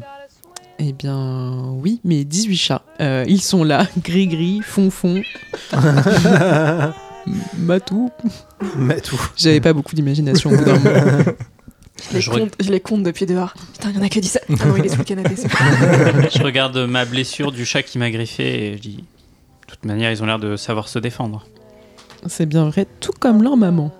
Eh 0.79 0.93
bien, 0.93 1.69
oui, 1.71 1.99
mes 2.03 2.23
18 2.23 2.55
chats. 2.57 2.83
Euh, 2.99 3.25
ils 3.27 3.41
sont 3.41 3.63
là, 3.63 3.87
gris-gris, 4.03 4.61
fond-fond, 4.63 5.21
matou. 7.57 8.09
Mais 8.77 8.99
tout. 9.01 9.19
J'avais 9.37 9.61
pas 9.61 9.73
beaucoup 9.73 9.95
d'imagination 9.95 10.49
au 10.51 10.57
bout 10.57 10.63
d'un 10.63 10.77
moment. 10.79 11.23
Je 12.09 12.15
les, 12.15 12.21
Je 12.21 12.31
re- 12.31 12.39
compte, 12.39 12.53
je 12.59 12.71
les 12.71 12.79
compte 12.79 13.03
depuis 13.03 13.27
dehors. 13.27 13.53
Putain, 13.73 13.91
il 13.91 13.95
y 13.97 13.99
en 13.99 14.01
a 14.01 14.09
que 14.09 14.19
10. 14.19 14.39
Ah 14.59 14.65
non, 14.65 14.75
il 14.75 14.85
est 14.85 14.89
sous 14.89 14.97
le 14.97 15.03
canapé. 15.03 15.35
Je 15.35 16.41
regarde 16.41 16.75
ma 16.77 17.05
blessure 17.05 17.51
du 17.51 17.63
chat 17.63 17.83
qui 17.83 17.99
m'a 17.99 18.09
griffé 18.09 18.69
et 18.71 18.77
je 18.77 18.81
dis 18.81 18.95
de 18.97 19.03
toute 19.67 19.85
manière, 19.85 20.09
ils 20.11 20.23
ont 20.23 20.25
l'air 20.25 20.39
de 20.39 20.55
savoir 20.55 20.87
se 20.87 20.97
défendre. 20.97 21.45
C'est 22.25 22.47
bien 22.47 22.67
vrai, 22.69 22.87
tout 23.01 23.11
comme 23.19 23.43
leur 23.43 23.55
maman. 23.55 23.91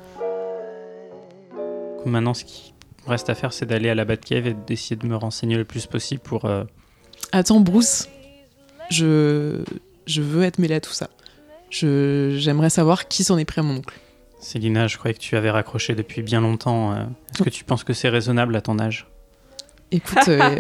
Maintenant, 2.05 2.34
ce 2.34 2.43
qui 2.45 2.74
me 3.05 3.12
reste 3.12 3.30
à 3.30 3.36
faire, 3.36 3.53
c'est 3.53 3.66
d'aller 3.68 3.89
à 3.89 3.95
la 3.95 4.05
Batcave 4.05 4.47
et 4.47 4.55
d'essayer 4.68 4.95
de 4.95 5.05
me 5.05 5.16
renseigner 5.16 5.55
le 5.57 5.66
plus 5.66 5.86
possible 5.86 6.22
pour. 6.22 6.45
euh, 6.45 6.64
Attends, 7.32 7.59
Bruce, 7.59 8.09
je, 8.89 9.64
je 10.07 10.22
veux 10.22 10.43
être 10.43 10.57
mêlé 10.59 10.76
à 10.76 10.82
tout 10.82 10.93
ça. 10.93 11.09
Je, 11.70 12.36
j'aimerais 12.39 12.70
savoir 12.72 13.07
qui 13.07 13.24
s'en 13.24 13.38
est 13.38 13.45
pris 13.45 13.59
à 13.59 13.64
mon 13.64 13.76
oncle. 13.78 13.93
Célina, 14.42 14.88
je 14.88 14.98
croyais 14.98 15.14
que 15.14 15.20
tu 15.20 15.36
avais 15.38 15.52
raccroché 15.52 15.94
depuis 15.96 16.22
bien 16.24 16.42
longtemps. 16.42 16.92
euh. 16.94 17.04
Est-ce 17.34 17.44
que 17.44 17.50
tu 17.50 17.64
penses 17.64 17.84
que 17.84 17.94
c'est 17.94 18.10
raisonnable 18.10 18.56
à 18.56 18.62
ton 18.62 18.80
âge? 18.80 19.08
Écoute, 19.94 20.20
euh, 20.30 20.39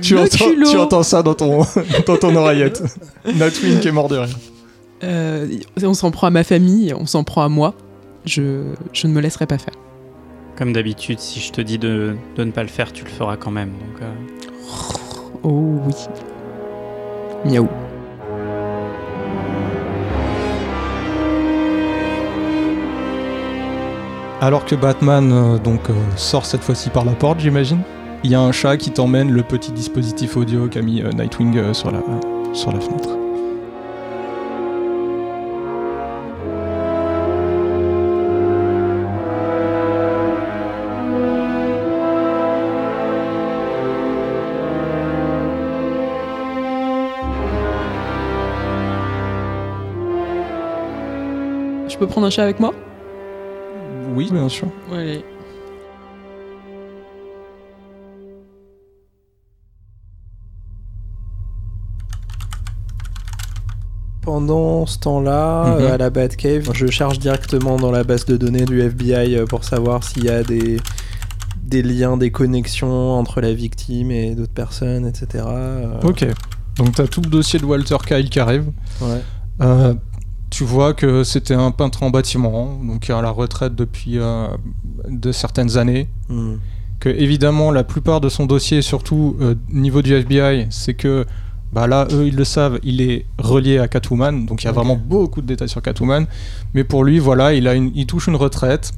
tu, 0.00 0.16
entends, 0.18 0.36
culot. 0.36 0.70
tu 0.70 0.76
entends 0.78 1.02
ça 1.02 1.22
dans 1.22 1.34
ton, 1.34 1.64
dans 2.06 2.16
ton 2.16 2.34
oreillette. 2.34 2.82
Nightwing 3.26 3.80
qui 3.80 3.88
est 3.88 3.92
mort 3.92 4.08
de 4.08 4.16
rire. 4.16 4.34
euh, 5.04 5.46
on 5.82 5.92
s'en 5.94 6.10
prend 6.10 6.26
à 6.28 6.30
ma 6.30 6.42
famille, 6.42 6.92
on 6.94 7.04
s'en 7.06 7.22
prend 7.24 7.42
à 7.44 7.48
moi. 7.48 7.74
Je, 8.24 8.72
je 8.94 9.06
ne 9.06 9.12
me 9.12 9.20
laisserai 9.20 9.46
pas 9.46 9.58
faire. 9.58 9.74
Comme 10.56 10.72
d'habitude, 10.72 11.18
si 11.20 11.40
je 11.40 11.52
te 11.52 11.60
dis 11.60 11.78
de, 11.78 12.16
de 12.36 12.44
ne 12.44 12.50
pas 12.52 12.62
le 12.62 12.68
faire, 12.70 12.90
tu 12.92 13.04
le 13.04 13.10
feras 13.10 13.36
quand 13.36 13.50
même. 13.50 13.70
Donc, 13.72 14.00
euh, 14.02 14.12
Oh 15.42 15.78
oui. 15.86 15.94
Miaou. 17.44 17.68
Alors 24.44 24.66
que 24.66 24.74
Batman 24.74 25.32
euh, 25.32 25.56
donc 25.56 25.88
euh, 25.88 25.94
sort 26.16 26.44
cette 26.44 26.60
fois-ci 26.60 26.90
par 26.90 27.06
la 27.06 27.12
porte, 27.12 27.40
j'imagine. 27.40 27.80
Il 28.24 28.30
y 28.30 28.34
a 28.34 28.40
un 28.42 28.52
chat 28.52 28.76
qui 28.76 28.90
t'emmène 28.90 29.32
le 29.32 29.42
petit 29.42 29.72
dispositif 29.72 30.36
audio 30.36 30.68
qu'a 30.68 30.82
mis 30.82 31.00
euh, 31.00 31.10
Nightwing 31.12 31.72
sur 31.72 31.90
la 31.90 32.78
fenêtre. 32.78 33.08
Je 51.88 51.96
peux 51.96 52.06
prendre 52.06 52.26
un 52.26 52.30
chat 52.30 52.42
avec 52.42 52.60
moi? 52.60 52.74
Oui, 54.24 54.30
bien 54.38 54.48
sûr. 54.48 54.68
Allez. 54.92 55.24
Pendant 64.22 64.86
ce 64.86 64.98
temps-là, 65.00 65.64
Mhm. 65.66 65.80
euh, 65.82 65.94
à 65.94 65.98
la 65.98 66.08
Batcave, 66.08 66.70
je 66.72 66.86
cherche 66.86 67.18
directement 67.18 67.76
dans 67.76 67.90
la 67.90 68.04
base 68.04 68.24
de 68.24 68.36
données 68.38 68.64
du 68.64 68.80
FBI 68.80 69.36
euh, 69.36 69.44
pour 69.44 69.64
savoir 69.64 70.02
s'il 70.02 70.24
y 70.24 70.30
a 70.30 70.42
des, 70.42 70.78
des 71.62 71.82
liens, 71.82 72.16
des 72.16 72.30
connexions 72.30 73.12
entre 73.18 73.42
la 73.42 73.52
victime 73.52 74.10
et 74.10 74.34
d'autres 74.34 74.52
personnes, 74.54 75.06
etc. 75.06 75.44
euh, 75.46 76.00
Ok. 76.02 76.24
Donc 76.76 76.94
t'as 76.94 77.06
tout 77.06 77.20
le 77.20 77.28
dossier 77.28 77.58
de 77.58 77.66
Walter 77.66 77.96
Kyle 78.06 78.30
qui 78.30 78.40
arrive. 78.40 78.64
ouais. 79.02 79.20
Euh, 79.60 79.94
tu 80.54 80.62
vois 80.62 80.94
que 80.94 81.24
c'était 81.24 81.54
un 81.54 81.72
peintre 81.72 82.04
en 82.04 82.10
bâtiment, 82.10 82.78
donc 82.80 83.10
à 83.10 83.20
la 83.20 83.30
retraite 83.30 83.74
depuis 83.74 84.18
euh, 84.18 84.46
de 85.08 85.32
certaines 85.32 85.76
années. 85.78 86.08
Hmm. 86.28 86.54
Que 87.00 87.08
évidemment 87.08 87.72
la 87.72 87.82
plupart 87.82 88.20
de 88.20 88.28
son 88.28 88.46
dossier, 88.46 88.80
surtout 88.80 89.36
euh, 89.40 89.56
niveau 89.68 90.00
du 90.00 90.14
FBI, 90.14 90.68
c'est 90.70 90.94
que 90.94 91.26
bah 91.72 91.88
là 91.88 92.06
eux 92.12 92.28
ils 92.28 92.36
le 92.36 92.44
savent, 92.44 92.78
il 92.84 93.00
est 93.00 93.26
relié 93.36 93.78
à 93.78 93.88
Catwoman, 93.88 94.46
donc 94.46 94.62
il 94.62 94.66
y 94.66 94.68
a 94.68 94.72
vraiment 94.72 94.94
beaucoup 94.94 95.40
de 95.42 95.46
détails 95.48 95.68
sur 95.68 95.82
Catwoman. 95.82 96.26
Mais 96.72 96.84
pour 96.84 97.02
lui, 97.02 97.18
voilà, 97.18 97.52
il 97.52 97.66
a 97.66 97.74
une, 97.74 97.90
il 97.96 98.06
touche 98.06 98.28
une 98.28 98.36
retraite 98.36 98.92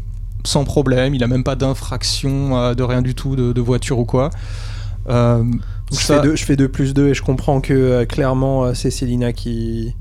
sans 0.45 0.65
problème, 0.65 1.15
il 1.15 1.25
a 1.25 1.27
même 1.27 1.43
pas 1.43 1.57
d'infraction 1.57 2.59
euh, 2.59 2.75
de 2.75 2.83
rien 2.83 3.01
du 3.01 3.15
tout 3.15 3.35
de, 3.35 3.55
de 3.55 3.61
voiture 3.63 3.99
ou 3.99 4.05
quoi. 4.05 4.29
Euh, 5.09 5.39
Donc 5.43 5.61
je, 5.91 5.97
ça- 5.97 6.17
fais 6.17 6.23
deux, 6.29 6.37
je 6.37 6.45
fais 6.45 6.57
2 6.57 6.69
plus 6.69 6.93
2 6.93 7.09
et 7.09 7.15
je 7.15 7.23
comprends 7.23 7.63
que 7.63 7.73
euh, 7.73 8.05
clairement 8.05 8.75
c'est 8.75 8.91
Célina 8.91 9.33
qui, 9.33 9.95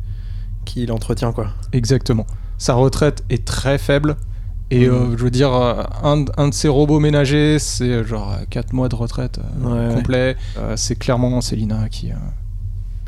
qui 0.66 0.86
l'entretient 0.86 1.32
quoi. 1.32 1.48
Exactement. 1.72 2.26
Sa 2.58 2.74
retraite 2.74 3.24
est 3.30 3.46
très 3.46 3.78
faible. 3.78 4.16
Et 4.72 4.88
Mhm. 4.88 4.94
euh, 5.14 5.18
je 5.18 5.24
veux 5.24 5.30
dire, 5.32 5.54
euh, 5.54 5.84
un, 6.04 6.26
un 6.38 6.48
de 6.48 6.54
ses 6.54 6.68
robots 6.68 7.00
ménagers, 7.00 7.60
c'est 7.60 7.84
euh, 7.90 8.04
genre 8.04 8.36
4 8.50 8.74
mois 8.74 8.90
de 8.90 8.96
retraite 8.96 9.38
euh, 9.40 9.64
Ouais, 9.64 9.88
ouais. 9.90 9.94
complet. 9.94 10.36
Euh, 10.58 10.74
c'est 10.76 10.96
clairement 10.96 11.40
Célina 11.42 11.88
qui, 11.90 12.10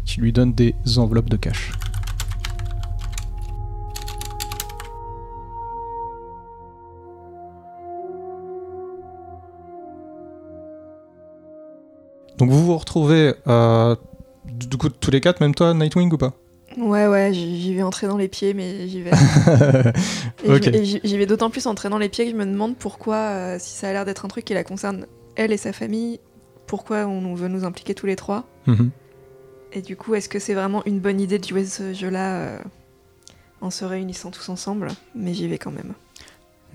qui 0.05 0.21
lui 0.21 0.31
donne 0.31 0.53
des 0.53 0.75
enveloppes 0.97 1.29
de 1.29 1.37
cash. 1.37 1.71
Donc 12.37 12.49
vous 12.51 12.65
vous 12.65 12.77
retrouvez, 12.77 13.33
du 14.45 14.77
coup, 14.77 14.89
tous 14.89 15.11
les 15.11 15.21
quatre, 15.21 15.41
même 15.41 15.55
toi, 15.55 15.73
Nightwing 15.73 16.11
ou 16.13 16.17
pas? 16.17 16.33
Ouais, 16.77 17.07
ouais, 17.07 17.33
j'y 17.33 17.73
vais 17.73 17.81
entrer 17.81 18.07
dans 18.07 18.17
les 18.17 18.27
pieds, 18.27 18.53
mais 18.53 18.87
j'y 18.87 19.01
vais. 19.01 19.11
Et 20.45 20.85
j'y 20.85 21.17
vais 21.17 21.25
d'autant 21.25 21.49
plus 21.49 21.65
entrer 21.65 21.89
dans 21.89 21.97
les 21.97 22.07
pieds 22.07 22.25
que 22.25 22.31
je 22.31 22.35
me 22.35 22.45
demande 22.45 22.77
pourquoi, 22.77 23.15
euh, 23.15 23.57
si 23.59 23.75
ça 23.75 23.89
a 23.89 23.93
l'air 23.93 24.05
d'être 24.05 24.25
un 24.25 24.27
truc 24.27 24.45
qui 24.45 24.53
la 24.53 24.63
concerne 24.63 25.07
elle 25.35 25.51
et 25.51 25.57
sa 25.57 25.73
famille, 25.73 26.19
pourquoi 26.67 27.05
on 27.07 27.33
veut 27.33 27.47
nous 27.47 27.63
impliquer 27.63 27.95
tous 27.95 28.05
les 28.05 28.15
trois. 28.15 28.45
Mhm. 28.67 28.91
Et 29.73 29.81
du 29.81 29.95
coup, 29.95 30.15
est-ce 30.15 30.29
que 30.29 30.39
c'est 30.39 30.53
vraiment 30.53 30.83
une 30.85 30.99
bonne 30.99 31.19
idée 31.19 31.39
de 31.39 31.45
jouer 31.45 31.65
ce 31.65 31.93
jeu-là 31.93 32.35
euh, 32.35 32.59
en 33.61 33.69
se 33.69 33.83
réunissant 33.83 34.31
tous 34.31 34.49
ensemble? 34.49 34.89
Mais 35.15 35.33
j'y 35.33 35.47
vais 35.47 35.57
quand 35.57 35.71
même. 35.71 35.93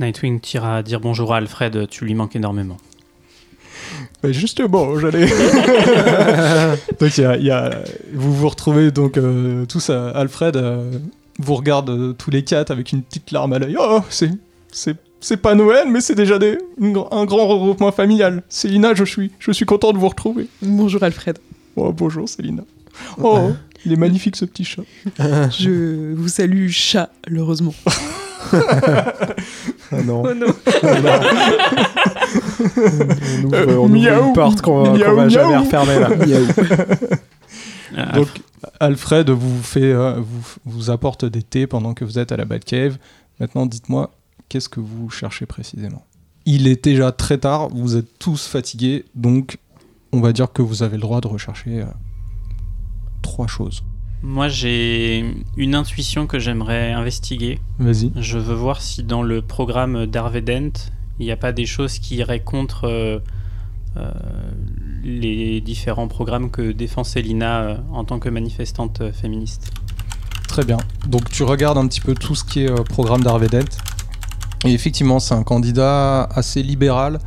Nightwing 0.00 0.40
tira 0.40 0.82
dire 0.82 1.00
bonjour 1.00 1.32
à 1.32 1.36
Alfred, 1.36 1.88
tu 1.88 2.05
lui 2.05 2.14
manques 2.14 2.34
énormément. 2.34 2.76
Bah, 4.22 4.32
justement, 4.32 4.98
j'allais. 4.98 5.26
donc, 7.00 7.18
il 7.18 7.22
y 7.22 7.24
a- 7.24 7.36
y 7.36 7.50
a- 7.50 7.82
vous 8.14 8.32
vous 8.34 8.48
retrouvez 8.48 8.90
donc 8.90 9.16
euh, 9.16 9.64
tous 9.66 9.90
à 9.90 10.10
Alfred 10.10 10.56
euh, 10.56 10.90
vous 11.38 11.54
regarde 11.54 11.90
euh, 11.90 12.12
tous 12.12 12.30
les 12.30 12.44
quatre 12.44 12.70
avec 12.70 12.92
une 12.92 13.02
petite 13.02 13.30
larme 13.32 13.52
à 13.52 13.58
l'œil. 13.58 13.76
Oh, 13.78 14.00
c'est, 14.10 14.30
c'est, 14.70 14.96
c'est 15.20 15.36
pas 15.38 15.54
Noël, 15.54 15.88
mais 15.90 16.00
c'est 16.00 16.14
déjà 16.14 16.38
des, 16.38 16.58
une 16.78 16.94
gr- 16.94 17.08
un 17.10 17.24
grand 17.24 17.46
regroupement 17.48 17.90
familial. 17.92 18.42
Célina, 18.48 18.94
je 18.94 19.04
suis, 19.04 19.30
je 19.38 19.50
suis 19.52 19.66
content 19.66 19.92
de 19.92 19.98
vous 19.98 20.08
retrouver. 20.08 20.46
Bonjour 20.62 21.02
Alfred. 21.02 21.38
Oh, 21.76 21.92
bonjour 21.92 22.28
Célina. 22.28 22.62
Oh, 23.22 23.50
Il 23.86 23.92
est 23.92 23.96
magnifique 23.96 24.36
ce 24.36 24.44
petit 24.44 24.64
chat. 24.64 24.82
Je 25.18 26.12
vous 26.14 26.28
salue, 26.28 26.68
chat, 26.68 27.10
heureusement. 27.34 27.74
Ah 28.53 30.03
non. 30.05 30.22
Oh 30.26 30.34
non. 30.34 30.46
on 32.42 33.44
ouvre, 33.44 33.55
Euh, 33.55 33.66
on 33.76 33.84
ouvre 33.84 33.88
miaou, 33.88 34.28
une 34.28 34.32
porte 34.32 34.61
qu'on 34.62 34.82
va 34.94 35.28
jamais 35.28 35.53
miaou. 35.55 35.61
refermer 35.64 35.98
là. 35.98 36.09
Ah, 37.94 38.12
Donc, 38.12 38.28
Alfred 38.80 39.28
vous, 39.28 39.62
fait, 39.62 39.82
euh, 39.92 40.14
vous, 40.18 40.55
vous 40.64 40.90
apporte 40.90 41.26
des 41.26 41.42
thés 41.42 41.66
pendant 41.66 41.92
que 41.92 42.07
vous 42.07 42.18
êtes 42.18 42.32
à 42.32 42.38
la 42.38 42.46
Batcave. 42.46 42.96
Maintenant, 43.38 43.66
dites-moi, 43.66 44.11
qu'est-ce 44.48 44.70
que 44.70 44.80
vous 44.80 45.11
cherchez 45.11 45.44
précisément? 45.44 46.03
Il 46.46 46.66
est 46.68 46.82
déjà 46.82 47.12
très 47.12 47.36
tard, 47.36 47.68
vous 47.68 47.96
êtes 47.98 48.18
tous 48.18 48.46
fatigués, 48.46 49.05
donc 49.14 49.59
on 50.12 50.20
va 50.20 50.32
dire 50.32 50.50
que 50.53 50.62
vous 50.62 50.82
avez 50.82 50.96
le 50.96 51.03
droit 51.03 51.20
de 51.20 51.28
rechercher 51.28 51.82
euh, 51.82 51.84
trois 53.20 53.46
choses. 53.46 53.84
Moi, 54.22 54.48
j'ai 54.48 55.34
une 55.56 55.74
intuition 55.74 56.28
que 56.28 56.38
j'aimerais 56.38 56.92
investiguer. 56.92 57.58
Vas-y. 57.80 58.12
Je 58.14 58.38
veux 58.38 58.54
voir 58.54 58.80
si 58.80 59.02
dans 59.02 59.22
le 59.22 59.42
programme 59.42 60.06
d'Harvey 60.06 60.42
Dent, 60.42 60.70
il 61.18 61.26
n'y 61.26 61.32
a 61.32 61.36
pas 61.36 61.52
des 61.52 61.66
choses 61.66 61.98
qui 61.98 62.16
iraient 62.16 62.40
contre 62.40 62.84
euh, 62.84 63.18
euh, 63.96 64.10
les 65.02 65.60
différents 65.60 66.06
programmes 66.06 66.50
que 66.50 66.70
défend 66.70 67.02
Célina 67.02 67.60
euh, 67.62 67.76
en 67.92 68.04
tant 68.04 68.20
que 68.20 68.28
manifestante 68.28 69.10
féministe. 69.12 69.72
Très 70.46 70.64
bien. 70.64 70.78
Donc 71.08 71.28
tu 71.28 71.42
regardes 71.42 71.78
un 71.78 71.88
petit 71.88 72.00
peu 72.00 72.14
tout 72.14 72.36
ce 72.36 72.44
qui 72.44 72.60
est 72.60 72.84
programme 72.90 73.24
d'Harvey 73.24 73.48
Dent. 73.48 73.76
Et 74.64 74.72
effectivement, 74.72 75.18
c'est 75.18 75.34
un 75.34 75.42
candidat 75.42 76.24
assez 76.24 76.62
libéral 76.62 77.18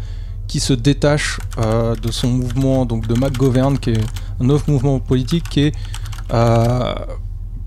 qui 0.48 0.62
se 0.62 0.72
détache 0.72 1.40
de 1.58 2.12
son 2.12 2.30
mouvement, 2.30 2.86
donc 2.86 3.08
de 3.08 3.16
McGovern, 3.16 3.78
qui 3.78 3.90
est 3.90 4.02
un 4.40 4.50
autre 4.50 4.70
mouvement 4.70 5.00
politique 5.00 5.50
qui 5.50 5.62
est 5.62 5.76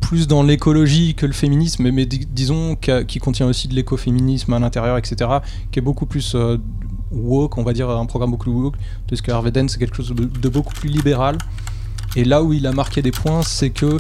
plus 0.00 0.26
dans 0.26 0.42
l'écologie 0.42 1.14
que 1.14 1.26
le 1.26 1.32
féminisme, 1.32 1.82
mais, 1.82 1.92
mais 1.92 2.06
di- 2.06 2.26
disons 2.26 2.76
qui 2.76 3.18
contient 3.18 3.46
aussi 3.46 3.68
de 3.68 3.74
l'écoféminisme 3.74 4.52
à 4.54 4.58
l'intérieur, 4.58 4.96
etc., 4.96 5.30
qui 5.70 5.80
est 5.80 5.82
beaucoup 5.82 6.06
plus 6.06 6.34
euh, 6.34 6.56
woke, 7.10 7.58
on 7.58 7.62
va 7.62 7.72
dire 7.72 7.90
un 7.90 8.06
programme 8.06 8.30
beaucoup 8.30 8.50
plus 8.50 8.52
woke, 8.52 8.76
parce 9.08 9.20
que 9.20 9.30
Harvey 9.30 9.50
Dent, 9.50 9.68
c'est 9.68 9.78
quelque 9.78 9.96
chose 9.96 10.14
de, 10.14 10.48
beaucoup 10.48 10.72
plus 10.72 10.88
libéral. 10.88 11.36
Et 12.16 12.24
là 12.24 12.42
où 12.42 12.52
il 12.52 12.66
a 12.66 12.72
marqué 12.72 13.02
des 13.02 13.10
points, 13.10 13.42
c'est 13.42 13.70
que 13.70 13.98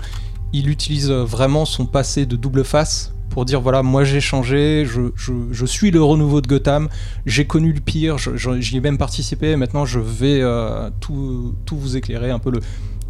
il 0.54 0.70
utilise 0.70 1.10
vraiment 1.10 1.66
son 1.66 1.84
passé 1.84 2.24
de 2.24 2.36
double 2.36 2.64
face 2.64 3.12
pour 3.28 3.44
dire 3.44 3.60
voilà, 3.60 3.82
moi 3.82 4.02
j'ai 4.04 4.20
changé, 4.20 4.86
je, 4.86 5.66
suis 5.66 5.90
le 5.90 6.02
renouveau 6.02 6.40
de 6.40 6.48
Gotham, 6.48 6.88
j'ai 7.26 7.46
connu 7.46 7.72
le 7.72 7.80
pire, 7.80 8.16
j'y 8.16 8.76
ai 8.78 8.80
même 8.80 8.96
participé, 8.96 9.56
maintenant 9.56 9.84
je 9.84 10.00
vais 10.00 10.40
euh, 10.40 10.88
tout, 11.00 11.54
vous 11.70 11.96
éclairer, 11.98 12.30
un 12.30 12.38
peu 12.38 12.50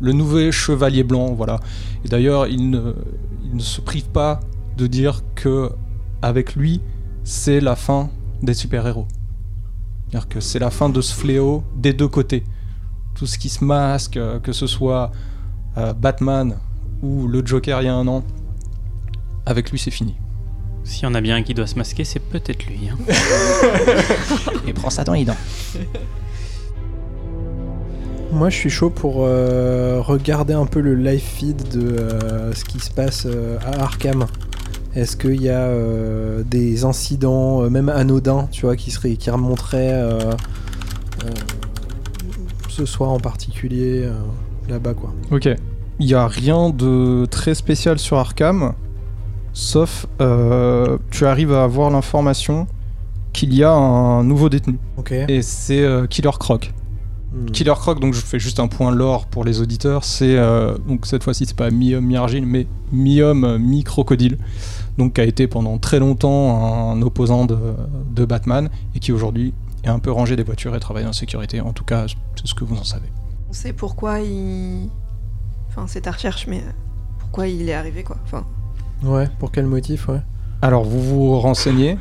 le 0.01 0.13
nouveau 0.13 0.51
chevalier 0.53 1.03
blanc, 1.03 1.33
voilà. 1.35 1.61
Et 2.05 2.09
d'ailleurs, 2.09 2.47
il 2.47 2.71
ne, 2.71 2.95
il 3.45 3.57
ne 3.57 3.61
se 3.61 3.81
prive 3.81 4.09
pas 4.09 4.41
de 4.77 4.87
dire 4.87 5.23
que 5.35 5.71
avec 6.23 6.55
lui, 6.55 6.81
c'est 7.25 7.61
la 7.61 7.77
fin 7.77 8.11
des 8.43 8.55
super-héros. 8.55 9.07
C'est-à-dire 10.09 10.29
que 10.29 10.41
c'est 10.41 10.59
la 10.59 10.71
fin 10.71 10.89
de 10.89 11.01
ce 11.01 11.15
fléau 11.15 11.65
des 11.77 11.93
deux 11.93 12.09
côtés. 12.09 12.45
Tout 13.15 13.27
ce 13.27 13.37
qui 13.39 13.49
se 13.49 13.65
masque, 13.65 14.17
euh, 14.17 14.39
que 14.39 14.53
ce 14.53 14.67
soit 14.67 15.11
euh, 15.77 15.93
Batman 15.93 16.57
ou 17.03 17.27
le 17.29 17.45
Joker 17.45 17.83
il 17.83 17.87
y 17.87 17.89
a 17.89 17.95
un 17.95 18.07
an, 18.09 18.23
avec 19.45 19.71
lui 19.71 19.79
c'est 19.79 19.91
fini. 19.91 20.15
S'il 20.85 21.03
y 21.03 21.07
en 21.07 21.15
a 21.15 21.21
bien 21.21 21.37
un 21.37 21.43
qui 21.43 21.53
doit 21.53 21.67
se 21.67 21.75
masquer, 21.75 22.05
c'est 22.05 22.21
peut-être 22.21 22.65
lui. 22.67 22.89
hein. 22.89 22.97
Et 24.67 24.73
prends 24.73 24.91
ça 24.91 25.05
dans 25.05 25.13
les 25.13 25.25
dents. 25.25 25.37
Moi, 28.31 28.51
je 28.51 28.57
suis 28.57 28.71
chaud 28.71 28.91
pour 28.91 29.25
euh, 29.25 30.03
regarder 30.03 30.53
un 30.53 30.67
peu 30.67 30.81
le 30.81 30.95
live 30.95 31.21
feed 31.21 31.69
de 31.71 31.81
euh, 31.81 32.53
ce 32.53 32.65
qui 32.65 32.79
se 32.79 32.91
passe 32.91 33.27
euh, 33.27 33.57
à 33.65 33.83
Arkham. 33.83 34.27
Est-ce 34.95 35.17
qu'il 35.17 35.41
y 35.41 35.49
a 35.49 35.71
des 36.45 36.85
incidents, 36.85 37.69
même 37.71 37.89
anodins, 37.89 38.49
tu 38.51 38.67
vois, 38.67 38.75
qui, 38.75 38.91
seraient, 38.91 39.15
qui 39.15 39.31
remonteraient 39.31 40.03
ce 42.69 42.85
soir 42.85 43.11
en 43.11 43.21
particulier 43.21 44.09
là-bas, 44.69 44.95
quoi. 44.95 45.13
Ok. 45.31 45.49
Il 46.01 46.07
n'y 46.07 46.15
a 46.15 46.27
rien 46.27 46.71
de 46.71 47.27
très 47.27 47.55
spécial 47.55 47.99
sur 47.99 48.17
Arkham, 48.17 48.73
sauf 49.53 50.07
tu 51.11 51.27
arrives 51.27 51.53
à 51.53 51.63
avoir 51.63 51.91
l'information 51.91 52.67
qu'il 53.33 53.55
y 53.55 53.63
a 53.63 53.73
un 53.73 54.25
nouveau 54.25 54.49
détenu. 54.49 54.79
Ok. 54.97 55.13
Et 55.13 55.43
c'est 55.43 55.87
Killer 56.09 56.31
Croc. 56.41 56.73
Hmm. 57.33 57.51
Killer 57.51 57.75
Croc, 57.75 58.01
donc 58.01 58.15
je 58.15 58.21
fais 58.21 58.39
juste 58.39 58.59
un 58.59 58.69
point 58.69 58.91
lore 58.91 59.27
pour 59.27 59.45
les 59.45 59.61
auditeurs, 59.61 60.05
c'est 60.05 60.37
euh, 60.39 60.79
donc 60.89 61.05
cette 61.05 61.23
fois-ci 61.23 61.45
c'est 61.45 61.57
pas 61.57 61.71
mi-homme 61.71 62.07
mi-argile, 62.07 62.47
mais 62.47 62.67
mi-homme 62.91 63.45
euh, 63.45 63.59
mi-crocodile, 63.59 64.39
donc 64.97 65.15
qui 65.15 65.21
a 65.21 65.25
été 65.25 65.47
pendant 65.47 65.77
très 65.79 65.99
longtemps 65.99 66.91
un 66.93 67.03
opposant 67.03 67.45
de, 67.45 67.59
de 68.15 68.25
Batman 68.25 68.71
et 68.95 68.99
qui 68.99 69.13
aujourd'hui 69.13 69.53
est 69.85 69.89
un 69.89 69.99
peu 69.99 70.11
rangé 70.11 70.37
des 70.37 70.43
voitures 70.43 70.75
et 70.75 70.81
travaille 70.81 71.07
en 71.07 71.13
sécurité. 71.13 71.61
En 71.61 71.73
tout 71.73 71.85
cas, 71.85 72.07
c'est 72.35 72.47
ce 72.47 72.55
que 72.55 72.65
vous 72.65 72.77
en 72.77 72.85
savez. 72.85 73.09
On 73.51 73.53
sait 73.53 73.73
pourquoi 73.73 74.21
il. 74.21 74.89
Enfin, 75.69 75.85
c'est 75.87 76.03
ta 76.03 76.13
recherche, 76.13 76.47
mais 76.49 76.63
pourquoi 77.19 77.47
il 77.47 77.69
est 77.69 77.75
arrivé, 77.75 78.03
quoi. 78.03 78.17
Enfin, 78.25 78.45
Ouais, 79.05 79.29
pour 79.39 79.53
quel 79.53 79.67
motif, 79.67 80.09
ouais. 80.09 80.21
Alors 80.61 80.83
vous 80.85 81.01
vous 81.01 81.39
renseignez 81.39 81.99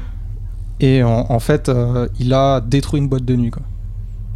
et 0.80 1.04
en, 1.04 1.28
en 1.30 1.40
fait 1.40 1.70
euh, 1.70 2.08
il 2.20 2.34
a 2.34 2.60
détruit 2.60 3.00
une 3.00 3.08
boîte 3.08 3.26
de 3.26 3.36
nuit 3.36 3.52
quoi. 3.52 3.62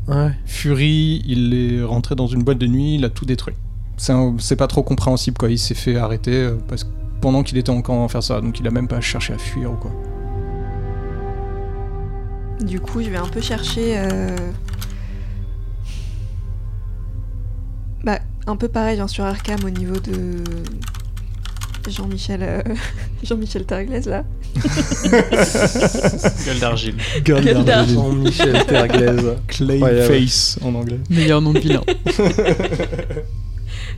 Ouais. 0.07 0.31
Fury, 0.45 1.21
il 1.25 1.53
est 1.53 1.83
rentré 1.83 2.15
dans 2.15 2.27
une 2.27 2.43
boîte 2.43 2.57
de 2.57 2.67
nuit, 2.67 2.95
il 2.95 3.05
a 3.05 3.09
tout 3.09 3.25
détruit. 3.25 3.55
C'est 3.97 4.13
un- 4.13 4.35
c'est 4.39 4.55
pas 4.55 4.67
trop 4.67 4.81
compréhensible 4.83 5.37
quoi, 5.37 5.49
il 5.49 5.59
s'est 5.59 5.75
fait 5.75 5.95
arrêter 5.97 6.33
euh, 6.33 6.57
parce 6.67 6.83
que 6.83 6.89
pendant 7.21 7.43
qu'il 7.43 7.57
était 7.59 7.69
encore 7.69 7.95
en 7.95 7.97
train 7.99 8.05
de 8.07 8.11
faire 8.11 8.23
ça, 8.23 8.41
donc 8.41 8.59
il 8.59 8.67
a 8.67 8.71
même 8.71 8.87
pas 8.87 8.99
cherché 8.99 9.33
à 9.33 9.37
fuir 9.37 9.71
ou 9.71 9.75
quoi. 9.75 9.91
du 12.61 12.79
coup, 12.79 13.01
je 13.01 13.09
vais 13.09 13.17
un 13.17 13.27
peu 13.27 13.41
chercher. 13.41 13.97
euh, 13.97 14.35
Bah, 18.03 18.19
un 18.47 18.55
peu 18.55 18.67
pareil, 18.67 18.97
genre 18.97 19.09
sur 19.09 19.23
Arkham 19.23 19.59
au 19.65 19.69
niveau 19.69 19.99
de. 19.99 20.43
Jean-Michel. 21.89 22.43
euh, 22.43 22.61
Jean-Michel 23.23 23.65
là. 23.69 24.23
Gueule 26.45 26.59
d'argile. 26.59 26.95
Goldar. 27.25 27.87
Jean-Michel 27.87 28.65
Terglaise. 28.65 29.35
Clayface 29.47 30.59
en 30.61 30.75
anglais. 30.75 30.99
Meilleur 31.09 31.41
nom 31.41 31.53
de 31.53 31.59
vilain. 31.59 31.81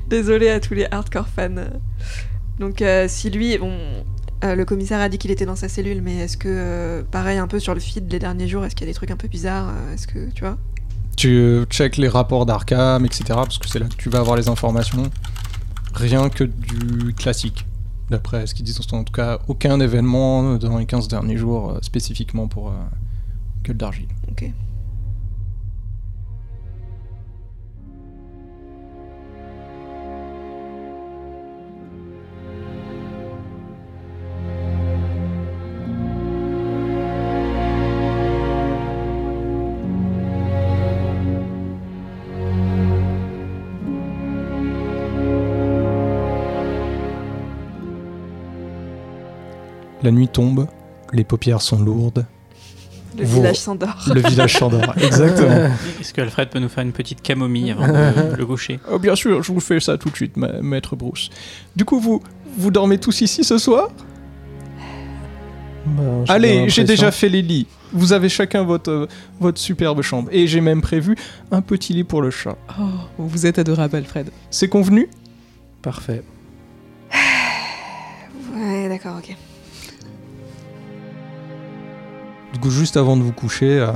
Désolé 0.09 0.49
à 0.49 0.59
tous 0.59 0.73
les 0.73 0.85
hardcore 0.91 1.27
fans. 1.27 1.49
Donc, 2.59 2.81
euh, 2.81 3.05
si 3.07 3.29
lui, 3.29 3.57
bon, 3.57 3.73
euh, 4.43 4.55
le 4.55 4.65
commissaire 4.65 4.99
a 4.99 5.09
dit 5.09 5.17
qu'il 5.17 5.31
était 5.31 5.45
dans 5.45 5.55
sa 5.55 5.69
cellule, 5.69 6.01
mais 6.01 6.17
est-ce 6.17 6.37
que, 6.37 6.47
euh, 6.49 7.03
pareil, 7.09 7.37
un 7.37 7.47
peu 7.47 7.59
sur 7.59 7.73
le 7.73 7.79
feed 7.79 8.11
les 8.11 8.19
derniers 8.19 8.47
jours, 8.47 8.65
est-ce 8.65 8.75
qu'il 8.75 8.85
y 8.85 8.89
a 8.89 8.91
des 8.91 8.95
trucs 8.95 9.11
un 9.11 9.17
peu 9.17 9.27
bizarres 9.27 9.71
Est-ce 9.93 10.07
que, 10.07 10.29
tu 10.33 10.41
vois? 10.41 10.57
Tu 11.15 11.63
check 11.69 11.97
les 11.97 12.09
rapports 12.09 12.45
d'Arkham, 12.45 13.05
etc. 13.05 13.23
parce 13.29 13.57
que 13.57 13.69
c'est 13.69 13.79
là 13.79 13.87
que 13.87 13.95
tu 13.95 14.09
vas 14.09 14.19
avoir 14.19 14.35
les 14.35 14.49
informations. 14.49 15.09
Rien 15.95 16.29
que 16.29 16.43
du 16.43 17.13
classique. 17.13 17.65
D'après 18.09 18.45
ce 18.47 18.53
qu'ils 18.53 18.65
disent, 18.65 18.79
en 18.91 19.03
tout 19.03 19.13
cas, 19.13 19.39
aucun 19.47 19.79
événement 19.79 20.55
dans 20.55 20.77
les 20.77 20.85
15 20.85 21.07
derniers 21.07 21.37
jours 21.37 21.71
euh, 21.71 21.79
spécifiquement 21.81 22.47
pour 22.47 22.69
euh, 22.69 22.73
Gueule 23.63 23.77
d'Argile. 23.77 24.09
La 50.03 50.11
nuit 50.11 50.27
tombe, 50.27 50.67
les 51.13 51.23
paupières 51.23 51.61
sont 51.61 51.79
lourdes, 51.79 52.25
Le 53.17 53.25
Vous- 53.25 53.35
village 53.37 53.57
s'endort. 53.57 53.97
le 54.13 54.21
village 54.21 54.57
s'endort. 54.57 54.93
Exactement. 54.97 55.69
Est-ce 56.01 56.13
que 56.13 56.21
Alfred 56.21 56.49
peut 56.49 56.59
nous 56.59 56.67
faire 56.69 56.83
une 56.83 56.91
petite 56.91 57.21
camomille 57.21 57.71
avant 57.71 57.87
de 57.87 58.35
le 58.37 58.45
gaucher? 58.45 58.79
Oh, 58.91 58.99
bien 58.99 59.15
sûr, 59.15 59.41
je 59.43 59.51
vous 59.51 59.59
fais 59.59 59.79
ça 59.79 59.97
tout 59.97 60.09
de 60.09 60.15
suite, 60.15 60.35
ma- 60.35 60.61
maître 60.61 60.95
Bruce. 60.95 61.29
Du 61.75 61.85
coup, 61.85 61.99
vous, 61.99 62.21
vous 62.57 62.71
dormez 62.71 62.97
tous 62.97 63.21
ici 63.21 63.43
ce 63.43 63.57
soir? 63.57 63.89
Ben, 65.85 66.23
Allez, 66.29 66.69
j'ai 66.69 66.83
déjà 66.85 67.11
fait 67.11 67.29
les 67.29 67.41
lits. 67.41 67.67
Vous 67.91 68.13
avez 68.13 68.29
chacun 68.29 68.63
votre, 68.63 68.89
euh, 68.89 69.07
votre 69.39 69.59
superbe 69.59 70.01
chambre. 70.01 70.29
Et 70.31 70.47
j'ai 70.47 70.61
même 70.61 70.81
prévu 70.81 71.15
un 71.51 71.61
petit 71.61 71.93
lit 71.93 72.03
pour 72.05 72.21
le 72.21 72.31
chat. 72.31 72.57
Oh, 72.79 72.83
vous 73.19 73.45
êtes 73.45 73.59
adorable, 73.59 73.95
Alfred. 73.97 74.29
C'est 74.49 74.67
convenu? 74.69 75.07
Parfait. 75.81 76.23
Ouais, 78.55 78.87
d'accord, 78.87 79.15
ok. 79.17 79.35
Du 82.53 82.59
coup, 82.59 82.69
juste 82.69 82.97
avant 82.97 83.17
de 83.17 83.23
vous 83.23 83.31
coucher, 83.33 83.79
euh, 83.79 83.91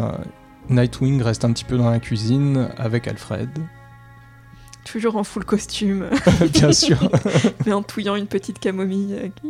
Nightwing 0.70 1.22
reste 1.22 1.46
un 1.46 1.54
petit 1.54 1.64
peu 1.64 1.78
dans 1.78 1.90
la 1.90 2.00
cuisine 2.00 2.70
avec 2.78 3.08
Alfred. 3.08 3.50
Toujours 4.84 5.18
en 5.18 5.24
full 5.24 5.46
costume, 5.46 6.06
Bien 6.54 6.72
sûr. 6.72 6.98
mais 7.66 7.74
en 7.74 7.84
touillant 7.84 8.16
une 8.16 8.28
petite 8.28 8.60
camomille. 8.60 9.16
euh, 9.46 9.50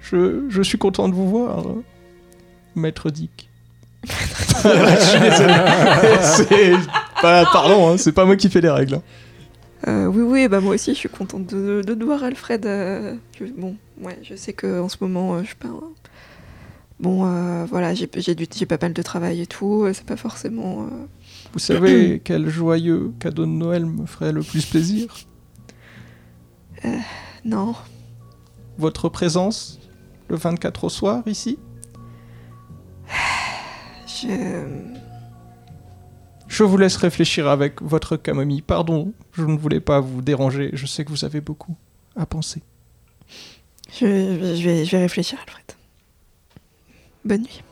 Je, 0.00 0.44
je 0.48 0.62
suis 0.62 0.78
content 0.78 1.08
de 1.08 1.14
vous 1.14 1.28
voir, 1.28 1.64
maître 2.74 3.10
Dick. 3.10 3.50
je 4.04 4.12
suis 5.00 5.20
désolé. 5.20 5.54
C'est 6.22 6.72
pas, 7.20 7.44
pardon, 7.52 7.90
hein, 7.90 7.96
c'est 7.98 8.12
pas 8.12 8.24
moi 8.24 8.36
qui 8.36 8.48
fais 8.48 8.60
les 8.60 8.70
règles. 8.70 8.94
hein. 8.94 9.02
Euh, 9.86 10.06
oui, 10.06 10.22
oui, 10.22 10.48
bah 10.48 10.60
moi 10.60 10.74
aussi, 10.74 10.92
je 10.92 10.98
suis 10.98 11.08
contente 11.08 11.46
de, 11.46 11.82
de 11.86 11.94
te 11.94 12.04
voir, 12.04 12.22
Alfred. 12.24 12.64
euh, 12.66 13.14
je- 13.38 13.44
bon, 13.56 13.76
ouais, 14.00 14.18
je 14.22 14.34
sais 14.34 14.52
que 14.52 14.80
en 14.80 14.88
ce 14.88 14.96
moment, 15.00 15.34
euh, 15.34 15.40
je 15.42 15.46
suis 15.48 15.54
pas. 15.56 15.68
Bon, 17.00 17.26
euh, 17.26 17.64
voilà, 17.66 17.94
j'ai 17.94 18.06
pas 18.08 18.78
mal 18.82 18.92
de 18.92 19.02
travail 19.02 19.40
et 19.40 19.46
tout. 19.46 19.84
euh, 19.84 19.92
C'est 19.92 20.04
pas 20.06 20.16
forcément. 20.16 20.82
euh, 20.82 21.06
Vous 21.52 21.58
savez 21.60 22.20
quel 22.24 22.48
joyeux 22.48 23.12
cadeau 23.20 23.46
de 23.46 23.50
Noël 23.50 23.86
me 23.86 24.04
ferait 24.06 24.32
le 24.32 24.42
plus 24.42 24.66
plaisir? 24.66 25.06
Non. 27.44 27.74
Votre 28.78 29.08
présence 29.08 29.78
le 30.28 30.36
24 30.36 30.84
au 30.84 30.88
soir 30.88 31.22
ici? 31.26 31.58
Je. 34.06 34.66
Je 36.48 36.64
vous 36.64 36.76
laisse 36.78 36.96
réfléchir 36.96 37.46
avec 37.46 37.82
votre 37.82 38.16
camomille. 38.16 38.62
Pardon, 38.62 39.12
je 39.32 39.44
ne 39.44 39.56
voulais 39.56 39.80
pas 39.80 40.00
vous 40.00 40.22
déranger. 40.22 40.70
Je 40.72 40.86
sais 40.86 41.04
que 41.04 41.10
vous 41.10 41.24
avez 41.24 41.40
beaucoup 41.40 41.76
à 42.16 42.26
penser. 42.26 42.62
Je, 43.92 44.06
je 44.56 44.64
vais, 44.64 44.84
je 44.84 44.90
vais 44.92 45.02
réfléchir, 45.02 45.38
Alfred. 45.46 45.64
Bonne 47.28 47.42
nuit. 47.42 47.62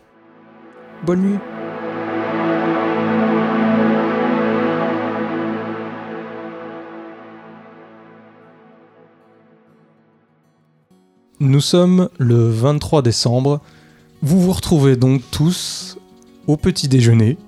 Bonne 1.07 1.23
nuit. 1.23 1.39
Nous 11.41 11.63
sommes 11.63 12.11
le 12.19 12.51
23 12.51 13.01
décembre. 13.01 13.63
Vous 14.21 14.43
vous 14.43 14.53
retrouvez 14.53 14.97
donc 14.97 15.23
tous 15.31 15.97
au 16.47 16.59
petit 16.59 16.89
déjeuner. 16.89 17.39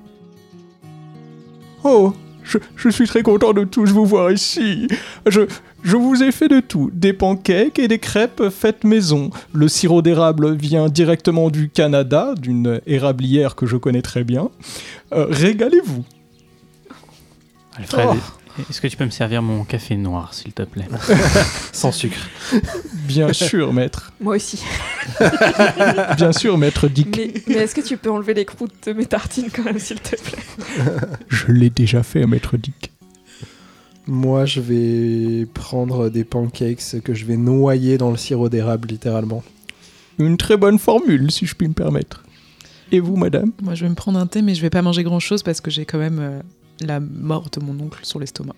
Oh, 1.85 2.15
je, 2.43 2.57
je 2.77 2.89
suis 2.89 3.07
très 3.07 3.23
content 3.23 3.53
de 3.53 3.65
tous 3.65 3.91
vous 3.91 4.07
voir 4.07 4.33
ici. 4.33 4.89
Je, 5.27 5.43
je 5.83 5.97
vous 5.97 6.23
ai 6.23 6.33
fait 6.33 6.49
de 6.49 6.61
tout, 6.61 6.91
des 6.93 7.13
pancakes 7.13 7.79
et 7.79 7.89
des 7.89 7.99
crêpes 7.99 8.49
faites 8.51 8.85
maison. 8.85 9.31
Le 9.53 9.69
sirop 9.69 10.03
d'érable 10.03 10.55
vient 10.55 10.89
directement 10.89 11.51
du 11.51 11.69
Canada, 11.71 12.35
d'une 12.41 12.81
érablière 12.87 13.55
que 13.55 13.67
je 13.67 13.77
connais 13.77 14.03
très 14.03 14.25
bien. 14.25 14.51
Euh, 15.13 15.27
Régalez-vous. 15.31 16.05
Alfred, 17.77 18.07
Oh. 18.61 18.63
est-ce 18.69 18.81
que 18.81 18.89
tu 18.89 18.97
peux 18.97 19.05
me 19.05 19.11
servir 19.11 19.41
mon 19.41 19.63
café 19.63 19.97
noir, 19.97 20.35
s'il 20.35 20.53
te 20.53 20.63
plaît? 20.63 20.89
Sans 21.73 21.93
sucre. 21.93 22.29
Bien 23.07 23.33
sûr, 23.33 23.73
maître. 23.73 24.13
Moi 24.21 24.35
aussi. 24.35 24.61
Bien 26.17 26.33
sûr, 26.33 26.59
maître 26.59 26.89
Dick. 26.89 27.17
Mais, 27.17 27.33
mais 27.47 27.55
est-ce 27.63 27.75
que 27.77 27.81
tu 27.81 27.97
peux 27.97 28.11
enlever 28.11 28.35
les 28.35 28.45
croûtes 28.45 28.75
de 28.89 28.93
mes 28.95 29.07
tartines 29.07 29.49
quand 29.55 29.63
même, 29.63 29.79
s'il 29.79 30.01
te 30.01 30.17
plaît? 30.17 30.43
Je 31.29 31.53
l'ai 31.53 31.71
déjà 31.71 32.03
fait, 32.03 32.27
maître 32.27 32.57
Dick. 32.57 32.91
Moi, 34.09 34.47
je 34.47 34.63
vais 34.63 35.45
prendre 35.45 36.09
des 36.09 36.25
pancakes 36.25 37.03
que 37.05 37.13
je 37.13 37.27
vais 37.27 37.37
noyer 37.37 37.99
dans 37.99 38.11
le 38.11 38.17
sirop 38.17 38.49
d'érable, 38.49 38.89
littéralement. 38.89 39.45
Une 40.19 40.39
très 40.39 40.57
bonne 40.57 40.79
formule, 40.79 41.31
si 41.31 41.45
je 41.45 41.55
puis 41.55 41.69
me 41.69 41.75
permettre. 41.75 42.25
Et 42.91 43.01
vous, 43.01 43.17
madame? 43.17 43.53
Moi, 43.61 43.75
je 43.75 43.85
vais 43.85 43.91
me 43.91 43.95
prendre 43.95 44.19
un 44.19 44.27
thé, 44.27 44.41
mais 44.41 44.55
je 44.55 44.63
vais 44.63 44.71
pas 44.71 44.81
manger 44.81 45.03
grand 45.03 45.21
chose 45.21 45.43
parce 45.43 45.61
que 45.61 45.71
j'ai 45.71 45.85
quand 45.85 45.99
même 45.99 46.21
euh, 46.21 46.41
la 46.81 47.01
mort 47.01 47.51
de 47.53 47.61
mon 47.61 47.79
oncle 47.85 47.99
sur 48.03 48.19
l'estomac. 48.19 48.55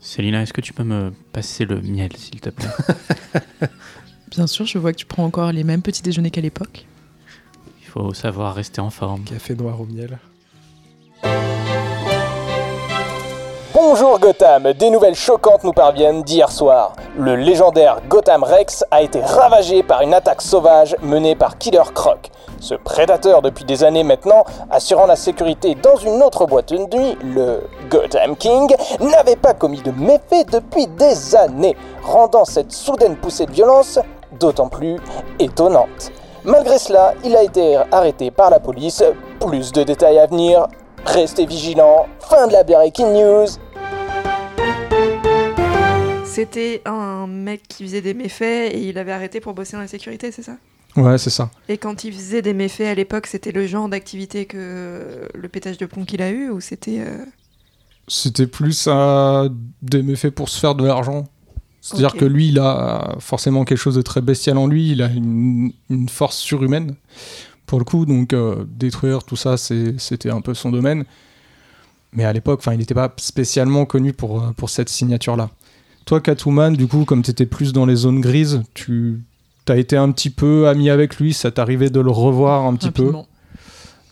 Célina, 0.00 0.40
est-ce 0.40 0.54
que 0.54 0.62
tu 0.62 0.72
peux 0.72 0.84
me 0.84 1.12
passer 1.34 1.66
le 1.66 1.82
miel, 1.82 2.16
s'il 2.16 2.40
te 2.40 2.48
plaît? 2.48 2.66
Bien 4.30 4.46
sûr, 4.46 4.64
je 4.64 4.78
vois 4.78 4.92
que 4.94 4.98
tu 4.98 5.06
prends 5.06 5.26
encore 5.26 5.52
les 5.52 5.64
mêmes 5.64 5.82
petits 5.82 6.02
déjeuners 6.02 6.30
qu'à 6.30 6.40
l'époque. 6.40 6.86
Il 7.82 7.88
faut 7.88 8.14
savoir 8.14 8.54
rester 8.54 8.80
en 8.80 8.88
forme. 8.88 9.22
Café 9.24 9.54
noir 9.54 9.78
au 9.82 9.84
miel. 9.84 10.18
Bonjour 13.82 14.18
Gotham, 14.18 14.74
des 14.74 14.90
nouvelles 14.90 15.14
choquantes 15.14 15.64
nous 15.64 15.72
parviennent 15.72 16.22
d'hier 16.22 16.52
soir. 16.52 16.92
Le 17.18 17.34
légendaire 17.34 18.02
Gotham 18.10 18.42
Rex 18.42 18.84
a 18.90 19.00
été 19.00 19.22
ravagé 19.22 19.82
par 19.82 20.02
une 20.02 20.12
attaque 20.12 20.42
sauvage 20.42 20.94
menée 21.00 21.34
par 21.34 21.56
Killer 21.56 21.82
Croc. 21.94 22.30
Ce 22.60 22.74
prédateur 22.74 23.40
depuis 23.40 23.64
des 23.64 23.82
années 23.82 24.04
maintenant, 24.04 24.44
assurant 24.70 25.06
la 25.06 25.16
sécurité 25.16 25.74
dans 25.76 25.96
une 25.96 26.22
autre 26.22 26.44
boîte 26.44 26.74
de 26.74 26.76
nuit, 26.76 27.16
le 27.24 27.62
Gotham 27.88 28.36
King, 28.36 28.68
n'avait 29.00 29.36
pas 29.36 29.54
commis 29.54 29.80
de 29.80 29.92
méfaits 29.92 30.50
depuis 30.52 30.86
des 30.86 31.34
années, 31.34 31.76
rendant 32.02 32.44
cette 32.44 32.72
soudaine 32.72 33.16
poussée 33.16 33.46
de 33.46 33.52
violence 33.52 33.98
d'autant 34.38 34.68
plus 34.68 34.98
étonnante. 35.38 36.12
Malgré 36.44 36.78
cela, 36.78 37.14
il 37.24 37.34
a 37.34 37.42
été 37.42 37.78
arrêté 37.90 38.30
par 38.30 38.50
la 38.50 38.60
police. 38.60 39.02
Plus 39.40 39.72
de 39.72 39.84
détails 39.84 40.18
à 40.18 40.26
venir. 40.26 40.66
Restez 41.06 41.46
vigilants. 41.46 42.06
Fin 42.20 42.46
de 42.46 42.52
la 42.52 42.62
Breaking 42.62 43.12
News. 43.14 43.46
C'était 46.32 46.80
un 46.86 47.26
mec 47.26 47.62
qui 47.68 47.82
faisait 47.82 48.00
des 48.00 48.14
méfaits 48.14 48.72
et 48.72 48.88
il 48.88 48.98
avait 48.98 49.10
arrêté 49.10 49.40
pour 49.40 49.52
bosser 49.52 49.72
dans 49.72 49.80
la 49.80 49.88
sécurité, 49.88 50.30
c'est 50.30 50.42
ça? 50.42 50.56
Ouais, 50.96 51.18
c'est 51.18 51.28
ça. 51.30 51.50
Et 51.68 51.76
quand 51.76 52.04
il 52.04 52.12
faisait 52.12 52.40
des 52.40 52.54
méfaits 52.54 52.82
à 52.82 52.94
l'époque, 52.94 53.26
c'était 53.26 53.50
le 53.50 53.66
genre 53.66 53.88
d'activité 53.88 54.46
que 54.46 55.28
le 55.34 55.48
pétage 55.48 55.76
de 55.76 55.86
plomb 55.86 56.04
qu'il 56.04 56.22
a 56.22 56.30
eu 56.30 56.48
ou 56.50 56.60
c'était. 56.60 57.00
euh, 57.00 57.24
C'était 58.06 58.46
plus 58.46 58.86
à 58.88 59.48
des 59.82 60.02
méfaits 60.02 60.30
pour 60.30 60.48
se 60.48 60.60
faire 60.60 60.76
de 60.76 60.86
l'argent. 60.86 61.26
C'est-à-dire 61.80 62.14
que 62.14 62.24
lui, 62.24 62.48
il 62.48 62.58
a 62.60 63.16
forcément 63.18 63.64
quelque 63.64 63.78
chose 63.78 63.96
de 63.96 64.02
très 64.02 64.20
bestial 64.20 64.56
en 64.56 64.66
lui. 64.68 64.92
Il 64.92 65.02
a 65.02 65.06
une, 65.08 65.72
une 65.88 66.08
force 66.08 66.36
surhumaine, 66.36 66.94
pour 67.66 67.78
le 67.80 67.84
coup. 67.84 68.06
Donc, 68.06 68.32
euh, 68.32 68.64
détruire 68.68 69.24
tout 69.24 69.36
ça, 69.36 69.56
c'était 69.56 70.30
un 70.30 70.42
peu 70.42 70.54
son 70.54 70.70
domaine. 70.70 71.04
Mais 72.12 72.24
à 72.24 72.32
l'époque, 72.32 72.62
il 72.70 72.78
n'était 72.78 72.94
pas 72.94 73.12
spécialement 73.16 73.84
connu 73.84 74.12
pour, 74.12 74.42
euh, 74.42 74.50
pour 74.52 74.70
cette 74.70 74.88
signature-là. 74.88 75.50
Toi, 76.10 76.20
Catwoman, 76.20 76.74
du 76.74 76.88
coup, 76.88 77.04
comme 77.04 77.22
tu 77.22 77.30
étais 77.30 77.46
plus 77.46 77.72
dans 77.72 77.86
les 77.86 77.94
zones 77.94 78.20
grises, 78.20 78.64
tu 78.74 79.22
as 79.68 79.76
été 79.76 79.96
un 79.96 80.10
petit 80.10 80.30
peu 80.30 80.66
ami 80.66 80.90
avec 80.90 81.18
lui. 81.18 81.32
Ça 81.32 81.52
t'arrivait 81.52 81.88
de 81.88 82.00
le 82.00 82.10
revoir 82.10 82.66
un 82.66 82.74
petit 82.74 82.90
peu. 82.90 83.12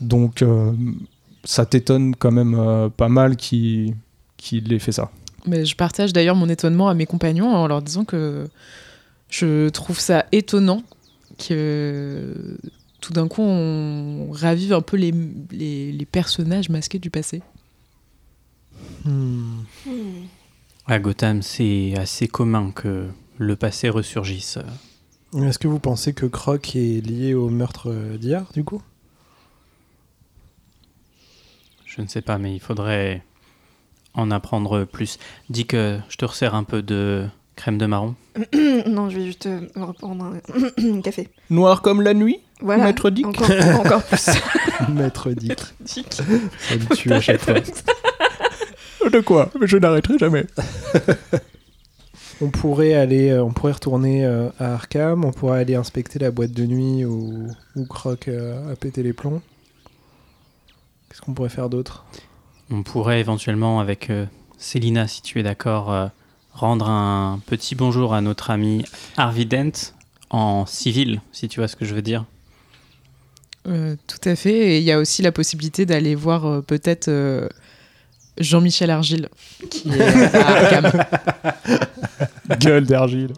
Donc, 0.01 0.42
euh, 0.42 0.70
ça 1.42 1.66
t'étonne 1.66 2.14
quand 2.14 2.30
même 2.30 2.55
euh, 2.57 2.88
pas 2.88 3.09
mal 3.09 3.34
qu'il 3.34 3.96
qu'il 4.36 4.72
ait 4.72 4.78
fait 4.78 4.92
ça. 4.92 5.11
Mais 5.44 5.64
je 5.64 5.74
partage 5.74 6.12
d'ailleurs 6.12 6.36
mon 6.36 6.49
étonnement 6.49 6.88
à 6.88 6.94
mes 6.94 7.05
compagnons 7.05 7.53
en 7.53 7.66
leur 7.66 7.82
disant 7.82 8.05
que 8.05 8.46
je 9.28 9.68
trouve 9.68 9.99
ça 9.99 10.24
étonnant 10.30 10.84
que 11.36 12.59
tout 13.01 13.12
d'un 13.12 13.26
coup 13.26 13.42
on 13.42 14.30
ravive 14.30 14.72
un 14.72 14.82
peu 14.82 14.96
les, 14.96 15.12
les, 15.51 15.90
les 15.90 16.07
personnages 16.07 16.68
masqués 16.68 17.01
du 17.01 17.11
passé. 17.11 17.42
Hmm. 19.05 19.62
À 20.91 20.99
Gotham, 20.99 21.43
c'est 21.43 21.93
assez 21.99 22.28
commun 22.28 22.70
que 22.74 23.09
le 23.36 23.57
passé 23.57 23.91
ressurgisse. 23.91 24.59
Est-ce 25.36 25.59
que 25.59 25.68
vous 25.68 25.78
pensez 25.78 26.14
que 26.14 26.24
Croc 26.24 26.74
est 26.76 27.05
lié 27.07 27.34
au 27.34 27.51
meurtre 27.51 27.93
d'hier, 28.16 28.47
du 28.55 28.64
coup? 28.64 28.80
Je 31.84 32.01
ne 32.01 32.07
sais 32.07 32.22
pas, 32.22 32.39
mais 32.39 32.55
il 32.55 32.61
faudrait 32.61 33.22
en 34.14 34.30
apprendre 34.30 34.84
plus. 34.84 35.18
Dis 35.51 35.66
que 35.66 35.99
je 36.09 36.16
te 36.16 36.24
resserre 36.24 36.55
un 36.55 36.64
peu 36.64 36.80
de 36.80 37.26
crème 37.55 37.76
de 37.76 37.84
marron. 37.84 38.14
non, 38.86 39.11
je 39.11 39.18
vais 39.18 39.26
juste 39.26 39.45
euh, 39.45 39.61
reprendre 39.76 40.36
un 40.78 41.01
café. 41.03 41.28
Noir 41.51 41.82
comme 41.82 42.01
la 42.01 42.14
nuit 42.14 42.39
Voilà. 42.62 42.84
Maître 42.84 43.11
Dick? 43.11 43.26
Encore, 43.26 43.51
encore 43.80 44.03
plus. 44.07 44.26
Maître 44.89 45.32
Dick. 45.32 45.59
Dick. 45.80 46.14
Ça 46.14 46.22
me 46.76 46.97
tue 46.97 47.12
à 47.12 47.20
chaque 47.20 47.41
fois. 47.41 47.57
De 49.13 49.21
quoi 49.21 49.51
Je 49.63 49.77
n'arrêterai 49.77 50.19
jamais. 50.19 50.47
On 52.41 52.51
pourrait 52.51 52.95
aller, 52.95 53.31
euh, 53.31 53.43
on 53.43 53.51
pourrait 53.51 53.73
retourner 53.73 54.25
euh, 54.25 54.49
à 54.61 54.75
Arkham, 54.75 55.25
on 55.25 55.33
pourrait 55.33 55.59
aller 55.59 55.75
inspecter 55.75 56.21
la 56.21 56.31
boîte 56.31 56.53
de 56.53 56.67
nuit 56.67 57.05
où, 57.05 57.49
où 57.75 57.85
Croc 57.87 58.29
euh, 58.29 58.73
a 58.73 58.77
pété 58.77 59.03
les 59.03 59.13
plombs. 59.13 59.43
Qu'est-ce 61.09 61.21
qu'on 61.21 61.35
pourrait 61.35 61.49
faire 61.49 61.69
d'autre? 61.69 62.05
On 62.71 62.85
pourrait 62.85 63.19
éventuellement, 63.19 63.81
avec 63.81 64.09
euh, 64.11 64.27
Célina, 64.57 65.09
si 65.09 65.21
tu 65.21 65.41
es 65.41 65.43
d'accord, 65.43 65.93
euh, 65.93 66.07
rendre 66.53 66.89
un 66.89 67.41
petit 67.45 67.75
bonjour 67.75 68.15
à 68.15 68.21
notre 68.21 68.51
ami 68.51 68.85
Harvey 69.17 69.45
Dent 69.45 69.93
en 70.31 70.65
civil, 70.65 71.21
si 71.33 71.49
tu 71.49 71.59
vois 71.59 71.67
ce 71.67 71.75
que 71.75 71.85
je 71.85 71.95
veux 71.95 72.03
dire. 72.03 72.25
Euh, 73.69 73.97
tout 74.07 74.29
à 74.29 74.37
fait. 74.37 74.53
Et 74.53 74.79
il 74.79 74.85
y 74.85 74.93
a 74.93 74.99
aussi 74.99 75.23
la 75.23 75.33
possibilité 75.33 75.87
d'aller 75.87 76.15
voir 76.15 76.47
euh, 76.47 76.61
peut-être 76.63 77.09
euh, 77.09 77.49
Jean-Michel 78.41 78.91
Argile, 78.91 79.28
qui 79.70 79.91
est 79.91 80.34
à 80.34 80.49
Arkham. 80.49 81.05
Gueule 82.61 82.86
d'argile. 82.86 83.32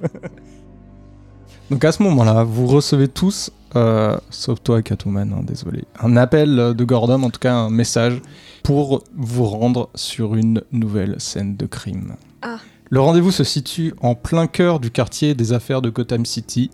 Donc 1.71 1.85
à 1.85 1.93
ce 1.93 2.03
moment-là, 2.03 2.45
vous 2.45 2.67
recevez 2.67 3.09
tous 3.09 3.53
euh, 3.77 4.17
sauf 4.31 4.63
toi 4.63 4.83
Catwoman, 4.83 5.33
hein, 5.33 5.43
désolé. 5.45 5.85
Un 6.01 6.17
appel 6.17 6.59
euh, 6.59 6.75
de 6.75 6.85
Gordon, 6.85 7.23
en 7.23 7.31
tout 7.31 7.39
cas 7.39 7.55
un 7.55 7.71
message, 7.71 8.21
pour 8.65 9.05
vous 9.17 9.45
rendre 9.45 9.91
sur 9.95 10.35
une 10.35 10.63
nouvelle 10.73 11.21
scène 11.21 11.57
de 11.57 11.67
crime. 11.67 12.17
Ah. 12.43 12.59
Le 12.91 13.01
rendez-vous 13.01 13.31
se 13.31 13.45
situe 13.45 13.95
en 14.01 14.15
plein 14.17 14.49
cœur 14.49 14.81
du 14.81 14.91
quartier 14.91 15.35
des 15.35 15.53
affaires 15.53 15.83
de 15.83 15.91
Gotham 15.91 16.27
City. 16.27 16.71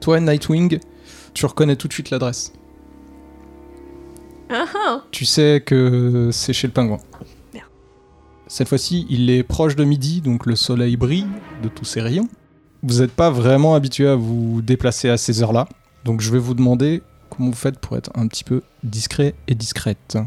Toi, 0.00 0.18
Nightwing, 0.18 0.80
tu 1.34 1.46
reconnais 1.46 1.76
tout 1.76 1.86
de 1.86 1.92
suite 1.92 2.10
l'adresse. 2.10 2.52
Ah 4.50 4.64
ah 4.74 5.02
Tu 5.12 5.24
sais 5.24 5.62
que 5.64 6.30
c'est 6.32 6.52
chez 6.52 6.66
le 6.66 6.72
pingouin. 6.72 6.98
Cette 8.46 8.68
fois-ci, 8.68 9.06
il 9.08 9.30
est 9.30 9.42
proche 9.42 9.74
de 9.76 9.84
midi, 9.84 10.20
donc 10.20 10.46
le 10.46 10.56
soleil 10.56 10.96
brille 10.96 11.26
de 11.62 11.68
tous 11.68 11.84
ses 11.84 12.00
rayons. 12.00 12.28
Vous 12.82 13.00
n'êtes 13.00 13.12
pas 13.12 13.30
vraiment 13.30 13.74
habitué 13.74 14.06
à 14.06 14.14
vous 14.16 14.60
déplacer 14.62 15.08
à 15.08 15.16
ces 15.16 15.42
heures-là, 15.42 15.66
donc 16.04 16.20
je 16.20 16.30
vais 16.30 16.38
vous 16.38 16.54
demander 16.54 17.02
comment 17.30 17.50
vous 17.50 17.56
faites 17.56 17.78
pour 17.78 17.96
être 17.96 18.10
un 18.14 18.26
petit 18.28 18.44
peu 18.44 18.62
discret 18.82 19.34
et 19.48 19.54
discrète. 19.54 20.18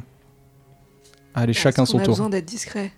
Allez, 1.35 1.53
chacun 1.53 1.83
Est-ce 1.83 1.91
son 1.91 1.97
qu'on 1.97 2.03
a 2.03 2.05
tour. 2.05 2.13
besoin 2.15 2.29
d'être 2.29 2.45
discret? 2.45 2.91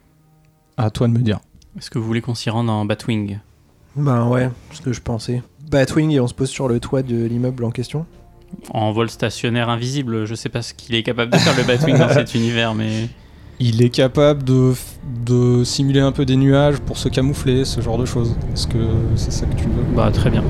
À 0.78 0.90
toi 0.90 1.08
de 1.10 1.14
me 1.14 1.20
dire. 1.20 1.40
Est-ce 1.78 1.90
que 1.90 2.00
vous 2.00 2.06
voulez 2.06 2.22
qu'on 2.22 2.36
s'y 2.36 2.50
rende 2.50 2.70
en 2.70 2.86
Batwing? 2.86 3.40
Ben 3.98 4.28
ouais, 4.28 4.50
ce 4.72 4.80
que 4.82 4.94
je 4.94 5.02
pensais. 5.02 5.44
Batwing 5.70 6.12
et 6.12 6.20
on 6.22 6.28
se 6.28 6.34
pose 6.34 6.50
sur 6.50 6.70
le 6.70 6.80
toit 6.80 7.04
de 7.04 7.26
l'immeuble 7.26 7.66
en 7.66 7.72
question. 7.72 8.06
En 8.70 8.94
vol 8.94 9.10
stationnaire 9.10 9.68
invisible, 9.70 10.26
je 10.26 10.34
sais 10.36 10.50
pas 10.50 10.62
ce 10.62 10.74
qu'il 10.74 10.96
est 10.96 11.04
capable 11.04 11.32
de 11.34 11.38
faire 11.38 11.56
le 11.58 11.64
Batwing 11.64 11.98
dans 11.98 12.10
cet 12.14 12.34
univers, 12.34 12.74
mais 12.74 13.10
Il 13.60 13.82
est 13.84 13.90
capable 13.90 14.44
de, 14.44 14.74
de 15.26 15.64
simuler 15.64 16.00
un 16.00 16.12
peu 16.12 16.26
des 16.26 16.36
nuages 16.36 16.80
pour 16.80 16.98
se 16.98 17.10
camoufler, 17.10 17.66
ce 17.66 17.82
genre 17.82 17.98
de 17.98 18.06
choses. 18.06 18.36
Est-ce 18.54 18.68
que 18.68 18.78
c'est 19.16 19.32
ça 19.32 19.46
que 19.46 19.56
tu 19.56 19.66
veux? 19.66 19.96
Bah 19.96 20.12
très 20.12 20.30
bien. 20.30 20.44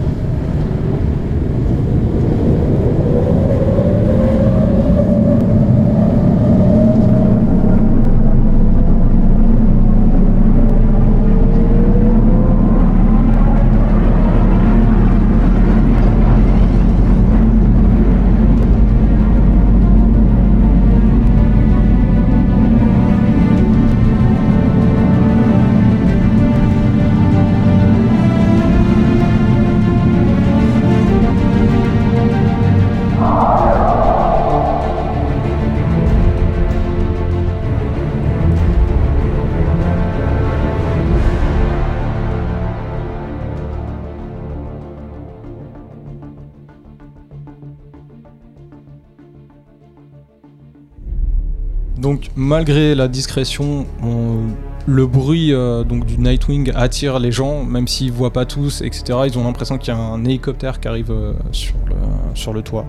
Malgré 52.59 52.93
la 52.93 53.07
discrétion, 53.07 53.85
on- 54.03 54.47
le 54.85 55.07
bruit 55.07 55.53
euh, 55.53 55.85
du 55.85 56.17
Nightwing 56.17 56.71
attire 56.75 57.17
les 57.19 57.31
gens, 57.31 57.63
même 57.63 57.87
s'ils 57.87 58.11
voient 58.11 58.33
pas 58.33 58.45
tous, 58.45 58.81
etc. 58.81 59.19
Ils 59.27 59.37
ont 59.39 59.45
l'impression 59.45 59.77
qu'il 59.77 59.93
y 59.93 59.97
a 59.97 59.99
un 59.99 60.25
hélicoptère 60.25 60.81
qui 60.81 60.89
arrive 60.89 61.09
euh, 61.11 61.31
sur, 61.53 61.75
le, 61.87 61.95
sur 62.33 62.51
le 62.51 62.61
toit. 62.61 62.85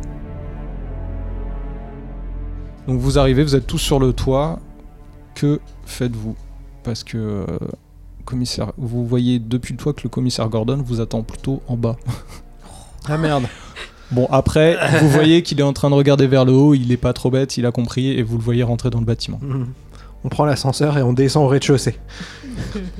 Donc 2.89 2.99
vous 2.99 3.16
arrivez, 3.21 3.45
vous 3.45 3.55
êtes 3.55 3.68
tous 3.68 3.79
sur 3.79 4.01
le 4.01 4.12
toit. 4.12 4.59
Que 5.37 5.61
faites-vous? 5.85 6.35
Parce 6.83 7.05
que 7.05 7.18
euh, 7.18 7.47
commissaire, 8.25 8.73
vous 8.77 9.07
voyez 9.07 9.39
depuis 9.39 9.75
le 9.75 9.79
toit 9.79 9.93
que 9.93 10.03
le 10.03 10.09
commissaire 10.09 10.49
Gordon 10.49 10.83
vous 10.85 11.01
attend 11.01 11.23
plutôt 11.23 11.62
en 11.68 11.77
bas. 11.77 11.95
Ah 13.09 13.16
merde. 13.18 13.45
Bon, 14.12 14.26
après, 14.30 14.76
vous 15.00 15.08
voyez 15.11 15.42
qu'il 15.42 15.61
est 15.61 15.64
en 15.64 15.72
train 15.72 15.90
de 15.90 15.94
regarder 15.94 16.26
vers 16.26 16.44
le 16.44 16.52
haut, 16.52 16.74
il 16.74 16.90
est 16.92 16.96
pas 16.96 17.12
trop 17.12 17.30
bête, 17.30 17.56
il 17.56 17.66
a 17.66 17.70
compris, 17.72 18.11
et 18.11 18.22
vous 18.22 18.36
le 18.38 18.42
voyez 18.42 18.62
rentrer 18.62 18.90
dans 18.90 18.98
le 19.00 19.04
bâtiment. 19.04 19.38
Mhm. 19.42 19.68
On 20.24 20.28
prend 20.28 20.44
l'ascenseur 20.44 20.98
et 20.98 21.02
on 21.02 21.12
descend 21.14 21.44
au 21.44 21.48
rez-de-chaussée. 21.48 21.98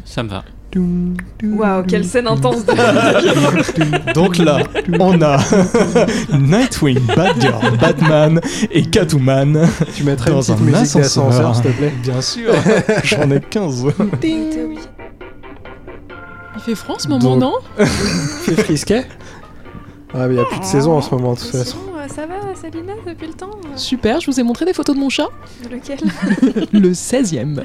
Ça 0.07 0.23
me 0.23 0.29
va. 0.31 0.43
Waouh, 1.43 1.83
quelle 1.83 2.05
scène 2.05 2.29
intense 2.29 2.65
de 2.65 4.13
Donc 4.15 4.39
là, 4.39 4.61
on 5.01 5.21
a 5.21 5.37
Nightwing, 6.39 7.01
Batgirl, 7.15 7.77
Batman 7.79 8.41
et 8.71 8.83
Catwoman. 8.85 9.67
Tu 9.97 10.05
mettrais 10.05 10.31
une 10.31 10.37
Dans 10.37 10.43
petite 10.43 10.55
un 10.61 10.63
musique 10.65 10.97
ascenseur. 10.97 11.27
d'ascenseur, 11.27 11.57
s'il 11.57 11.65
te 11.65 11.77
plaît? 11.77 11.93
Bien 12.03 12.21
sûr, 12.23 12.53
j'en 13.05 13.31
ai 13.33 13.41
15. 13.41 13.87
T'es 14.21 14.33
obligé. 14.65 14.81
Il 16.57 16.61
fait 16.63 16.75
froid 16.75 16.95
en 16.95 16.99
ce 16.99 17.09
moment, 17.09 17.37
Donc- 17.37 17.41
non? 17.41 17.85
Fait 17.87 18.55
frisquet? 18.63 19.05
Ah, 20.13 20.27
mais 20.27 20.35
il 20.35 20.37
y 20.39 20.41
a 20.41 20.45
plus 20.45 20.59
de 20.61 20.65
saison 20.65 20.97
en 20.97 21.01
ce 21.03 21.15
moment, 21.15 21.35
de 21.35 21.39
toute 21.39 21.51
façon. 21.51 21.79
euh, 21.97 22.09
ça 22.09 22.27
va, 22.27 22.55
Salina, 22.61 22.93
depuis 23.07 23.29
le 23.29 23.33
temps 23.35 23.51
euh, 23.65 23.77
Super, 23.77 24.21
je 24.21 24.27
vous 24.31 24.41
ai 24.41 24.43
montré 24.43 24.65
des 24.65 24.73
photos 24.75 24.97
de 24.97 25.01
mon 25.01 25.09
chat. 25.09 25.29
Lequel 25.71 25.99
Le 26.73 26.91
16ème. 26.93 27.63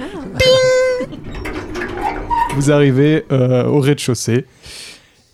Vous 2.55 2.71
arrivez 2.71 3.25
euh, 3.31 3.65
au 3.65 3.79
rez-de-chaussée 3.79 4.45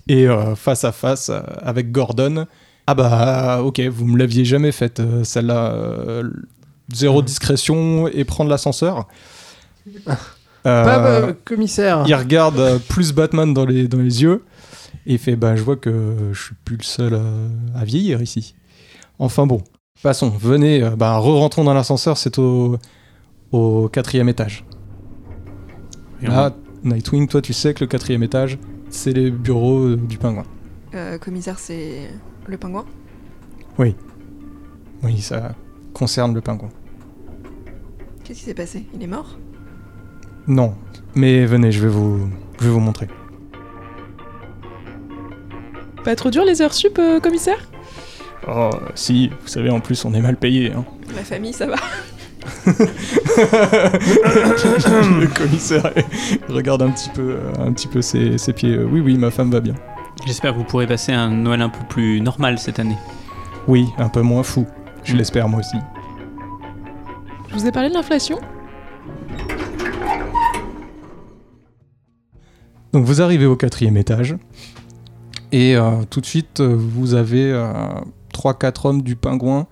et 0.08 0.28
euh, 0.28 0.56
face 0.56 0.84
à 0.84 0.92
face 0.92 1.30
euh, 1.30 1.42
avec 1.62 1.92
Gordon. 1.92 2.46
Ah 2.88 2.96
bah 2.96 3.62
ok, 3.64 3.80
vous 3.82 4.06
me 4.08 4.18
l'aviez 4.18 4.44
jamais 4.44 4.72
faite 4.72 5.02
celle-là. 5.24 5.72
euh, 5.74 6.24
zéro 6.94 7.22
discrétion 7.22 8.08
et 8.08 8.24
prendre 8.26 8.50
l'ascenseur. 8.50 9.08
Euh, 10.08 10.14
Pas 10.64 11.34
commissaire. 11.46 12.04
il 12.08 12.16
regarde 12.16 12.80
plus 12.90 13.14
Batman 13.14 13.54
dans 13.54 13.66
les, 13.66 13.88
dans 13.88 13.98
les 14.00 14.24
yeux 14.24 14.44
et 15.06 15.14
il 15.14 15.20
fait 15.20 15.36
bah 15.36 15.56
je 15.56 15.64
vois 15.64 15.76
que 15.78 16.30
je 16.34 16.42
suis 16.42 16.56
plus 16.66 16.78
le 16.78 16.84
seul 16.84 17.20
à 17.76 17.86
vieillir 17.86 18.22
ici. 18.22 18.56
Enfin 19.20 19.46
bon, 19.48 19.62
passons, 20.02 20.30
venez, 20.30 20.82
euh, 20.84 20.96
bah 20.96 21.18
re-rentrons 21.18 21.64
dans 21.64 21.74
l'ascenseur, 21.74 22.18
c'est 22.18 22.38
au, 22.40 22.78
au 23.52 23.90
quatrième 23.90 24.30
étage. 24.30 24.66
Et 26.22 26.28
on- 26.28 26.32
Là, 26.32 26.56
Nightwing, 26.84 27.28
toi 27.28 27.42
tu 27.42 27.54
sais 27.54 27.74
que 27.74 27.82
le 27.82 27.88
quatrième 27.88 28.24
étage, 28.24 28.58
c'est 28.90 29.12
les 29.14 29.32
bureaux 29.32 29.80
euh, 29.90 29.96
du 29.98 30.18
pingouin. 30.18 30.46
euh, 30.96 31.18
Commissaire, 31.18 31.60
c'est 31.60 32.10
le 32.48 32.58
pingouin? 32.58 32.86
Oui, 33.78 33.96
ça 35.22 35.56
concerne 35.94 36.34
le 36.34 36.42
pingouin. 36.42 36.70
Qu'est-ce 38.24 38.40
qui 38.40 38.46
s'est 38.46 38.54
passé? 38.54 38.86
Il 38.94 39.02
est 39.02 39.08
mort? 39.08 39.38
Non, 40.48 40.76
mais 41.16 41.46
venez, 41.46 41.72
je 41.72 41.82
vais 41.82 41.90
vous, 41.92 42.30
je 42.60 42.66
vais 42.66 42.72
vous 42.72 42.80
montrer. 42.80 43.08
Pas 46.04 46.16
trop 46.16 46.30
dur 46.32 46.44
les 46.46 46.62
heures 46.62 46.74
sup, 46.74 46.98
euh, 47.00 47.20
commissaire? 47.20 47.58
Oh, 48.48 48.70
si, 48.96 49.30
vous 49.30 49.48
savez, 49.48 49.70
en 49.70 49.80
plus 49.80 50.04
on 50.06 50.14
est 50.14 50.22
mal 50.22 50.36
payé. 50.36 50.72
Hein. 50.74 50.84
La 51.16 51.24
famille, 51.24 51.54
ça 51.54 51.68
va 51.68 51.76
le 52.66 52.88
commissaire 55.28 55.92
regarde 56.50 56.82
un 56.82 56.90
petit 56.90 57.10
peu, 57.10 57.36
euh, 57.38 57.52
un 57.60 57.72
petit 57.72 57.88
peu 57.88 58.02
ses, 58.02 58.40
ses 58.40 58.54
pieds. 58.54 58.76
Euh, 58.78 58.88
Oui, 58.92 59.00
oui, 59.00 59.16
ma 59.18 59.30
femme 59.30 59.52
va 59.52 59.60
bien. 59.60 59.76
J'espère 60.26 60.54
que 60.54 60.58
vous 60.58 60.64
pourrez 60.64 60.88
passer 60.88 61.12
un 61.12 61.30
Noël 61.30 61.62
un 61.62 61.70
peu 61.70 61.84
plus 61.88 62.20
normal 62.20 62.58
cette 62.58 62.80
année. 62.80 62.98
Oui, 63.68 63.86
un 64.00 64.10
peu 64.10 64.22
moins 64.22 64.42
fou. 64.44 64.66
Je 65.04 65.14
Mm. 65.14 65.18
l'espère 65.18 65.48
moi 65.50 65.60
aussi. 65.60 65.78
Je 67.50 67.54
vous 67.56 67.68
ai 67.68 67.72
parlé 67.72 67.90
de 67.90 67.94
l'inflation? 67.94 68.40
Donc 72.94 73.06
vous 73.06 73.22
arrivez 73.22 73.46
au 73.46 73.56
quatrième 73.56 73.98
étage 73.98 74.36
et 75.52 75.76
euh, 75.76 76.04
tout 76.10 76.22
de 76.22 76.26
suite 76.26 76.60
euh, 76.60 76.76
vous 76.76 77.14
avez 77.14 77.52
euh, 77.52 77.74
trois 78.34 78.54
quatre 78.54 78.86
hommes 78.86 79.02
du 79.02 79.16
pingouin 79.16 79.68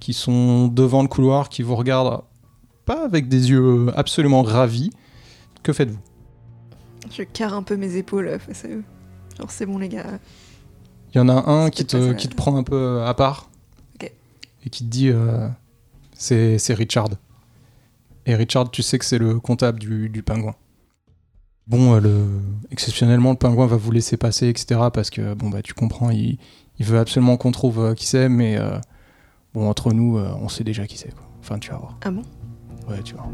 qui 0.00 0.12
sont 0.12 0.68
devant 0.68 1.02
le 1.02 1.08
couloir 1.08 1.48
qui 1.48 1.62
vous 1.62 1.76
regardent 1.76 2.22
pas 2.84 3.04
avec 3.04 3.28
des 3.28 3.50
yeux 3.50 3.86
absolument 3.96 4.42
ravis. 4.42 4.90
Que 5.62 5.72
faites-vous? 5.72 6.00
Je 7.10 7.22
carre 7.22 7.54
un 7.54 7.62
peu 7.62 7.76
mes 7.76 7.96
épaules 7.96 8.26
euh, 8.28 8.38
face 8.38 8.64
à 8.64 8.68
eux. 8.68 8.82
Genre, 9.38 9.50
c'est 9.50 9.66
bon, 9.66 9.78
les 9.78 9.88
gars. 9.88 10.18
Il 11.14 11.18
y 11.18 11.20
en 11.20 11.28
a 11.28 11.50
un 11.50 11.70
qui 11.70 11.84
te, 11.84 12.12
qui 12.12 12.28
te 12.28 12.34
prend 12.34 12.56
un 12.56 12.62
peu 12.62 13.02
à 13.02 13.14
part 13.14 13.48
Ok. 13.94 14.10
et 14.66 14.70
qui 14.70 14.84
te 14.84 14.88
dit 14.90 15.08
euh, 15.10 15.48
c'est 16.14 16.58
c'est 16.58 16.74
Richard. 16.74 17.08
Et 18.26 18.34
Richard, 18.34 18.70
tu 18.70 18.82
sais 18.82 18.98
que 18.98 19.04
c'est 19.04 19.18
le 19.18 19.38
comptable 19.40 19.78
du, 19.78 20.08
du 20.08 20.22
pingouin. 20.22 20.54
Bon, 21.68 21.94
euh, 21.94 22.00
le, 22.00 22.26
exceptionnellement, 22.70 23.30
le 23.30 23.36
pingouin 23.36 23.66
va 23.66 23.76
vous 23.76 23.92
laisser 23.92 24.16
passer, 24.16 24.48
etc. 24.48 24.80
Parce 24.92 25.10
que, 25.10 25.34
bon, 25.34 25.48
bah, 25.48 25.62
tu 25.62 25.74
comprends, 25.74 26.10
il, 26.10 26.38
il 26.78 26.86
veut 26.86 26.98
absolument 26.98 27.36
qu'on 27.36 27.52
trouve 27.52 27.78
euh, 27.78 27.94
qui 27.94 28.06
c'est, 28.06 28.28
mais 28.28 28.56
euh, 28.56 28.78
bon, 29.54 29.68
entre 29.68 29.92
nous, 29.92 30.18
euh, 30.18 30.32
on 30.40 30.48
sait 30.48 30.64
déjà 30.64 30.86
qui 30.86 30.98
c'est, 30.98 31.14
quoi. 31.14 31.24
Enfin, 31.40 31.58
tu 31.58 31.70
vas 31.70 31.78
voir. 31.78 31.98
Ah 32.04 32.10
bon? 32.10 32.22
Ouais, 32.88 33.00
tu 33.04 33.14
vas 33.14 33.22
voir. 33.22 33.32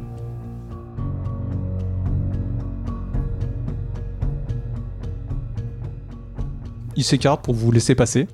Il 6.97 7.05
s'écarte 7.05 7.43
pour 7.43 7.55
vous 7.55 7.71
laisser 7.71 7.95
passer. 7.95 8.27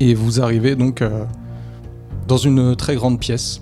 Et 0.00 0.14
vous 0.14 0.40
arrivez 0.40 0.76
donc 0.76 1.04
dans 2.26 2.38
une 2.38 2.74
très 2.74 2.94
grande 2.94 3.20
pièce, 3.20 3.60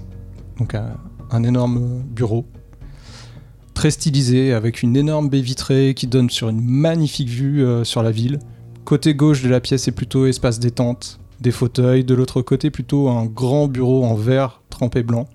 donc 0.57 0.75
un, 0.77 0.97
un 1.31 1.43
énorme 1.43 2.03
bureau, 2.03 2.47
très 3.79 3.93
stylisé, 3.93 4.53
avec 4.53 4.83
une 4.83 4.97
énorme 4.97 5.29
baie 5.29 5.41
vitrée 5.41 5.95
qui 5.95 6.09
donne 6.09 6.31
sur 6.31 6.49
une 6.49 6.61
magnifique 6.61 7.29
vue 7.29 7.65
euh, 7.65 7.85
sur 7.85 8.03
la 8.03 8.11
ville. 8.11 8.41
Côté 8.85 9.15
gauche 9.15 9.41
de 9.41 9.49
la 9.49 9.61
pièce 9.61 9.87
est 9.87 9.93
plutôt 9.93 10.27
espace 10.27 10.59
détente, 10.59 11.21
des 11.41 11.53
fauteuils, 11.53 12.03
de 12.03 12.13
l'autre 12.13 12.43
côté 12.43 12.73
plutôt 12.73 13.09
un 13.09 13.25
grand 13.27 13.69
bureau 13.69 14.05
en 14.05 14.17
verre 14.17 14.63
trempé 14.69 15.05
blanc. 15.05 15.29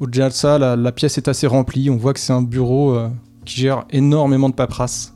Au-delà 0.00 0.30
de 0.30 0.32
ça, 0.32 0.56
la, 0.58 0.92
pièce 0.92 1.18
est 1.18 1.28
assez 1.28 1.46
remplie, 1.46 1.90
on 1.90 1.98
voit 1.98 2.14
que 2.14 2.20
c'est 2.20 2.32
un 2.32 2.40
bureau 2.40 2.94
euh, 2.94 3.10
qui 3.44 3.60
gère 3.60 3.84
énormément 3.90 4.48
de 4.48 4.54
paperasse. 4.54 5.12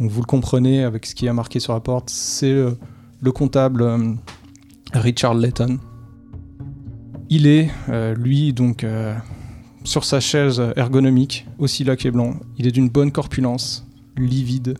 Vous 0.00 0.20
le 0.20 0.26
comprenez 0.26 0.82
avec 0.82 1.06
ce 1.06 1.14
qui 1.14 1.26
est 1.26 1.32
marqué 1.32 1.60
sur 1.60 1.74
la 1.74 1.80
porte, 1.80 2.10
c'est 2.10 2.50
euh, 2.50 2.72
le 3.20 3.30
comptable 3.30 4.16
Richard 4.94 5.34
Layton. 5.34 5.78
Il 7.30 7.46
est, 7.46 7.70
lui, 8.16 8.52
donc 8.52 8.84
sur 9.84 10.04
sa 10.04 10.20
chaise 10.20 10.62
ergonomique, 10.76 11.46
aussi 11.58 11.84
laqué 11.84 12.10
blanc. 12.10 12.34
Il 12.58 12.66
est 12.66 12.72
d'une 12.72 12.88
bonne 12.88 13.12
corpulence, 13.12 13.86
livide 14.16 14.78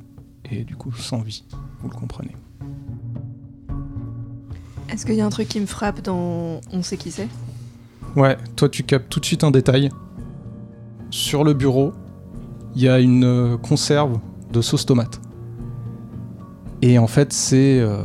et 0.51 0.65
du 0.65 0.77
coup 0.77 0.93
sans 0.93 1.21
vie. 1.21 1.45
Vous 1.81 1.89
le 1.89 1.95
comprenez. 1.95 2.37
Est-ce 4.91 5.07
qu'il 5.07 5.15
y 5.15 5.21
a 5.21 5.27
un 5.27 5.31
truc 5.31 5.49
qui 5.49 5.61
me 5.61 5.67
frappe 5.67 6.03
dans 6.03 6.61
On 6.73 6.83
sait 6.83 6.97
qui 6.97 7.11
c'est? 7.11 7.29
Ouais, 8.15 8.37
toi 8.57 8.69
tu 8.69 8.83
captes 8.83 9.09
tout 9.09 9.21
de 9.21 9.25
suite 9.25 9.43
un 9.43 9.51
détail. 9.51 9.89
Sur 11.11 11.45
le 11.45 11.55
bureau, 11.55 11.93
il 12.75 12.83
y 12.83 12.89
a 12.89 12.99
une 13.01 13.25
euh, 13.25 13.57
conserve 13.57 14.19
de 14.53 14.61
sauce 14.61 14.87
tomate. 14.87 15.21
Et 16.81 16.99
en 16.99 17.07
fait, 17.07 17.33
c'est 17.33 17.79
euh, 17.81 18.03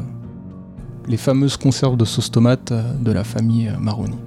les 1.08 1.18
fameuses 1.18 1.58
conserves 1.58 1.98
de 1.98 2.06
sauce 2.06 2.32
tomate 2.32 2.72
euh, 2.72 2.94
de 2.94 3.12
la 3.12 3.24
famille 3.24 3.72
Maroni. 3.80 4.18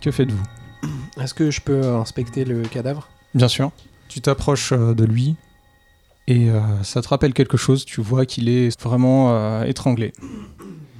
Que 0.00 0.10
faites-vous 0.10 0.42
Est-ce 1.20 1.34
que 1.34 1.50
je 1.50 1.60
peux 1.60 1.84
inspecter 1.86 2.44
le 2.44 2.62
cadavre? 2.62 3.08
Bien 3.34 3.48
sûr. 3.48 3.70
Tu 4.08 4.20
t'approches 4.20 4.72
euh, 4.72 4.94
de 4.94 5.04
lui 5.04 5.36
et 6.26 6.50
euh, 6.50 6.60
ça 6.82 7.02
te 7.02 7.08
rappelle 7.08 7.32
quelque 7.34 7.56
chose? 7.56 7.84
Tu 7.84 8.00
vois 8.00 8.26
qu'il 8.26 8.48
est 8.48 8.78
vraiment 8.80 9.34
euh, 9.34 9.64
étranglé. 9.64 10.12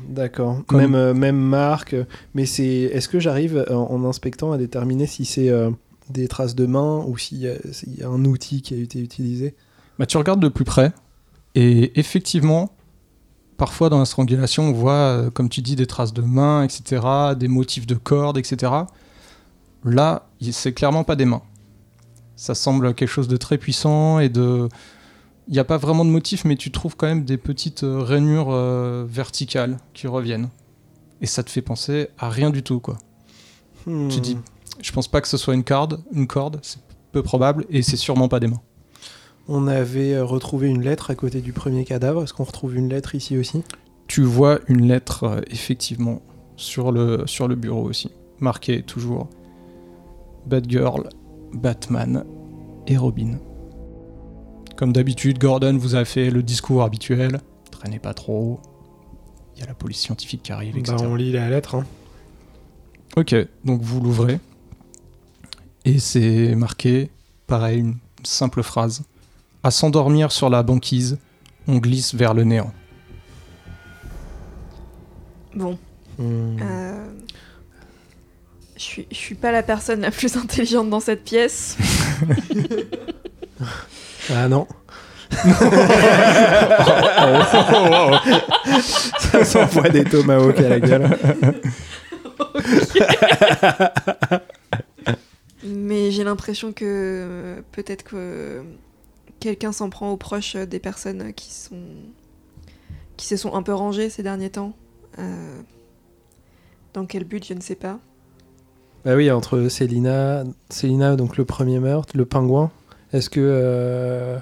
D'accord. 0.08 0.62
Comme- 0.66 0.80
Même, 0.80 0.94
euh, 0.94 1.14
même 1.14 1.36
marque. 1.38 1.94
Mais 2.34 2.46
c'est. 2.46 2.64
Est-ce 2.66 3.08
que 3.08 3.20
j'arrive 3.20 3.64
en, 3.70 3.74
en 3.74 4.04
inspectant 4.04 4.52
à 4.52 4.58
déterminer 4.58 5.06
si 5.06 5.24
c'est 5.24 5.50
des 6.10 6.28
traces 6.28 6.54
de 6.54 6.66
main 6.66 7.04
ou 7.06 7.18
s'il 7.18 7.38
y, 7.38 7.98
y 7.98 8.02
a 8.02 8.08
un 8.08 8.24
outil 8.24 8.62
qui 8.62 8.74
a 8.74 8.78
été 8.78 9.00
utilisé? 9.00 9.54
Bah, 9.98 10.06
tu 10.06 10.16
regardes 10.16 10.40
de 10.40 10.48
plus 10.48 10.64
près 10.64 10.92
et 11.54 11.98
effectivement, 11.98 12.70
parfois 13.58 13.90
dans 13.90 13.98
la 13.98 14.06
strangulation, 14.06 14.70
on 14.70 14.72
voit, 14.72 14.92
euh, 14.92 15.30
comme 15.30 15.50
tu 15.50 15.60
dis, 15.60 15.76
des 15.76 15.86
traces 15.86 16.14
de 16.14 16.22
mains, 16.22 16.62
etc., 16.62 17.02
des 17.36 17.48
motifs 17.48 17.86
de 17.86 17.96
cordes, 17.96 18.38
etc. 18.38 18.72
Là, 19.84 20.28
c'est 20.50 20.72
clairement 20.72 21.04
pas 21.04 21.16
des 21.16 21.26
mains. 21.26 21.42
Ça 22.36 22.54
semble 22.54 22.94
quelque 22.94 23.10
chose 23.10 23.28
de 23.28 23.36
très 23.36 23.58
puissant 23.58 24.20
et 24.20 24.30
de. 24.30 24.68
Il 25.48 25.54
n'y 25.54 25.58
a 25.58 25.64
pas 25.64 25.76
vraiment 25.76 26.04
de 26.04 26.10
motif, 26.10 26.44
mais 26.44 26.56
tu 26.56 26.70
trouves 26.70 26.94
quand 26.96 27.06
même 27.06 27.24
des 27.24 27.38
petites 27.38 27.82
euh, 27.82 28.02
rainures 28.02 28.48
euh, 28.50 29.04
verticales 29.08 29.78
qui 29.94 30.06
reviennent. 30.06 30.50
Et 31.20 31.26
ça 31.26 31.42
te 31.42 31.50
fait 31.50 31.62
penser 31.62 32.08
à 32.18 32.28
rien 32.28 32.50
du 32.50 32.62
tout, 32.62 32.80
quoi. 32.80 32.98
Hmm. 33.86 34.08
Tu 34.08 34.20
dis, 34.20 34.36
je 34.80 34.92
pense 34.92 35.08
pas 35.08 35.20
que 35.20 35.26
ce 35.28 35.36
soit 35.36 35.54
une 35.54 35.64
corde, 35.64 36.00
une 36.12 36.26
corde, 36.26 36.60
c'est 36.62 36.78
peu 37.12 37.22
probable, 37.22 37.64
et 37.70 37.82
c'est 37.82 37.96
sûrement 37.96 38.28
pas 38.28 38.40
des 38.40 38.46
mains. 38.46 38.60
On 39.48 39.66
avait 39.66 40.12
euh, 40.14 40.24
retrouvé 40.24 40.68
une 40.68 40.82
lettre 40.82 41.10
à 41.10 41.14
côté 41.14 41.40
du 41.40 41.52
premier 41.52 41.84
cadavre. 41.84 42.22
Est-ce 42.22 42.34
qu'on 42.34 42.44
retrouve 42.44 42.76
une 42.76 42.88
lettre 42.88 43.14
ici 43.14 43.36
aussi? 43.38 43.62
Tu 44.06 44.22
vois 44.22 44.58
une 44.68 44.86
lettre, 44.86 45.24
euh, 45.24 45.40
effectivement, 45.50 46.20
sur 46.56 46.92
le, 46.92 47.26
sur 47.26 47.48
le 47.48 47.54
bureau 47.54 47.82
aussi, 47.82 48.10
marquée 48.40 48.82
toujours 48.82 49.28
Batgirl, 50.46 51.08
Batman 51.52 52.24
et 52.86 52.96
Robin. 52.96 53.38
Comme 54.76 54.92
d'habitude, 54.92 55.38
Gordon 55.38 55.76
vous 55.78 55.94
a 55.96 56.04
fait 56.04 56.30
le 56.30 56.42
discours 56.42 56.82
habituel, 56.82 57.40
traînez 57.70 57.98
pas 57.98 58.14
trop, 58.14 58.60
il 59.56 59.60
y 59.60 59.62
a 59.62 59.66
la 59.66 59.74
police 59.74 59.98
scientifique 59.98 60.42
qui 60.44 60.52
arrive, 60.52 60.76
etc. 60.76 60.96
Bah, 61.00 61.04
On 61.08 61.14
lit 61.16 61.32
la 61.32 61.48
lettre. 61.50 61.74
hein. 61.74 61.84
Ok, 63.16 63.34
donc 63.64 63.82
vous 63.82 64.00
l'ouvrez, 64.00 64.38
et 65.84 65.98
c'est 65.98 66.54
marqué, 66.54 67.10
pareil, 67.46 67.80
une 67.80 67.96
simple 68.22 68.62
phrase. 68.62 69.02
À 69.62 69.70
s'endormir 69.70 70.32
sur 70.32 70.50
la 70.50 70.62
banquise, 70.62 71.18
on 71.66 71.78
glisse 71.78 72.14
vers 72.14 72.34
le 72.34 72.44
néant. 72.44 72.72
Bon, 75.54 75.78
Hmm. 76.18 76.56
euh, 76.60 77.06
je 78.76 78.82
suis, 78.82 79.06
je 79.10 79.16
suis 79.16 79.34
pas 79.36 79.52
la 79.52 79.62
personne 79.62 80.00
la 80.00 80.10
plus 80.10 80.36
intelligente 80.42 80.90
dans 80.90 81.00
cette 81.00 81.24
pièce. 81.24 81.76
Ah 84.30 84.46
non. 84.46 84.66
Ça 89.18 89.44
s'envoie 89.44 89.88
des 89.88 90.04
tomahawks 90.04 90.58
à 90.60 90.68
la 90.68 90.80
gueule. 90.80 91.18
Mais 95.64 96.10
j'ai 96.10 96.24
l'impression 96.24 96.72
que 96.72 96.84
euh, 96.84 97.60
peut-être 97.72 98.04
que 98.04 98.62
quelqu'un 99.40 99.72
s'en 99.72 99.90
prend 99.90 100.10
aux 100.12 100.16
proches 100.16 100.56
euh, 100.56 100.66
des 100.66 100.78
personnes 100.78 101.32
qui 101.32 101.52
sont 101.52 101.76
qui 103.16 103.26
se 103.26 103.36
sont 103.36 103.54
un 103.54 103.62
peu 103.62 103.74
rangées 103.74 104.10
ces 104.10 104.22
derniers 104.22 104.50
temps. 104.50 104.74
Euh, 105.18 105.60
dans 106.94 107.04
quel 107.04 107.24
but, 107.24 107.44
je 107.44 107.54
ne 107.54 107.60
sais 107.60 107.74
pas. 107.74 107.98
Bah 109.04 109.14
oui, 109.16 109.30
entre 109.30 109.68
Célina, 109.68 110.44
Célina, 110.70 111.16
donc 111.16 111.36
le 111.36 111.44
premier 111.44 111.80
meurtre, 111.80 112.16
le 112.16 112.24
pingouin, 112.26 112.70
est-ce 113.12 113.28
que 113.30 113.40
euh, 113.42 114.38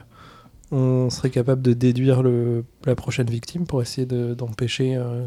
on 0.72 1.08
serait 1.10 1.30
capable 1.30 1.62
de 1.62 1.72
déduire 1.72 2.22
le, 2.22 2.64
la 2.84 2.94
prochaine 2.94 3.28
victime 3.28 3.66
pour 3.66 3.80
essayer 3.80 4.06
de- 4.06 4.34
d'empêcher 4.34 4.96
euh, 4.96 5.24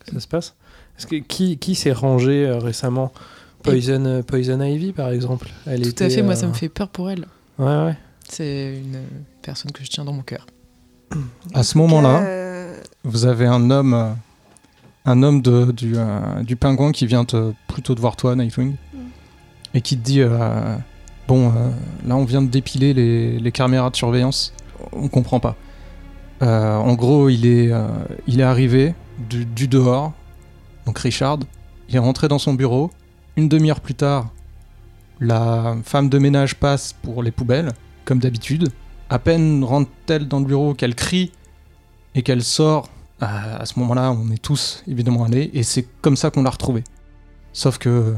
que 0.00 0.12
ça 0.12 0.20
se 0.20 0.28
passe? 0.28 0.54
Est-ce 0.98 1.06
que 1.06 1.16
qui, 1.16 1.58
qui 1.58 1.74
s'est 1.74 1.92
rangé 1.92 2.46
euh, 2.46 2.58
récemment? 2.58 3.12
Poison, 3.62 4.04
euh, 4.04 4.22
Poison 4.22 4.60
Ivy 4.60 4.92
par 4.92 5.10
exemple 5.10 5.48
Elle 5.66 5.82
Tout 5.82 5.88
était, 5.88 6.04
à 6.04 6.10
fait, 6.10 6.22
moi 6.22 6.36
ça 6.36 6.46
euh, 6.46 6.50
me 6.50 6.54
fait 6.54 6.68
peur 6.68 6.88
pour 6.88 7.10
elle. 7.10 7.26
Ouais, 7.58 7.66
ouais. 7.66 7.96
C'est 8.28 8.76
une 8.78 9.02
personne 9.42 9.72
que 9.72 9.84
je 9.84 9.88
tiens 9.90 10.04
dans 10.04 10.12
mon 10.12 10.22
cœur. 10.22 10.46
À 11.54 11.62
ce 11.62 11.78
moment-là, 11.78 12.22
Euh, 12.22 12.80
vous 13.04 13.26
avez 13.26 13.46
un 13.46 13.70
homme, 13.70 13.94
euh, 13.94 14.10
un 15.04 15.22
homme 15.22 15.40
de- 15.42 15.70
du, 15.72 15.94
euh, 15.96 16.42
du 16.42 16.56
pingouin 16.56 16.92
qui 16.92 17.06
vient 17.06 17.24
te, 17.24 17.52
plutôt 17.68 17.94
de 17.94 18.00
voir 18.00 18.16
toi, 18.16 18.34
Nightwing, 18.34 18.72
Mm. 18.92 18.98
et 19.74 19.80
qui 19.80 19.96
te 19.96 20.02
dit 20.04 20.20
euh, 20.20 20.76
Bon, 21.28 21.48
euh, 21.48 21.70
là 22.06 22.14
on 22.16 22.24
vient 22.24 22.40
de 22.42 22.46
dépiler 22.48 22.94
les, 22.94 23.38
les 23.40 23.52
caméras 23.52 23.90
de 23.90 23.96
surveillance, 23.96 24.52
on 24.92 25.08
comprend 25.08 25.40
pas. 25.40 25.56
Euh, 26.42 26.76
en 26.76 26.94
gros, 26.94 27.28
il 27.28 27.46
est, 27.46 27.72
euh, 27.72 27.88
il 28.28 28.38
est 28.40 28.44
arrivé 28.44 28.94
du, 29.18 29.44
du 29.44 29.66
dehors, 29.66 30.12
donc 30.86 30.98
Richard, 31.00 31.38
il 31.88 31.96
est 31.96 32.00
rentré 32.00 32.28
dans 32.28 32.38
son 32.38 32.54
bureau. 32.54 32.90
Une 33.36 33.48
demi-heure 33.48 33.80
plus 33.80 33.94
tard, 33.94 34.30
la 35.18 35.76
femme 35.84 36.08
de 36.08 36.18
ménage 36.18 36.54
passe 36.54 36.92
pour 36.92 37.22
les 37.24 37.30
poubelles, 37.32 37.72
comme 38.06 38.18
d'habitude. 38.20 38.70
À 39.10 39.18
peine 39.18 39.62
rentre-t-elle 39.62 40.26
dans 40.26 40.40
le 40.40 40.46
bureau 40.46 40.72
qu'elle 40.72 40.94
crie 40.94 41.30
et 42.14 42.22
qu'elle 42.22 42.42
sort, 42.42 42.88
à, 43.20 43.56
à 43.56 43.66
ce 43.66 43.78
moment-là, 43.80 44.10
on 44.12 44.30
est 44.30 44.40
tous 44.42 44.82
évidemment 44.88 45.24
allés, 45.24 45.50
et 45.52 45.62
c'est 45.62 45.86
comme 46.00 46.16
ça 46.16 46.30
qu'on 46.30 46.42
l'a 46.42 46.50
retrouvé. 46.50 46.82
Sauf 47.52 47.76
que 47.78 48.14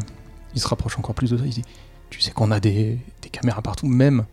il 0.54 0.60
se 0.60 0.68
rapproche 0.68 0.96
encore 0.98 1.14
plus 1.16 1.30
de 1.30 1.36
toi, 1.36 1.46
il 1.46 1.52
dit 1.52 1.64
Tu 2.10 2.20
sais 2.20 2.30
qu'on 2.30 2.50
a 2.52 2.60
des, 2.60 2.98
des 3.22 3.28
caméras 3.28 3.60
partout, 3.62 3.86
même 3.86 4.24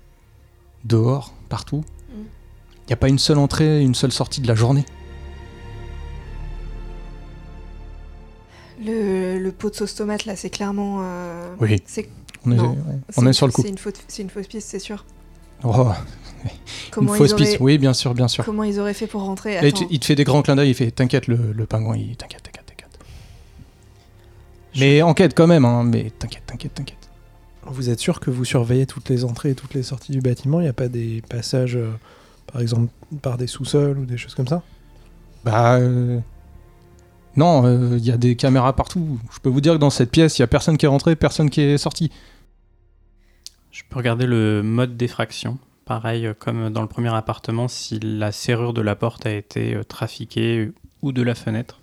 dehors, 0.84 1.34
partout. 1.50 1.84
Il 2.12 2.90
n'y 2.90 2.94
a 2.94 2.98
pas 2.98 3.10
une 3.10 3.18
seule 3.20 3.40
entrée, 3.40 3.82
une 3.82 3.96
seule 3.96 4.12
sortie 4.12 4.42
de 4.42 4.48
la 4.48 4.54
journée. 4.56 4.86
le, 8.84 9.40
le 9.40 9.52
pot 9.52 9.70
de 9.70 9.76
sauce 9.76 9.96
tomate, 9.96 10.26
là, 10.26 10.36
c'est 10.36 10.50
clairement. 10.50 10.98
euh, 11.02 11.56
Oui, 11.60 11.82
on 12.46 12.52
est, 12.52 12.60
on 12.60 12.76
c'est- 13.10 13.26
est 13.30 13.34
sur 13.34 13.48
le 13.48 13.54
coup. 13.54 13.62
C'est 13.62 13.70
une, 13.70 14.26
une 14.26 14.30
fausse 14.30 14.48
piste, 14.48 14.68
c'est 14.70 14.80
sûr. 14.80 15.06
Oh, 15.66 15.92
Comment, 16.92 17.12
une 17.14 17.18
fausse 17.18 17.34
auraient, 17.34 17.44
piste, 17.44 17.58
oui, 17.60 17.78
bien 17.78 17.94
sûr, 17.94 18.14
bien 18.14 18.28
sûr. 18.28 18.46
comment 18.46 18.64
ils 18.64 18.80
auraient 18.80 18.94
fait 18.94 19.08
pour 19.08 19.24
rentrer? 19.24 19.56
Là, 19.56 19.66
il, 19.68 19.74
te, 19.74 19.80
Attends. 19.80 19.88
il 19.90 20.00
te 20.00 20.06
fait 20.06 20.16
des 20.16 20.24
grands 20.24 20.42
clins 20.44 20.56
d'œil, 20.56 20.70
il 20.70 20.74
fait 20.76 20.92
T'inquiète, 20.92 21.28
le, 21.28 21.52
le 21.52 21.66
pingouin, 21.66 21.98
il 21.98 22.16
t'inquiète, 22.16 22.44
t'inquiète, 22.44 22.66
t'inquiète. 22.68 23.00
Mais 24.80 25.02
enquête 25.02 25.34
quand 25.36 25.48
même, 25.48 25.66
hein, 25.66 25.84
mais 25.84 26.12
t'inquiète, 26.18 26.44
t'inquiète, 26.46 26.74
t'inquiète. 26.76 26.98
Vous 27.66 27.90
êtes 27.90 28.00
sûr 28.00 28.20
que 28.20 28.30
vous 28.30 28.46
surveillez 28.46 28.86
toutes 28.86 29.10
les 29.10 29.26
entrées 29.26 29.50
et 29.52 29.56
toutes 29.56 29.74
les 29.74 29.82
sorties 29.84 30.12
du 30.12 30.22
bâtiment? 30.22 30.60
Il 30.60 30.64
n'y 30.64 30.70
a 30.70 30.74
pas 30.74 30.88
des 30.88 31.24
passages, 31.28 31.76
euh, 31.76 31.90
par 32.52 32.62
exemple, 32.62 32.90
par 33.24 33.38
des 33.38 33.48
sous-sols 33.48 33.98
ou 33.98 34.06
des 34.06 34.18
choses 34.18 34.36
comme 34.36 34.48
ça? 34.48 34.62
Bah. 35.44 35.78
euh, 35.78 36.20
Non, 37.36 37.66
euh, 37.66 37.98
il 37.98 38.06
y 38.06 38.12
a 38.12 38.18
des 38.18 38.36
caméras 38.36 38.74
partout. 38.74 39.20
Je 39.34 39.40
peux 39.40 39.50
vous 39.50 39.62
dire 39.62 39.74
que 39.74 39.80
dans 39.80 39.90
cette 39.90 40.12
pièce, 40.12 40.38
il 40.38 40.42
y 40.42 40.44
a 40.44 40.48
personne 40.48 40.78
qui 40.78 40.86
est 40.86 40.90
rentré, 40.90 41.16
personne 41.16 41.50
qui 41.50 41.62
est 41.62 41.78
sorti. 41.80 42.12
Je 43.76 43.82
peux 43.90 43.98
regarder 43.98 44.26
le 44.26 44.64
mode 44.64 44.96
d'effraction. 44.96 45.58
Pareil, 45.84 46.28
euh, 46.28 46.34
comme 46.34 46.70
dans 46.70 46.82
le 46.82 46.88
premier 46.88 47.14
appartement, 47.14 47.68
si 47.68 48.00
la 48.00 48.32
serrure 48.32 48.72
de 48.74 48.80
la 48.80 48.96
porte 48.96 49.26
a 49.26 49.34
été 49.34 49.76
euh, 49.76 49.84
trafiquée 49.84 50.72
ou 51.02 51.12
de 51.12 51.22
la 51.22 51.36
fenêtre. 51.36 51.82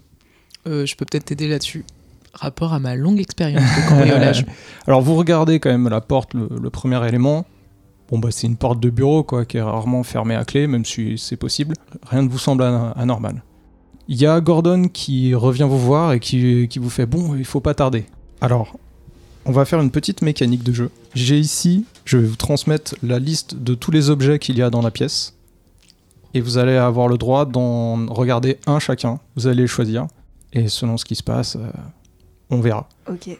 Euh, 0.66 0.86
je 0.86 0.96
peux 0.96 1.04
peut-être 1.04 1.26
t'aider 1.26 1.48
là-dessus. 1.48 1.84
Rapport 2.32 2.72
à 2.72 2.78
ma 2.78 2.94
longue 2.96 3.20
expérience 3.20 3.62
de 3.62 3.88
cambriolage. 3.90 4.46
Alors 4.86 5.02
vous 5.02 5.14
regardez 5.16 5.60
quand 5.60 5.68
même 5.68 5.86
la 5.86 6.00
porte, 6.00 6.32
le, 6.32 6.48
le 6.62 6.70
premier 6.70 7.06
élément. 7.06 7.44
Bon 8.08 8.18
bah 8.18 8.30
c'est 8.30 8.46
une 8.46 8.56
porte 8.56 8.80
de 8.80 8.88
bureau 8.88 9.22
quoi, 9.22 9.44
qui 9.44 9.58
est 9.58 9.62
rarement 9.62 10.02
fermée 10.02 10.34
à 10.34 10.46
clé, 10.46 10.66
même 10.66 10.86
si 10.86 11.18
c'est 11.18 11.36
possible. 11.36 11.74
Rien 12.06 12.22
ne 12.22 12.28
vous 12.30 12.38
semble 12.38 12.62
an- 12.62 12.92
anormal. 12.92 13.42
Il 14.08 14.16
y 14.16 14.24
a 14.26 14.40
Gordon 14.40 14.88
qui 14.88 15.34
revient 15.34 15.66
vous 15.68 15.78
voir 15.78 16.14
et 16.14 16.20
qui, 16.20 16.68
qui 16.68 16.78
vous 16.78 16.88
fait 16.88 17.04
bon, 17.04 17.34
il 17.36 17.44
faut 17.44 17.60
pas 17.60 17.74
tarder. 17.74 18.06
Alors, 18.40 18.78
on 19.44 19.52
va 19.52 19.64
faire 19.64 19.80
une 19.80 19.90
petite 19.90 20.22
mécanique 20.22 20.62
de 20.62 20.72
jeu. 20.72 20.90
J'ai 21.14 21.38
ici, 21.38 21.84
je 22.04 22.16
vais 22.18 22.26
vous 22.26 22.36
transmettre 22.36 22.94
la 23.02 23.18
liste 23.18 23.56
de 23.56 23.74
tous 23.74 23.90
les 23.90 24.10
objets 24.10 24.38
qu'il 24.38 24.56
y 24.56 24.62
a 24.62 24.70
dans 24.70 24.82
la 24.82 24.90
pièce. 24.90 25.34
Et 26.34 26.40
vous 26.40 26.56
allez 26.58 26.76
avoir 26.76 27.08
le 27.08 27.18
droit 27.18 27.44
d'en 27.44 28.06
regarder 28.06 28.58
un 28.66 28.78
chacun. 28.78 29.20
Vous 29.36 29.46
allez 29.46 29.62
les 29.62 29.66
choisir. 29.66 30.06
Et 30.54 30.68
selon 30.68 30.96
ce 30.96 31.04
qui 31.04 31.14
se 31.14 31.22
passe, 31.22 31.56
euh, 31.56 31.66
on 32.50 32.60
verra. 32.60 32.88
Ok. 33.10 33.36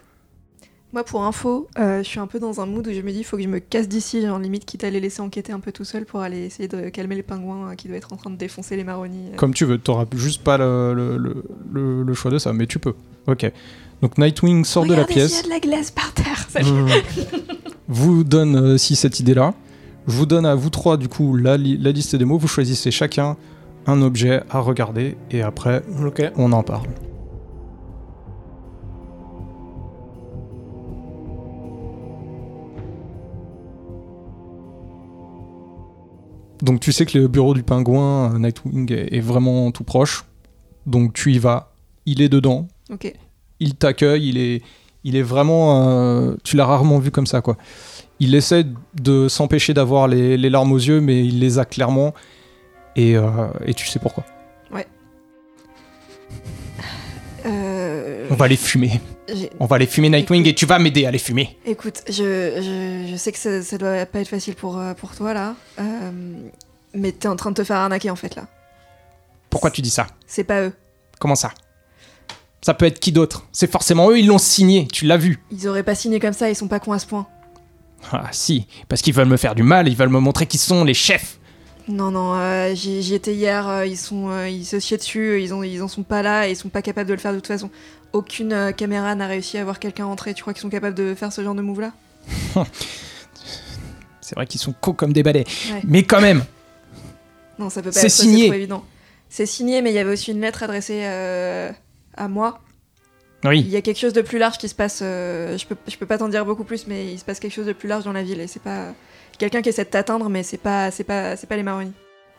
Moi, 0.93 1.05
pour 1.05 1.23
info, 1.25 1.69
euh, 1.79 2.03
je 2.03 2.09
suis 2.09 2.21
un 2.21 2.27
peu 2.27 2.39
dans 2.39 2.61
un 2.61 2.67
mood 2.67 2.87
où 2.87 2.93
je 2.93 3.01
me 3.01 3.11
dis, 3.13 3.21
il 3.21 3.25
faut 3.25 3.39
que 3.39 3.43
je 3.43 3.49
me 3.49 3.61
casse 3.61 3.89
d'ici, 3.89 4.21
genre 4.21 4.39
limite 4.39 4.67
quitte 4.67 4.85
à 4.85 4.91
les 4.91 5.01
laisser 5.01 5.23
enquêter 5.23 5.51
un 5.51 5.61
peu 5.61 5.73
tout 5.73 5.85
seul 5.85 6.05
pour 6.05 6.21
aller 6.21 6.45
essayer 6.45 6.69
de 6.69 6.91
calmer 6.91 7.15
les 7.15 7.23
pingouins 7.23 7.71
euh, 7.71 7.75
qui 7.77 7.89
doivent 7.89 7.97
être 7.97 8.13
en 8.13 8.17
train 8.17 8.29
de 8.29 8.37
défoncer 8.37 8.77
les 8.77 8.85
marronniers. 8.85 9.33
Comme 9.39 9.55
tu 9.55 9.65
veux, 9.65 9.79
t'auras 9.79 10.05
juste 10.15 10.43
pas 10.43 10.59
le, 10.59 10.93
le- 10.93 11.17
le- 11.17 11.45
le- 11.73 12.03
le 12.03 12.15
choix 12.15 12.31
de 12.31 12.37
ça, 12.37 12.53
mais 12.53 12.67
tu 12.67 12.79
peux. 12.79 12.93
Ok. 13.27 13.51
Donc 14.03 14.19
Nightwing 14.19 14.65
sort 14.65 14.85
de 14.85 14.95
la 14.95 15.05
Regardez 15.05 15.13
s'il 15.15 15.23
y 15.23 15.29
pièce, 15.29 15.41
a 15.41 15.45
de 15.45 15.49
la 15.51 15.61
glace 15.61 15.91
par 15.91 16.13
terre. 16.13 16.47
ça- 16.49 16.61
vous 17.89 18.25
donne 18.25 18.57
euh, 18.57 18.79
si 18.79 18.97
cette 18.97 19.21
idée-là. 19.21 19.55
Je 20.09 20.13
vous 20.17 20.27
donne 20.27 20.45
à 20.45 20.55
vous 20.57 20.71
trois 20.71 20.97
du 20.97 21.09
coup 21.09 21.37
la, 21.37 21.57
li- 21.57 21.79
la 21.79 21.93
liste 21.93 22.17
des 22.17 22.25
mots. 22.25 22.39
Vous 22.39 22.49
choisissez 22.49 22.91
chacun 22.91 23.37
un 23.87 24.03
objet 24.03 24.43
à 24.51 24.59
regarder 24.59 25.17
et 25.31 25.43
après 25.43 25.83
Ok. 26.05 26.23
on 26.37 26.53
en 26.53 26.63
parle. 26.63 26.89
Donc 36.63 36.81
tu 36.81 36.93
sais 36.93 37.07
que 37.07 37.19
le 37.19 37.29
bureau 37.29 37.55
du 37.55 37.63
pingouin, 37.63 38.35
euh, 38.35 38.39
Nightwing, 38.39 38.93
est, 38.93 39.17
est 39.17 39.21
vraiment 39.21 39.71
tout 39.73 39.85
proche. 39.85 40.25
Donc 40.87 41.13
tu 41.13 41.33
y 41.33 41.39
vas. 41.39 41.73
Il 42.07 42.23
est 42.23 42.29
dedans. 42.29 42.69
Ok. 42.91 43.13
Il 43.63 43.75
t'accueille. 43.77 44.29
Il 44.29 44.39
est, 44.39 44.63
il 45.05 45.17
est 45.17 45.23
vraiment. 45.23 45.89
euh, 45.89 46.35
tu 46.45 46.57
l'as 46.57 46.67
rarement 46.67 46.99
vu 46.99 47.11
comme 47.11 47.27
ça, 47.27 47.41
quoi. 47.41 47.57
Il 48.21 48.35
essaie 48.35 48.65
de 49.01 49.29
s'empêcher 49.29 49.73
d'avoir 49.75 50.07
les, 50.09 50.37
les 50.37 50.51
larmes 50.51 50.73
aux 50.73 50.79
yeux, 50.79 51.01
mais 51.01 51.25
il 51.25 51.41
les 51.41 51.59
a 51.59 51.65
clairement. 51.65 52.13
Et, 52.95 53.17
euh, 53.17 53.49
et 53.65 53.75
tu 53.75 53.87
sais 53.87 53.99
pourquoi. 53.99 54.25
Euh, 57.45 58.29
On 58.31 58.37
va 58.37 58.47
les 58.47 58.57
fumer. 58.57 59.01
On 59.59 59.67
va 59.67 59.77
les 59.77 59.87
fumer 59.87 60.09
Nightwing 60.09 60.47
et 60.47 60.55
tu 60.55 60.65
vas 60.65 60.79
m'aider 60.79 61.07
à 61.07 61.11
les 61.11 61.19
fumer. 61.19 61.59
Écoute, 61.67 62.03
je, 62.07 62.13
je, 62.13 63.11
je 63.11 63.17
sais 63.17 63.33
que 63.33 63.39
ça, 63.39 63.63
ça 63.63 63.79
doit 63.79 64.07
pas 64.07 64.21
être 64.21 64.29
facile 64.29 64.55
pour, 64.55 64.81
pour 64.99 65.17
toi 65.17 65.35
là, 65.35 65.57
mais 66.95 67.11
t'es 67.11 67.27
en 67.27 67.35
train 67.35 67.51
de 67.51 67.57
te 67.57 67.65
faire 67.65 67.79
arnaquer 67.79 68.11
en 68.11 68.17
fait 68.17 68.37
là. 68.37 68.47
Pourquoi 69.51 69.73
tu 69.73 69.83
dis 69.83 69.91
ça? 69.91 70.07
C'est 70.27 70.45
pas 70.45 70.63
eux. 70.63 70.73
Comment 71.19 71.35
ça? 71.35 71.51
Ça 72.65 72.75
peut 72.75 72.87
être 72.87 73.01
qui 73.01 73.13
d'autre? 73.13 73.47
C'est 73.53 73.71
forcément 73.71 74.09
eux, 74.11 74.19
ils 74.19 74.27
l'ont 74.27 74.39
signé, 74.39 74.87
tu 74.91 75.05
l'as 75.05 75.17
vu. 75.17 75.41
Ils 75.51 75.67
auraient 75.69 75.83
pas 75.83 75.95
signé 75.97 76.21
comme 76.21 76.33
ça, 76.33 76.49
ils 76.49 76.55
sont 76.57 76.69
pas 76.69 76.79
cons 76.81 76.93
à 76.93 76.99
ce 76.99 77.07
point. 77.07 77.27
Ah 78.13 78.29
si, 78.33 78.67
parce 78.89 79.03
qu'ils 79.03 79.15
veulent 79.15 79.29
me 79.29 79.37
faire 79.37 79.55
du 79.55 79.63
mal, 79.63 79.89
ils 79.89 79.97
veulent 79.97 80.09
me 80.09 80.19
montrer 80.21 80.47
qu'ils 80.47 80.61
sont 80.61 80.85
les 80.85 80.95
chefs. 80.95 81.39
Non, 81.89 82.13
non, 82.13 82.35
euh, 82.37 82.75
j'y 82.75 83.03
j'y 83.03 83.15
étais 83.15 83.35
hier, 83.35 83.69
euh, 83.69 83.87
ils, 83.87 83.97
sont, 83.97 84.29
euh, 84.31 84.49
ils 84.49 84.65
se 84.65 84.79
chiaient 84.79 84.97
dessus, 84.97 85.43
ils, 85.43 85.53
ont, 85.53 85.65
ils 85.65 85.83
en 85.83 85.89
sont 85.89 86.05
pas 86.05 86.23
là 86.23 86.47
et 86.47 86.53
ils 86.53 86.57
sont 86.57 86.69
pas 86.69 86.83
capables 86.83 87.09
de 87.09 87.15
le 87.15 87.21
faire 87.21 87.33
de 87.33 87.39
toute 87.39 87.49
façon. 87.49 87.71
Aucune 88.13 88.53
euh, 88.53 88.71
caméra 88.73 89.15
n'a 89.17 89.27
réussi 89.27 89.59
à 89.59 89.65
voir 89.65 89.81
quelqu'un 89.81 90.07
entrer. 90.07 90.33
Tu 90.35 90.43
crois 90.43 90.53
qu'ils 90.53 90.63
sont 90.63 90.69
capables 90.71 90.95
de 90.95 91.15
faire 91.17 91.33
ce 91.33 91.43
genre 91.43 91.55
de 91.57 91.63
move 91.63 91.81
là 91.81 91.93
C'est 94.21 94.37
vrai 94.37 94.47
qu'ils 94.47 94.61
sont 94.61 94.75
cons 94.81 94.93
comme 94.93 95.13
des 95.13 95.23
balais. 95.25 95.45
Ouais. 95.73 95.81
Mais 95.85 96.05
quand 96.05 96.21
même 96.21 96.45
Non, 97.59 97.69
ça 97.71 97.83
peut 97.83 97.91
pas 97.91 97.99
C'est 97.99 98.07
être 98.07 98.13
ça, 98.13 98.23
signé. 98.23 98.43
c'est 98.43 98.49
trop 98.49 98.55
évident. 98.57 98.85
C'est 99.29 99.47
signé, 99.47 99.83
mais 99.83 99.91
il 99.91 99.95
y 99.95 99.99
avait 99.99 100.13
aussi 100.13 100.31
une 100.31 100.41
lettre 100.41 100.63
adressée 100.63 101.01
euh, 101.05 101.71
à 102.17 102.29
moi. 102.29 102.61
Il 103.45 103.49
Oui, 103.49 103.61
y 103.63 103.77
a 103.77 103.83
quelque 103.83 103.99
chose 103.99 104.13
de 104.13 104.23
plus 104.23 104.39
large 104.39 104.59
qui 104.59 104.69
se 104.69 104.75
passe. 104.75 105.01
euh, 105.03 105.59
je, 105.59 105.67
peux, 105.67 105.77
je 105.89 105.97
peux 105.97 106.07
pas 106.07 106.19
t'en 106.19 106.29
dire 106.29 106.45
beaucoup 106.45 106.65
plus, 106.65 106.87
mais 106.87 107.13
il 107.13 107.19
se 107.19 107.25
passe 107.25 107.41
quelque 107.41 107.53
chose 107.55 107.67
de 107.67 107.73
plus 107.73 107.89
large 107.89 108.05
dans 108.05 108.13
la 108.13 108.23
ville 108.23 108.41
et 108.41 108.47
c'est 108.47 108.63
pas 108.63 108.93
quelqu'un 109.39 109.63
qui 109.63 109.69
essaie 109.71 109.85
de 109.85 109.91
t'atteindre, 109.91 110.29
mais 110.29 110.43
c'est 110.45 110.59
pas, 110.59 110.91
c'est 110.93 111.03
pas, 111.05 111.37
c'est 111.37 111.49
pas 111.49 111.57
les 111.57 111.65
marronniers. 111.65 111.91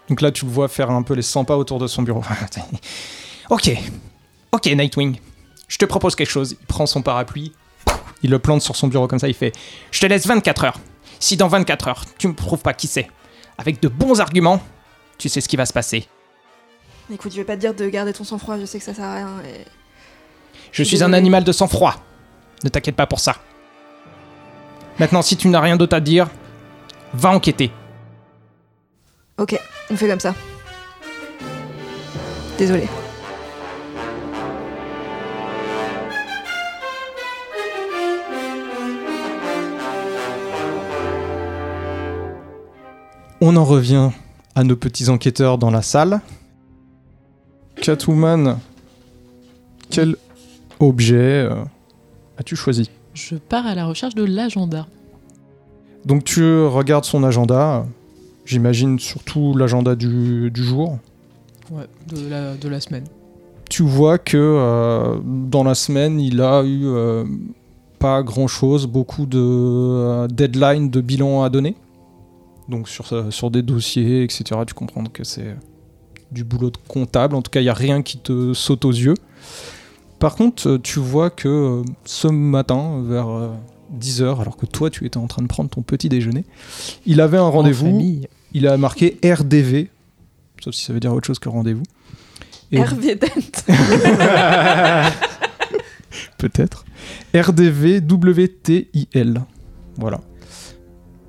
donc 0.07 0.21
là 0.21 0.31
tu 0.31 0.45
le 0.45 0.51
vois 0.51 0.67
faire 0.69 0.89
un 0.91 1.01
peu 1.03 1.13
les 1.13 1.21
100 1.21 1.43
pas 1.45 1.57
autour 1.57 1.79
de 1.79 1.87
son 1.87 2.03
bureau. 2.03 2.23
ok, 3.49 3.71
ok 4.53 4.65
Nightwing, 4.67 5.17
je 5.67 5.77
te 5.77 5.85
propose 5.85 6.15
quelque 6.15 6.29
chose. 6.29 6.55
Il 6.59 6.65
prend 6.67 6.85
son 6.85 7.01
parapluie, 7.01 7.51
il 8.21 8.29
le 8.29 8.39
plante 8.39 8.61
sur 8.61 8.75
son 8.77 8.87
bureau 8.87 9.07
comme 9.07 9.19
ça, 9.19 9.27
il 9.27 9.33
fait 9.33 9.51
«Je 9.91 9.99
te 9.99 10.05
laisse 10.05 10.25
24 10.25 10.63
heures. 10.63 10.79
Si 11.19 11.35
dans 11.35 11.47
24 11.49 11.87
heures, 11.89 12.05
tu 12.17 12.27
me 12.29 12.33
prouves 12.33 12.61
pas 12.61 12.73
qui 12.73 12.87
c'est, 12.87 13.07
avec 13.57 13.81
de 13.81 13.89
bons 13.89 14.21
arguments, 14.21 14.61
tu 15.17 15.27
sais 15.27 15.41
ce 15.41 15.49
qui 15.49 15.57
va 15.57 15.65
se 15.65 15.73
passer. 15.73 16.07
Écoute, 17.11 17.31
je 17.31 17.37
vais 17.37 17.43
pas 17.43 17.55
te 17.55 17.61
dire 17.61 17.73
de 17.73 17.87
garder 17.89 18.13
ton 18.13 18.23
sang-froid. 18.23 18.57
Je 18.57 18.65
sais 18.65 18.79
que 18.79 18.85
ça 18.85 18.93
sert 18.93 19.05
à 19.05 19.15
rien. 19.15 19.31
Et... 19.45 19.65
Je 20.71 20.83
suis 20.83 21.03
un 21.03 21.13
animal 21.13 21.43
de 21.43 21.51
sang-froid. 21.51 21.95
Ne 22.63 22.69
t'inquiète 22.69 22.95
pas 22.95 23.07
pour 23.07 23.19
ça. 23.19 23.35
Maintenant, 24.99 25.21
si 25.21 25.35
tu 25.35 25.47
n'as 25.49 25.59
rien 25.59 25.75
d'autre 25.75 25.95
à 25.95 25.99
dire, 25.99 26.29
va 27.13 27.29
enquêter. 27.29 27.71
Ok, 29.37 29.59
on 29.89 29.97
fait 29.97 30.07
comme 30.07 30.19
ça. 30.19 30.33
Désolé. 32.57 32.87
On 43.41 43.57
en 43.57 43.65
revient 43.65 44.11
à 44.55 44.63
nos 44.63 44.77
petits 44.77 45.09
enquêteurs 45.09 45.57
dans 45.57 45.69
la 45.69 45.81
salle. 45.81 46.21
Catwoman, 47.81 48.57
quel 49.89 50.15
objet 50.79 51.15
euh, 51.15 51.63
as-tu 52.37 52.55
choisi? 52.55 52.89
Je 53.13 53.35
pars 53.35 53.65
à 53.65 53.75
la 53.75 53.85
recherche 53.85 54.15
de 54.15 54.23
l'agenda. 54.23 54.87
Donc 56.05 56.23
tu 56.23 56.43
regardes 56.65 57.05
son 57.05 57.23
agenda, 57.23 57.85
j'imagine 58.45 58.99
surtout 58.99 59.55
l'agenda 59.55 59.95
du, 59.95 60.51
du 60.51 60.63
jour. 60.63 60.97
Ouais, 61.71 61.87
de 62.07 62.29
la, 62.29 62.55
de 62.55 62.67
la 62.69 62.79
semaine. 62.79 63.05
Tu 63.69 63.83
vois 63.83 64.17
que 64.17 64.37
euh, 64.37 65.19
dans 65.23 65.63
la 65.63 65.75
semaine, 65.75 66.19
il 66.19 66.41
a 66.41 66.63
eu 66.63 66.85
euh, 66.85 67.23
pas 67.99 68.21
grand-chose, 68.21 68.85
beaucoup 68.85 69.25
de 69.25 70.27
deadlines, 70.27 70.89
de 70.89 71.01
bilans 71.01 71.43
à 71.43 71.49
donner. 71.49 71.75
Donc 72.69 72.87
sur, 72.89 73.33
sur 73.33 73.51
des 73.51 73.61
dossiers, 73.61 74.23
etc. 74.23 74.43
Tu 74.67 74.73
comprends 74.73 75.03
que 75.05 75.23
c'est 75.23 75.55
du 76.33 76.43
boulot 76.43 76.69
de 76.71 76.77
comptable. 76.87 77.35
En 77.35 77.41
tout 77.41 77.51
cas, 77.51 77.59
il 77.61 77.63
n'y 77.63 77.69
a 77.69 77.73
rien 77.73 78.01
qui 78.01 78.17
te 78.17 78.53
saute 78.53 78.85
aux 78.85 78.91
yeux. 78.91 79.13
Par 80.19 80.35
contre, 80.35 80.67
euh, 80.69 80.79
tu 80.81 80.99
vois 80.99 81.29
que 81.29 81.47
euh, 81.47 81.83
ce 82.05 82.27
matin, 82.27 83.01
vers 83.05 83.27
10h, 83.99 84.39
alors 84.41 84.57
que 84.57 84.65
toi, 84.65 84.89
tu 84.89 85.05
étais 85.05 85.17
en 85.17 85.27
train 85.27 85.41
de 85.41 85.47
prendre 85.47 85.69
ton 85.69 85.81
petit 85.81 86.09
déjeuner, 86.09 86.45
il 87.05 87.21
avait 87.21 87.37
un 87.37 87.43
En 87.43 87.51
rendez-vous. 87.51 88.01
Il 88.53 88.67
a 88.67 88.77
marqué 88.77 89.17
RDV, 89.23 89.89
sauf 90.63 90.73
si 90.75 90.85
ça 90.85 90.93
veut 90.93 90.99
dire 90.99 91.13
autre 91.13 91.25
chose 91.27 91.39
que 91.39 91.49
rendez-vous. 91.49 91.83
Et- 92.71 92.77
Dent. 92.77 93.27
Peut-être. 96.37 96.85
RDV 97.35 97.99
WTIL. 97.99 99.41
Voilà. 99.97 100.21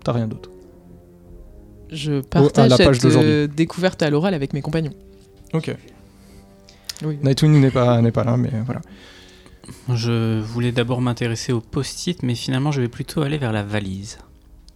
T'as 0.03 0.13
rien 0.13 0.27
d'autre. 0.27 0.51
Je 1.91 2.20
partage 2.20 2.70
la 2.70 2.78
page 2.78 2.99
cette 2.99 3.16
euh, 3.16 3.47
découverte 3.47 4.03
à 4.03 4.11
l'oral 4.11 4.35
avec 4.35 4.53
mes 4.53 4.62
compagnons. 4.62 4.95
Ok. 5.53 5.74
Oui. 7.05 7.18
Nightwing 7.22 7.61
n'est 7.61 7.70
pas, 7.70 8.01
n'est 8.01 8.12
pas 8.12 8.24
là, 8.24 8.37
mais 8.37 8.51
voilà. 8.64 8.80
Je 9.93 10.41
voulais 10.41 10.72
d'abord 10.72 11.01
m'intéresser 11.01 11.53
au 11.53 11.61
post-it, 11.61 12.22
mais 12.22 12.35
finalement 12.35 12.72
je 12.72 12.80
vais 12.80 12.89
plutôt 12.89 13.22
aller 13.22 13.39
vers 13.39 13.53
la 13.53 13.62
valise. 13.62 14.18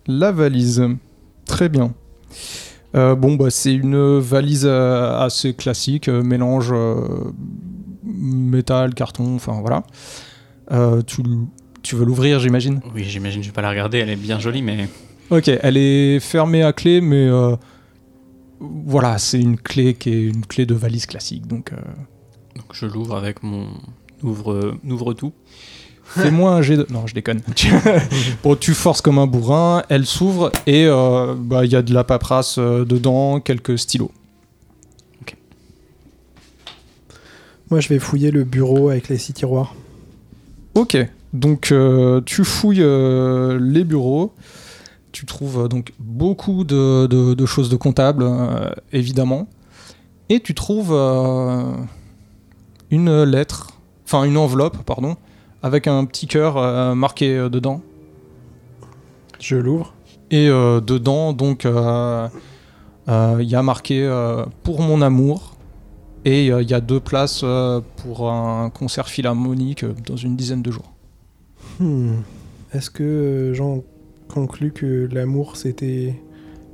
La 0.06 0.32
valise. 0.32 0.82
Très 1.46 1.68
bien. 1.68 1.94
Euh, 2.94 3.14
bon, 3.14 3.34
bah, 3.34 3.50
c'est 3.50 3.74
une 3.74 4.18
valise 4.18 4.64
euh, 4.66 5.18
assez 5.18 5.54
classique, 5.54 6.08
euh, 6.08 6.22
mélange 6.22 6.70
euh, 6.72 7.32
métal, 8.02 8.94
carton, 8.94 9.34
enfin 9.34 9.60
voilà. 9.60 9.82
Euh, 10.72 11.02
tu, 11.02 11.22
tu 11.82 11.96
veux 11.96 12.04
l'ouvrir, 12.04 12.40
j'imagine? 12.40 12.80
Oui, 12.94 13.04
j'imagine, 13.04 13.42
je 13.42 13.48
vais 13.48 13.52
pas 13.52 13.62
la 13.62 13.70
regarder, 13.70 13.98
elle 13.98 14.10
est 14.10 14.16
bien 14.16 14.38
jolie, 14.38 14.62
mais 14.62 14.88
Ok, 15.30 15.48
elle 15.48 15.76
est 15.76 16.20
fermée 16.20 16.62
à 16.62 16.72
clé, 16.72 17.00
mais 17.00 17.28
euh, 17.28 17.56
voilà, 18.60 19.18
c'est 19.18 19.40
une 19.40 19.58
clé 19.58 19.94
qui 19.94 20.10
est 20.10 20.22
une 20.22 20.46
clé 20.46 20.64
de 20.66 20.74
valise 20.74 21.06
classique, 21.06 21.46
donc 21.46 21.72
euh, 21.72 21.76
Donc 22.56 22.66
je 22.72 22.86
l'ouvre 22.86 23.16
avec 23.16 23.42
mon 23.42 23.68
ouvre, 24.22 24.74
ouvre 24.84 25.12
tout. 25.12 25.32
Fais-moi 26.04 26.52
un 26.52 26.62
jet 26.62 26.78
de. 26.78 26.86
Non, 26.90 27.06
je 27.06 27.14
déconne. 27.14 27.42
bon, 28.42 28.56
tu 28.56 28.72
forces 28.72 29.02
comme 29.02 29.18
un 29.18 29.26
bourrin, 29.26 29.82
elle 29.90 30.06
s'ouvre 30.06 30.50
et 30.66 30.86
euh, 30.86 31.34
bah, 31.36 31.66
il 31.66 31.70
y 31.70 31.76
a 31.76 31.82
de 31.82 31.92
la 31.92 32.02
paperasse 32.02 32.56
euh, 32.58 32.86
dedans, 32.86 33.40
quelques 33.40 33.78
stylos. 33.78 34.10
Moi, 37.70 37.80
je 37.80 37.88
vais 37.90 37.98
fouiller 37.98 38.30
le 38.30 38.44
bureau 38.44 38.88
avec 38.88 39.08
les 39.08 39.18
six 39.18 39.34
tiroirs. 39.34 39.74
Ok, 40.74 40.96
donc 41.34 41.70
euh, 41.70 42.22
tu 42.24 42.44
fouilles 42.44 42.82
euh, 42.82 43.58
les 43.60 43.84
bureaux, 43.84 44.32
tu 45.18 45.26
trouves 45.26 45.64
euh, 45.64 45.68
donc 45.68 45.92
beaucoup 45.98 46.62
de, 46.62 47.08
de- 47.08 47.34
de 47.34 47.46
choses 47.46 47.68
de 47.68 47.74
comptable, 47.74 48.22
euh, 48.22 48.70
évidemment, 48.92 49.48
et 50.28 50.38
tu 50.38 50.54
trouves 50.54 50.92
euh, 50.92 51.72
une 52.92 53.24
lettre, 53.24 53.72
enfin 54.04 54.22
une 54.22 54.36
enveloppe, 54.36 54.76
pardon, 54.84 55.16
avec 55.64 55.88
un 55.88 56.04
petit 56.04 56.28
cœur 56.28 56.54
marqué 56.94 57.48
dedans. 57.50 57.80
Je 59.40 59.56
l'ouvre. 59.56 59.92
Et 60.30 60.46
dedans, 60.46 61.32
donc, 61.32 61.64
il 61.64 61.70
y 63.50 63.54
a 63.56 63.62
marqué 63.62 63.98
pour 64.62 64.80
mon 64.80 65.02
amour. 65.02 65.56
Et 66.24 66.46
il 66.46 66.70
y 66.70 66.74
a 66.74 66.80
deux 66.80 67.00
places 67.00 67.44
pour 67.96 68.30
un 68.30 68.70
concert 68.70 69.08
philharmonique 69.08 69.84
dans 70.06 70.16
une 70.16 70.36
dizaine 70.36 70.62
de 70.62 70.70
jours. 70.70 70.92
Hmm. 71.80 72.20
Est-ce 72.72 72.90
que 72.90 73.52
j'en 73.54 73.82
conclus 74.28 74.72
que 74.72 75.08
l'amour 75.12 75.56
c'était 75.56 76.14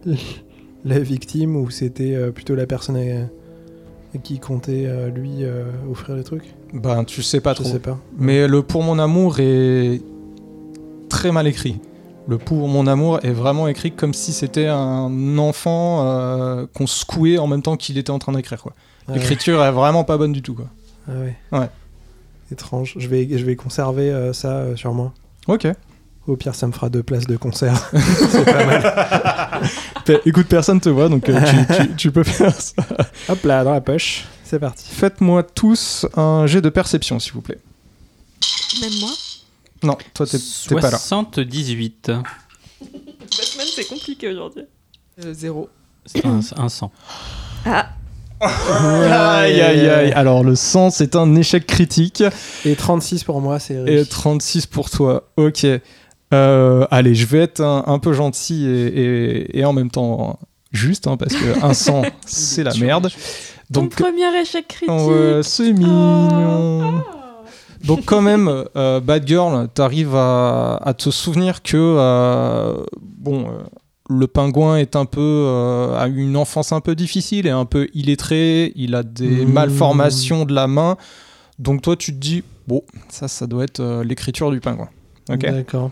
la 0.84 0.98
victime 0.98 1.56
ou 1.56 1.70
c'était 1.70 2.14
euh, 2.14 2.30
plutôt 2.30 2.54
la 2.54 2.66
personne 2.66 2.96
à- 2.96 3.26
à 4.14 4.18
qui 4.22 4.38
comptait 4.38 4.84
euh, 4.86 5.08
lui 5.10 5.44
euh, 5.44 5.64
offrir 5.90 6.14
les 6.16 6.24
trucs? 6.24 6.54
Ben, 6.72 7.04
tu 7.04 7.22
sais 7.22 7.40
pas 7.40 7.52
Je 7.54 7.62
trop. 7.62 7.72
sais 7.72 7.78
pas. 7.78 7.98
Mais 8.18 8.46
le 8.46 8.62
pour 8.62 8.82
mon 8.82 8.98
amour 8.98 9.36
est 9.40 10.00
très 11.08 11.32
mal 11.32 11.46
écrit. 11.46 11.80
Le 12.26 12.38
pour 12.38 12.68
mon 12.68 12.86
amour 12.86 13.18
est 13.22 13.32
vraiment 13.32 13.68
écrit 13.68 13.92
comme 13.92 14.14
si 14.14 14.32
c'était 14.32 14.66
un 14.68 15.36
enfant 15.38 16.06
euh, 16.06 16.66
qu'on 16.74 16.86
secouait 16.86 17.38
en 17.38 17.46
même 17.46 17.60
temps 17.62 17.76
qu'il 17.76 17.98
était 17.98 18.10
en 18.10 18.18
train 18.18 18.32
d'écrire. 18.32 18.62
quoi. 18.62 18.72
Ah 19.06 19.12
ouais. 19.12 19.18
L'écriture 19.18 19.62
est 19.62 19.72
vraiment 19.72 20.04
pas 20.04 20.16
bonne 20.16 20.32
du 20.32 20.40
tout. 20.42 20.54
Quoi. 20.54 20.66
Ah 21.08 21.12
ouais. 21.20 21.36
Ouais. 21.58 21.68
Étrange. 22.50 22.94
Je 22.98 23.08
vais, 23.08 23.28
je 23.30 23.44
vais 23.44 23.56
conserver 23.56 24.10
euh, 24.10 24.32
ça 24.32 24.58
euh, 24.58 24.76
sur 24.76 24.94
moi. 24.94 25.12
Ok. 25.48 25.66
Au 26.26 26.36
pire, 26.36 26.54
ça 26.54 26.66
me 26.66 26.72
fera 26.72 26.88
deux 26.88 27.02
places 27.02 27.26
de 27.26 27.36
concert. 27.36 27.90
c'est 28.30 28.44
pas 28.44 28.64
mal. 28.64 29.60
Écoute, 30.26 30.46
personne 30.46 30.80
te 30.80 30.88
voit, 30.88 31.08
donc 31.10 31.28
euh, 31.28 31.38
tu, 31.40 31.76
tu- 31.86 31.96
tu 31.96 32.10
peux 32.12 32.22
faire 32.24 32.54
ça. 32.58 32.72
Hop 33.28 33.44
là, 33.44 33.62
dans 33.64 33.72
la 33.72 33.80
poche. 33.82 34.24
C'est 34.42 34.58
parti. 34.58 34.86
Faites-moi 34.90 35.42
tous 35.42 36.06
un 36.16 36.46
jet 36.46 36.60
de 36.62 36.68
perception, 36.70 37.18
s'il 37.18 37.32
vous 37.32 37.40
plaît. 37.42 37.58
Même 38.80 38.92
moi? 39.00 39.10
Non, 39.82 39.98
toi, 40.14 40.26
t'es 40.26 40.38
t'es 40.38 40.74
pas 40.76 40.90
là. 40.90 40.96
78. 40.98 42.10
Batman, 42.10 43.66
c'est 43.74 43.86
compliqué 43.88 44.28
aujourd'hui. 44.30 44.64
Euh, 45.24 45.34
zéro. 45.34 45.68
C'est 46.06 46.24
un, 46.24 46.40
un 46.56 46.68
100. 46.68 46.90
Ah, 47.66 47.88
Aïe, 48.40 49.60
aïe, 49.60 49.88
aïe. 49.88 50.12
Alors, 50.12 50.42
le 50.44 50.54
100, 50.54 50.90
c'est 50.90 51.16
un 51.16 51.34
échec 51.36 51.66
critique. 51.66 52.22
Et 52.64 52.76
36 52.76 53.24
pour 53.24 53.40
moi, 53.40 53.58
c'est 53.58 53.74
Et 53.74 53.80
réussi. 53.82 54.10
36 54.10 54.66
pour 54.66 54.90
toi. 54.90 55.28
Ok. 55.36 55.66
Euh, 56.34 56.86
allez, 56.90 57.14
je 57.14 57.26
vais 57.26 57.38
être 57.40 57.60
un, 57.60 57.84
un 57.86 57.98
peu 57.98 58.12
gentil 58.12 58.66
et, 58.66 58.86
et- 58.86 59.58
et 59.60 59.64
en 59.64 59.72
même 59.72 59.90
temps 59.90 60.38
juste, 60.72 61.06
hein, 61.06 61.16
parce 61.16 61.34
que 61.34 61.64
un 61.64 61.72
100, 61.74 62.02
c'est 62.26 62.64
la 62.64 62.74
merde. 62.74 63.08
ton 63.72 63.82
Donc, 63.82 63.94
premier 63.94 64.40
échec 64.40 64.66
critique. 64.68 64.90
c'est 65.42 65.72
mignon. 65.72 67.02
Donc 67.84 68.00
quand 68.06 68.22
même, 68.22 68.64
euh, 68.76 69.00
Bad 69.00 69.26
Girl, 69.28 69.68
t'arrives 69.74 70.16
à, 70.16 70.76
à 70.82 70.94
te 70.94 71.10
souvenir 71.10 71.62
que 71.62 71.76
euh, 71.76 72.74
bon, 73.18 73.42
euh, 73.42 73.48
le 74.08 74.26
pingouin 74.26 74.76
est 74.78 74.96
un 74.96 75.04
peu 75.04 75.46
a 75.98 76.06
une 76.08 76.36
enfance 76.36 76.72
un 76.72 76.80
peu 76.80 76.94
difficile 76.94 77.46
et 77.46 77.50
un 77.50 77.66
peu 77.66 77.88
illettré. 77.94 78.72
Il 78.76 78.94
a 78.94 79.02
des 79.02 79.44
Mmh. 79.44 79.52
malformations 79.52 80.44
de 80.46 80.54
la 80.54 80.66
main. 80.66 80.96
Donc 81.58 81.82
toi, 81.82 81.94
tu 81.96 82.12
te 82.12 82.18
dis 82.18 82.42
bon, 82.66 82.82
ça, 83.10 83.28
ça 83.28 83.46
doit 83.46 83.64
être 83.64 84.02
l'écriture 84.02 84.50
du 84.50 84.60
pingouin. 84.60 84.88
Ok. 85.30 85.40
D'accord. 85.40 85.90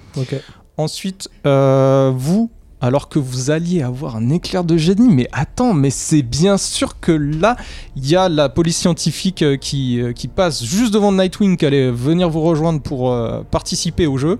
Ensuite, 0.76 1.28
euh, 1.46 2.12
vous, 2.14 2.50
alors 2.80 3.08
que 3.08 3.18
vous 3.18 3.50
alliez 3.50 3.82
avoir 3.82 4.16
un 4.16 4.30
éclair 4.30 4.64
de 4.64 4.76
génie, 4.76 5.14
mais 5.14 5.28
attends, 5.32 5.74
mais 5.74 5.90
c'est 5.90 6.22
bien 6.22 6.58
sûr 6.58 6.98
que 6.98 7.12
là, 7.12 7.56
il 7.94 8.08
y 8.08 8.16
a 8.16 8.28
la 8.28 8.48
police 8.48 8.76
scientifique 8.76 9.42
euh, 9.42 9.56
qui, 9.56 10.00
euh, 10.00 10.12
qui 10.12 10.28
passe 10.28 10.64
juste 10.64 10.92
devant 10.92 11.12
Nightwing, 11.12 11.56
qui 11.56 11.66
allait 11.66 11.90
venir 11.90 12.28
vous 12.28 12.40
rejoindre 12.40 12.80
pour 12.80 13.12
euh, 13.12 13.42
participer 13.50 14.06
au 14.06 14.18
jeu. 14.18 14.38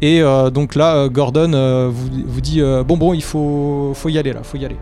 Et 0.00 0.20
euh, 0.20 0.50
donc 0.50 0.74
là, 0.74 1.08
Gordon 1.08 1.90
vous, 1.90 2.08
vous 2.26 2.40
dit 2.40 2.60
bon, 2.60 2.96
bon, 2.96 3.14
il 3.14 3.22
faut, 3.22 3.92
faut 3.94 4.08
y 4.08 4.18
aller 4.18 4.32
là, 4.32 4.42
faut 4.42 4.58
y 4.58 4.64
aller. 4.64 4.76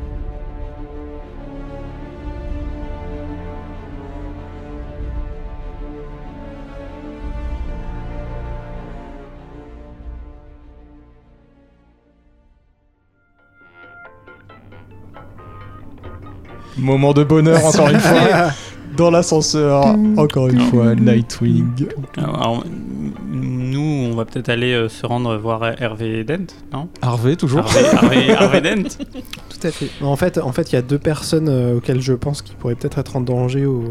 Moment 16.78 17.12
de 17.12 17.22
bonheur, 17.24 17.64
encore 17.64 17.88
une 17.90 17.98
fois, 18.00 18.50
dans 18.96 19.10
l'ascenseur, 19.10 19.94
encore 20.16 20.48
une 20.48 20.60
fois, 20.60 20.94
Nightwing. 20.94 21.66
Alors, 22.16 22.64
nous, 23.30 23.80
on 24.10 24.14
va 24.14 24.24
peut-être 24.24 24.48
aller 24.48 24.72
euh, 24.72 24.88
se 24.88 25.04
rendre 25.06 25.36
voir 25.36 25.62
Hervé 25.80 26.24
Dent, 26.24 26.46
non? 26.72 26.88
Harvey, 27.02 27.36
toujours. 27.36 27.60
Harvey, 27.60 27.84
Harvey- 27.94 28.30
Harvey 28.38 28.60
Dent 28.60 28.88
Tout 29.50 29.66
à 29.66 29.70
fait. 29.70 29.88
En 30.02 30.16
fait, 30.16 30.38
en 30.38 30.52
fait, 30.52 30.72
il 30.72 30.74
y 30.74 30.78
a 30.78 30.82
deux 30.82 30.98
personnes 30.98 31.48
euh, 31.48 31.76
auxquelles 31.76 32.00
je 32.00 32.12
pense 32.14 32.42
qui 32.42 32.54
pourraient 32.54 32.74
peut-être 32.74 32.98
être 32.98 33.16
en 33.16 33.20
danger 33.20 33.66
au, 33.66 33.84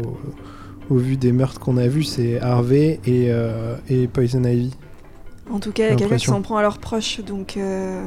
au 0.90 0.96
vu 0.96 1.16
des 1.16 1.32
meurtres 1.32 1.60
qu'on 1.60 1.76
a 1.76 1.86
vus. 1.88 2.04
C'est 2.04 2.40
Harvey 2.40 3.00
et, 3.06 3.26
euh, 3.30 3.76
et 3.88 4.06
Poison 4.08 4.42
Ivy. 4.44 4.70
En 5.52 5.58
tout 5.60 5.72
cas, 5.72 5.84
il 5.84 5.86
y 5.86 5.88
a 5.88 5.90
quelqu'un 5.90 5.96
qui 5.96 6.02
L'impression. 6.04 6.32
s'en 6.34 6.42
prend 6.42 6.56
à 6.56 6.62
leurs 6.62 6.78
proches, 6.78 7.20
donc 7.26 7.56
euh, 7.56 8.06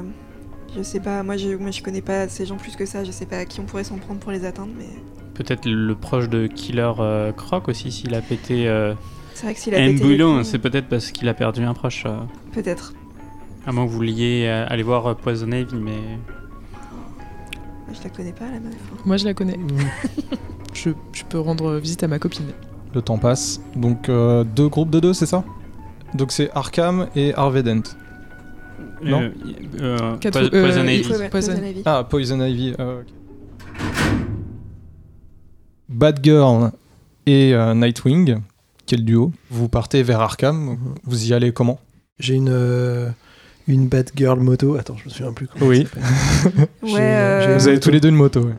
je 0.75 0.81
sais 0.83 0.99
pas. 0.99 1.23
Moi 1.23 1.37
je, 1.37 1.49
moi, 1.55 1.71
je 1.71 1.81
connais 1.81 2.01
pas 2.01 2.27
ces 2.27 2.45
gens 2.45 2.57
plus 2.57 2.75
que 2.75 2.85
ça. 2.85 3.03
Je 3.03 3.11
sais 3.11 3.25
pas 3.25 3.37
à 3.39 3.45
qui 3.45 3.59
on 3.59 3.63
pourrait 3.63 3.83
s'en 3.83 3.97
prendre 3.97 4.19
pour 4.19 4.31
les 4.31 4.45
atteindre, 4.45 4.71
mais 4.77 4.85
Peut-être 5.33 5.65
le 5.65 5.95
proche 5.95 6.29
de 6.29 6.47
Killer 6.47 6.91
euh, 6.99 7.31
Croc 7.33 7.67
aussi, 7.67 7.91
s'il 7.91 8.13
a 8.15 8.21
pété 8.21 8.67
euh, 8.69 8.93
c'est 9.33 9.45
vrai 9.47 9.53
que 9.53 9.59
s'il 9.59 9.75
a 9.75 9.77
pété 9.79 10.01
boulon, 10.01 10.43
c'est 10.45 10.59
peut-être 10.59 10.87
parce 10.87 11.11
qu'il 11.11 11.27
a 11.27 11.33
perdu 11.33 11.63
un 11.63 11.73
proche. 11.73 12.03
euh, 12.05 12.15
peut-être. 12.53 12.93
à 13.67 13.73
moins 13.73 13.85
que 13.85 13.89
vous 13.89 13.95
vouliez 13.97 14.45
euh, 14.47 14.65
aller 14.69 14.83
voir 14.83 15.07
euh, 15.07 15.13
Poison 15.13 15.51
Ivy, 15.51 15.75
mais 15.75 15.99
Je 17.93 18.03
la 18.03 18.09
connais 18.09 18.31
pas 18.31 18.45
la 18.45 18.59
meuf. 18.61 18.73
hein. 18.93 18.97
Moi, 19.05 19.17
je 19.17 19.25
la 19.25 19.33
connais. 19.33 19.59
Je, 20.73 20.89
je 21.13 21.23
peux 21.23 21.39
rendre 21.39 21.77
visite 21.77 22.03
à 22.03 22.07
ma 22.09 22.19
copine. 22.19 22.47
Le 22.93 23.01
temps 23.01 23.17
passe. 23.17 23.61
Donc 23.77 24.09
euh, 24.09 24.43
deux 24.43 24.67
groupes 24.67 24.89
de 24.89 24.99
deux, 24.99 25.13
c'est 25.13 25.25
ça? 25.25 25.43
Donc 26.13 26.33
c'est 26.33 26.49
Arkham 26.53 27.07
et 27.15 27.33
Harvey 27.33 27.63
Dent. 27.63 27.81
Non. 29.09 29.21
Euh, 29.21 29.31
euh, 29.81 30.17
euh, 30.25 30.49
Poison 30.61 30.83
Ivy. 30.87 31.29
Poison. 31.29 31.53
Ah, 31.85 32.03
Poison 32.09 32.41
Ivy. 32.41 32.73
euh, 32.79 33.01
ok. 33.01 33.07
Batgirl 35.89 36.71
et 37.25 37.53
euh, 37.53 37.73
Nightwing, 37.73 38.39
quel 38.85 39.05
duo? 39.05 39.31
Vous 39.51 39.69
partez 39.69 40.03
vers 40.03 40.19
Arkham. 40.21 40.77
Vous 41.03 41.25
y 41.29 41.33
allez 41.33 41.51
comment? 41.53 41.79
J'ai 42.19 42.35
une 42.35 42.49
euh, 42.49 43.09
une 43.67 43.87
Batgirl 43.87 44.39
moto. 44.39 44.75
Attends, 44.75 44.95
je 44.97 45.05
me 45.05 45.09
souviens 45.09 45.33
plus. 45.33 45.47
Comment 45.47 45.67
Oui. 45.67 45.87
Ouais, 46.83 46.99
euh, 46.99 47.55
Vous 47.57 47.67
avez 47.67 47.79
tous 47.79 47.91
les 47.91 47.99
deux 47.99 48.09
une 48.09 48.15
moto. 48.15 48.41
ouais. 48.41 48.53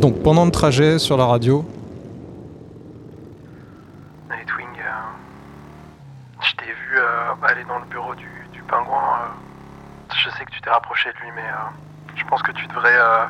Donc 0.00 0.22
pendant 0.22 0.44
le 0.44 0.50
trajet 0.50 0.98
sur 0.98 1.16
la 1.16 1.26
radio, 1.26 1.64
Nightwing, 4.30 4.68
euh, 4.78 6.40
je 6.40 6.52
t'ai 6.56 6.66
vu 6.66 6.96
euh, 6.98 7.34
aller 7.46 7.64
dans 7.64 7.78
le 7.78 7.84
bureau 7.86 8.14
du, 8.14 8.28
du 8.52 8.62
pingouin. 8.62 9.02
euh, 9.24 10.14
je 10.14 10.30
sais 10.30 10.44
que 10.44 10.50
tu 10.50 10.60
t'es 10.60 10.70
rapproché 10.70 11.08
de 11.10 11.18
lui, 11.24 11.32
mais 11.34 11.42
euh, 11.42 12.14
je 12.16 12.24
pense 12.26 12.42
que 12.42 12.52
tu 12.52 12.66
devrais 12.68 12.94
euh, 12.96 13.24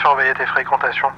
surveiller 0.00 0.31
tes 0.42 0.46
fréquentations. 0.46 1.12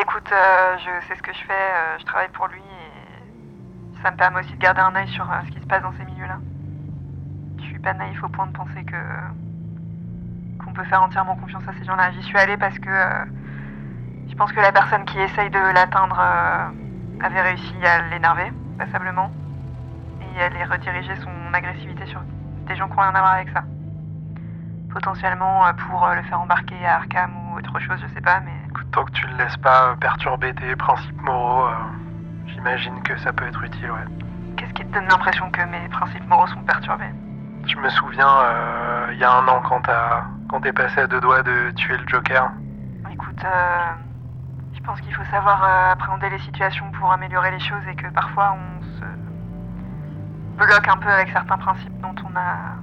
Écoute, 0.00 0.30
euh, 0.32 0.76
je 0.78 1.06
sais 1.08 1.16
ce 1.16 1.22
que 1.22 1.32
je 1.32 1.44
fais, 1.44 1.52
euh, 1.52 1.98
je 1.98 2.04
travaille 2.04 2.28
pour 2.28 2.46
lui 2.46 2.60
et 2.60 4.02
ça 4.02 4.12
me 4.12 4.16
permet 4.16 4.38
aussi 4.38 4.52
de 4.52 4.58
garder 4.58 4.80
un 4.80 4.94
œil 4.94 5.08
sur 5.08 5.28
euh, 5.28 5.34
ce 5.46 5.50
qui 5.50 5.60
se 5.60 5.66
passe 5.66 5.82
dans 5.82 5.92
ces 5.92 6.04
milieux-là. 6.04 6.38
Je 7.58 7.64
suis 7.64 7.80
pas 7.80 7.92
naïf 7.94 8.22
au 8.22 8.28
point 8.28 8.46
de 8.46 8.52
penser 8.52 8.84
que 8.84 8.96
qu'on 10.64 10.72
peut 10.72 10.84
faire 10.84 11.02
entièrement 11.02 11.34
confiance 11.34 11.64
à 11.66 11.72
ces 11.72 11.84
gens-là. 11.84 12.12
J'y 12.12 12.22
suis 12.22 12.38
allée 12.38 12.56
parce 12.56 12.78
que 12.78 12.90
je 14.28 14.34
pense 14.36 14.52
que 14.52 14.60
la 14.60 14.70
personne 14.70 15.04
qui 15.04 15.18
essaye 15.18 15.50
de 15.50 15.74
l'atteindre 15.74 16.20
avait 17.20 17.40
réussi 17.40 17.74
à 17.84 18.02
l'énerver, 18.10 18.52
passablement, 18.78 19.32
et 20.20 20.40
à 20.40 20.48
les 20.50 20.64
rediriger 20.64 21.16
son 21.16 21.52
agressivité 21.52 22.06
sur 22.06 22.20
des 22.68 22.76
gens 22.76 22.88
qui 22.88 22.94
n'ont 22.94 23.02
rien 23.02 23.14
à 23.14 23.20
voir 23.20 23.34
avec 23.34 23.48
ça. 23.48 23.64
potentiellement 24.92 25.62
pour 25.88 26.06
le 26.14 26.22
faire 26.22 26.40
embarquer 26.40 26.86
à 26.86 26.98
Arkham 26.98 27.41
ou 27.52 27.58
autre 27.58 27.78
chose, 27.80 27.98
je 28.00 28.14
sais 28.14 28.20
pas, 28.20 28.40
mais 28.40 28.52
Écoute, 28.68 28.90
tant 28.92 29.04
que 29.04 29.12
tu 29.12 29.26
le 29.26 29.36
laisses 29.36 29.56
pas 29.58 29.94
perturber 30.00 30.54
tes 30.54 30.74
principes 30.76 31.20
moraux, 31.22 31.66
euh, 31.66 31.74
j'imagine 32.46 33.02
que 33.02 33.16
ça 33.18 33.32
peut 33.32 33.46
être 33.46 33.62
utile, 33.62 33.90
ouais. 33.90 34.04
qu'est-ce 34.56 34.72
qui 34.72 34.84
te 34.84 34.94
donne 34.94 35.08
l'impression 35.08 35.50
que 35.50 35.62
mes 35.62 35.88
principes 35.88 36.26
moraux 36.28 36.46
sont 36.46 36.62
perturbés? 36.62 37.10
Je 37.66 37.76
me 37.76 37.88
souviens, 37.90 38.28
euh, 38.28 39.10
il 39.12 39.18
y 39.18 39.24
a 39.24 39.32
un 39.32 39.46
an, 39.46 39.60
quand 39.68 39.80
t'as 39.82 40.24
quand 40.48 40.60
t'es 40.60 40.72
passé 40.72 41.00
à 41.00 41.06
deux 41.06 41.20
doigts 41.20 41.42
de 41.42 41.70
tuer 41.76 41.96
le 41.96 42.06
Joker. 42.06 42.50
Écoute, 43.10 43.42
euh, 43.44 43.92
je 44.74 44.80
pense 44.80 45.00
qu'il 45.00 45.14
faut 45.14 45.24
savoir 45.24 45.64
appréhender 45.90 46.28
les 46.28 46.40
situations 46.40 46.90
pour 46.92 47.10
améliorer 47.10 47.50
les 47.52 47.60
choses 47.60 47.86
et 47.90 47.94
que 47.94 48.08
parfois 48.08 48.54
on 48.54 48.82
se 48.82 49.04
bloque 50.58 50.88
un 50.88 50.96
peu 50.98 51.08
avec 51.08 51.30
certains 51.30 51.56
principes 51.56 51.98
dont 52.00 52.14
on 52.24 52.36
a 52.36 52.76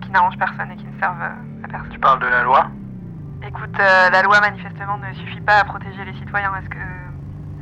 qui 0.00 0.10
n'arrangent 0.10 0.38
personne 0.38 0.70
et 0.70 0.76
qui 0.76 0.86
ne 0.86 0.98
servent 1.00 1.22
à 1.22 1.68
personne. 1.68 1.90
Tu 1.90 1.98
parles 1.98 2.20
de 2.20 2.26
la 2.26 2.42
loi? 2.42 2.66
Écoute, 3.46 3.78
euh, 3.80 4.10
la 4.10 4.22
loi 4.22 4.40
manifestement 4.40 4.98
ne 4.98 5.12
suffit 5.14 5.40
pas 5.40 5.60
à 5.60 5.64
protéger 5.64 6.04
les 6.04 6.12
citoyens. 6.14 6.52
Est-ce 6.60 6.68
que, 6.68 6.78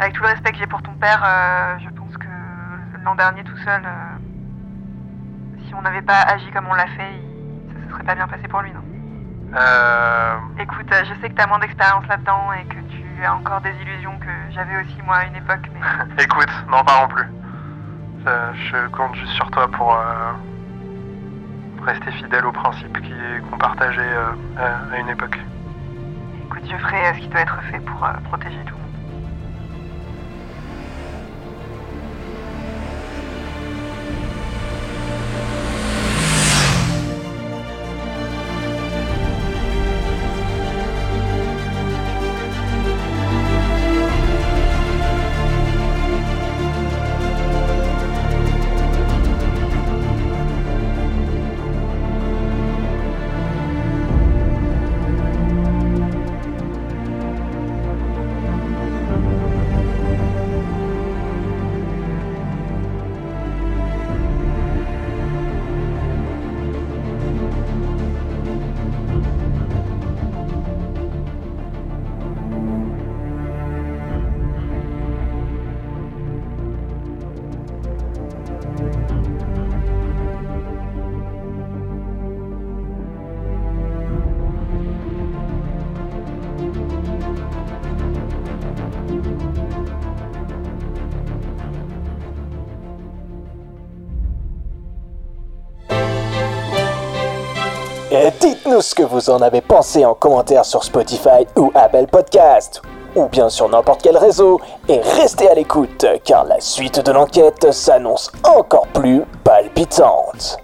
avec 0.01 0.15
tout 0.15 0.23
le 0.23 0.29
respect 0.29 0.53
que 0.53 0.59
j'ai 0.59 0.67
pour 0.67 0.83
ton 0.83 0.93
père, 0.95 1.23
euh, 1.25 1.77
je 1.85 1.91
pense 1.91 2.17
que 2.17 2.27
l'an 3.05 3.15
dernier 3.15 3.45
tout 3.45 3.57
seul, 3.59 3.83
euh, 3.85 5.59
si 5.67 5.75
on 5.75 5.83
n'avait 5.83 6.03
pas 6.03 6.21
agi 6.23 6.51
comme 6.53 6.67
on 6.69 6.75
l'a 6.75 6.87
fait, 6.89 7.13
il- 7.15 7.73
ça 7.75 7.85
se 7.87 7.91
serait 7.93 8.05
pas 8.05 8.15
bien 8.15 8.27
passé 8.27 8.49
pour 8.49 8.63
lui, 8.63 8.73
non 8.73 8.81
Euh... 9.55 10.39
Écoute, 10.59 10.89
je 10.93 11.15
sais 11.21 11.29
que 11.31 11.35
tu 11.35 11.43
as 11.43 11.47
moins 11.47 11.59
d'expérience 11.61 12.07
là-dedans 12.09 12.53
et 12.53 12.65
que 12.65 12.81
tu 12.91 13.25
as 13.25 13.35
encore 13.35 13.61
des 13.61 13.73
illusions 13.83 14.19
que 14.19 14.31
j'avais 14.51 14.81
aussi 14.83 15.01
moi 15.03 15.17
à 15.19 15.25
une 15.27 15.37
époque, 15.37 15.69
mais 15.73 15.81
Écoute, 16.25 16.51
n'en 16.69 16.83
parlons 16.85 17.09
plus. 17.09 17.27
Euh, 18.27 18.53
je 18.55 18.89
compte 18.89 19.15
juste 19.15 19.33
sur 19.35 19.49
toi 19.53 19.71
pour 19.71 19.95
euh, 19.95 20.33
rester 21.85 22.11
fidèle 22.13 22.45
aux 22.45 22.53
principes 22.53 22.99
qu'on 23.51 23.59
partageait 23.59 24.01
euh, 24.03 24.33
à, 24.59 24.95
à 24.95 24.99
une 24.99 25.09
époque. 25.11 25.39
Je 26.71 26.77
ferai 26.77 27.15
ce 27.15 27.21
qui 27.21 27.29
doit 27.29 27.41
être 27.41 27.63
fait 27.71 27.81
pour 27.81 28.05
euh, 28.05 28.13
protéger 28.25 28.59
tout. 28.67 28.86
Dites-nous 98.77 98.83
ce 98.83 98.95
que 98.95 99.03
vous 99.03 99.31
en 99.31 99.41
avez 99.41 99.63
pensé 99.63 100.05
en 100.05 100.13
commentaire 100.13 100.67
sur 100.67 100.85
Spotify 100.85 101.47
ou 101.57 101.73
Apple 101.75 102.07
Podcast, 102.13 102.83
ou 103.15 103.25
bien 103.27 103.49
sur 103.49 103.71
n'importe 103.71 104.03
quel 104.03 104.19
réseau, 104.19 104.61
et 104.87 105.01
restez 105.01 105.49
à 105.49 105.55
l'écoute, 105.55 106.05
car 106.25 106.45
la 106.45 106.61
suite 106.61 107.01
de 107.01 107.11
l'enquête 107.11 107.73
s'annonce 107.73 108.31
encore 108.45 108.87
plus 108.89 109.23
palpitante. 109.45 110.59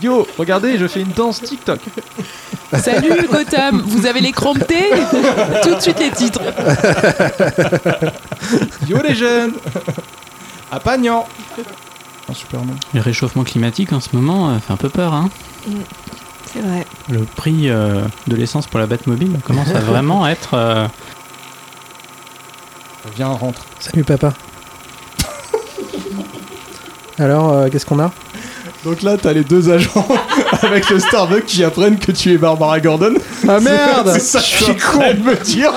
Yo, 0.00 0.24
regardez, 0.38 0.78
je 0.78 0.86
fais 0.86 1.00
une 1.00 1.12
danse 1.12 1.42
TikTok. 1.42 1.80
Salut 2.74 3.26
Gotham, 3.28 3.82
vous 3.84 4.06
avez 4.06 4.20
les 4.20 4.32
crampés 4.32 4.90
Tout 5.62 5.74
de 5.74 5.80
suite 5.80 5.98
les 5.98 6.10
titres. 6.10 6.42
Yo 8.86 8.98
les 9.02 9.14
jeunes 9.14 9.54
À 10.70 10.78
Pagnan 10.78 11.26
Un 12.32 12.34
super 12.34 12.64
nom. 12.64 12.74
Le 12.94 13.00
réchauffement 13.02 13.44
climatique 13.44 13.92
en 13.92 14.00
ce 14.00 14.08
moment 14.16 14.48
euh, 14.50 14.58
fait 14.58 14.72
un 14.72 14.76
peu 14.76 14.88
peur. 14.88 15.12
Hein 15.12 15.28
C'est 16.46 16.60
vrai. 16.60 16.86
le 17.10 17.20
prix 17.24 17.68
euh, 17.68 18.04
de 18.26 18.36
l'essence 18.36 18.66
pour 18.66 18.80
la 18.80 18.86
Batmobile 18.86 19.38
commence 19.44 19.68
à 19.74 19.80
vraiment 19.92 20.26
être. 20.26 20.54
euh, 20.54 20.88
Viens, 23.16 23.28
rentre. 23.28 23.66
Salut 23.78 24.02
papa. 24.04 24.32
Alors, 27.18 27.50
euh, 27.52 27.68
qu'est-ce 27.68 27.84
qu'on 27.84 27.98
a? 28.00 28.10
Donc 28.84 29.02
là, 29.02 29.16
t'as 29.16 29.32
les 29.32 29.44
deux 29.44 29.70
agents 29.70 30.06
avec 30.62 30.90
le 30.90 30.98
Starbucks 30.98 31.46
qui 31.46 31.62
apprennent 31.62 31.98
que 31.98 32.10
tu 32.10 32.32
es 32.32 32.36
Barbara 32.36 32.80
Gordon. 32.80 33.14
Ah 33.48 33.60
merde 33.60 34.10
C'est 34.14 34.20
ça 34.20 34.40
Je 34.40 34.64
suis 34.64 34.76
train 34.76 35.14
de 35.14 35.20
me 35.22 35.36
dire 35.36 35.72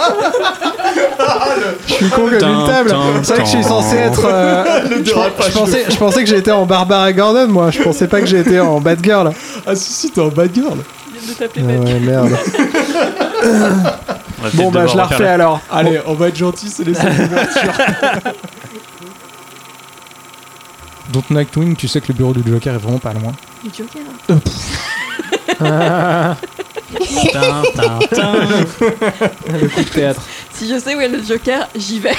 Je 1.88 1.94
suis 1.94 2.10
con 2.10 2.27
comme 2.40 2.49
une 2.49 2.68
table 2.68 2.95
C'est 3.22 3.34
vrai 3.34 3.44
que 3.44 3.49
je 3.49 3.56
suis 3.56 3.64
censé 3.64 3.95
être... 3.98 4.26
euh, 4.26 4.64
Le 4.90 5.06
je, 5.06 5.52
pensais, 5.52 5.86
je 5.88 5.95
pensais 5.98 6.23
que 6.23 6.30
j'étais 6.30 6.52
en 6.52 6.65
Barbara 6.65 7.14
Gordon, 7.14 7.48
moi. 7.48 7.69
Je 7.69 7.82
pensais 7.84 8.07
pas 8.07 8.22
que 8.22 8.27
j'étais 8.27 8.60
en 8.60 8.80
Batgirl. 8.82 9.32
Ah 9.68 9.76
si, 9.76 9.94
si, 9.94 10.11
t'es 10.11 10.22
en 10.22 10.30
bad 10.30 10.49
girl. 10.53 10.77
Ah 10.77 11.61
ouais, 11.61 11.99
merde. 11.99 12.32
Bon 14.53 14.69
bah 14.72 14.86
je 14.88 14.98
la 14.98 15.06
refais 15.06 15.27
alors. 15.27 15.60
Allez, 15.72 15.99
on 16.06 16.14
va 16.14 16.27
être 16.27 16.36
gentil, 16.36 16.69
c'est 16.69 16.84
les 16.84 16.94
scènes 16.94 17.30
Donc 21.11 21.30
Nightwing, 21.30 21.76
tu 21.76 21.88
sais 21.88 22.02
que 22.02 22.07
le 22.10 22.14
bureau 22.15 22.34
du 22.34 22.41
Joker 22.49 22.76
est 22.76 22.77
vraiment 22.80 22.99
pas 22.99 23.14
loin. 23.14 23.32
Le 23.64 23.69
Joker. 23.69 24.02
Ah, 25.61 26.36
Tin, 27.32 27.64
tin, 27.76 27.99
tin. 28.14 28.34
le 29.52 29.68
coup 29.69 29.84
de 29.84 29.90
théâtre. 29.90 30.22
Si 30.53 30.68
je 30.69 30.80
sais 30.80 30.95
où 30.95 30.99
est 31.02 31.10
le 31.10 31.23
Joker, 31.23 31.68
j'y 31.76 31.99
vais. 31.99 32.11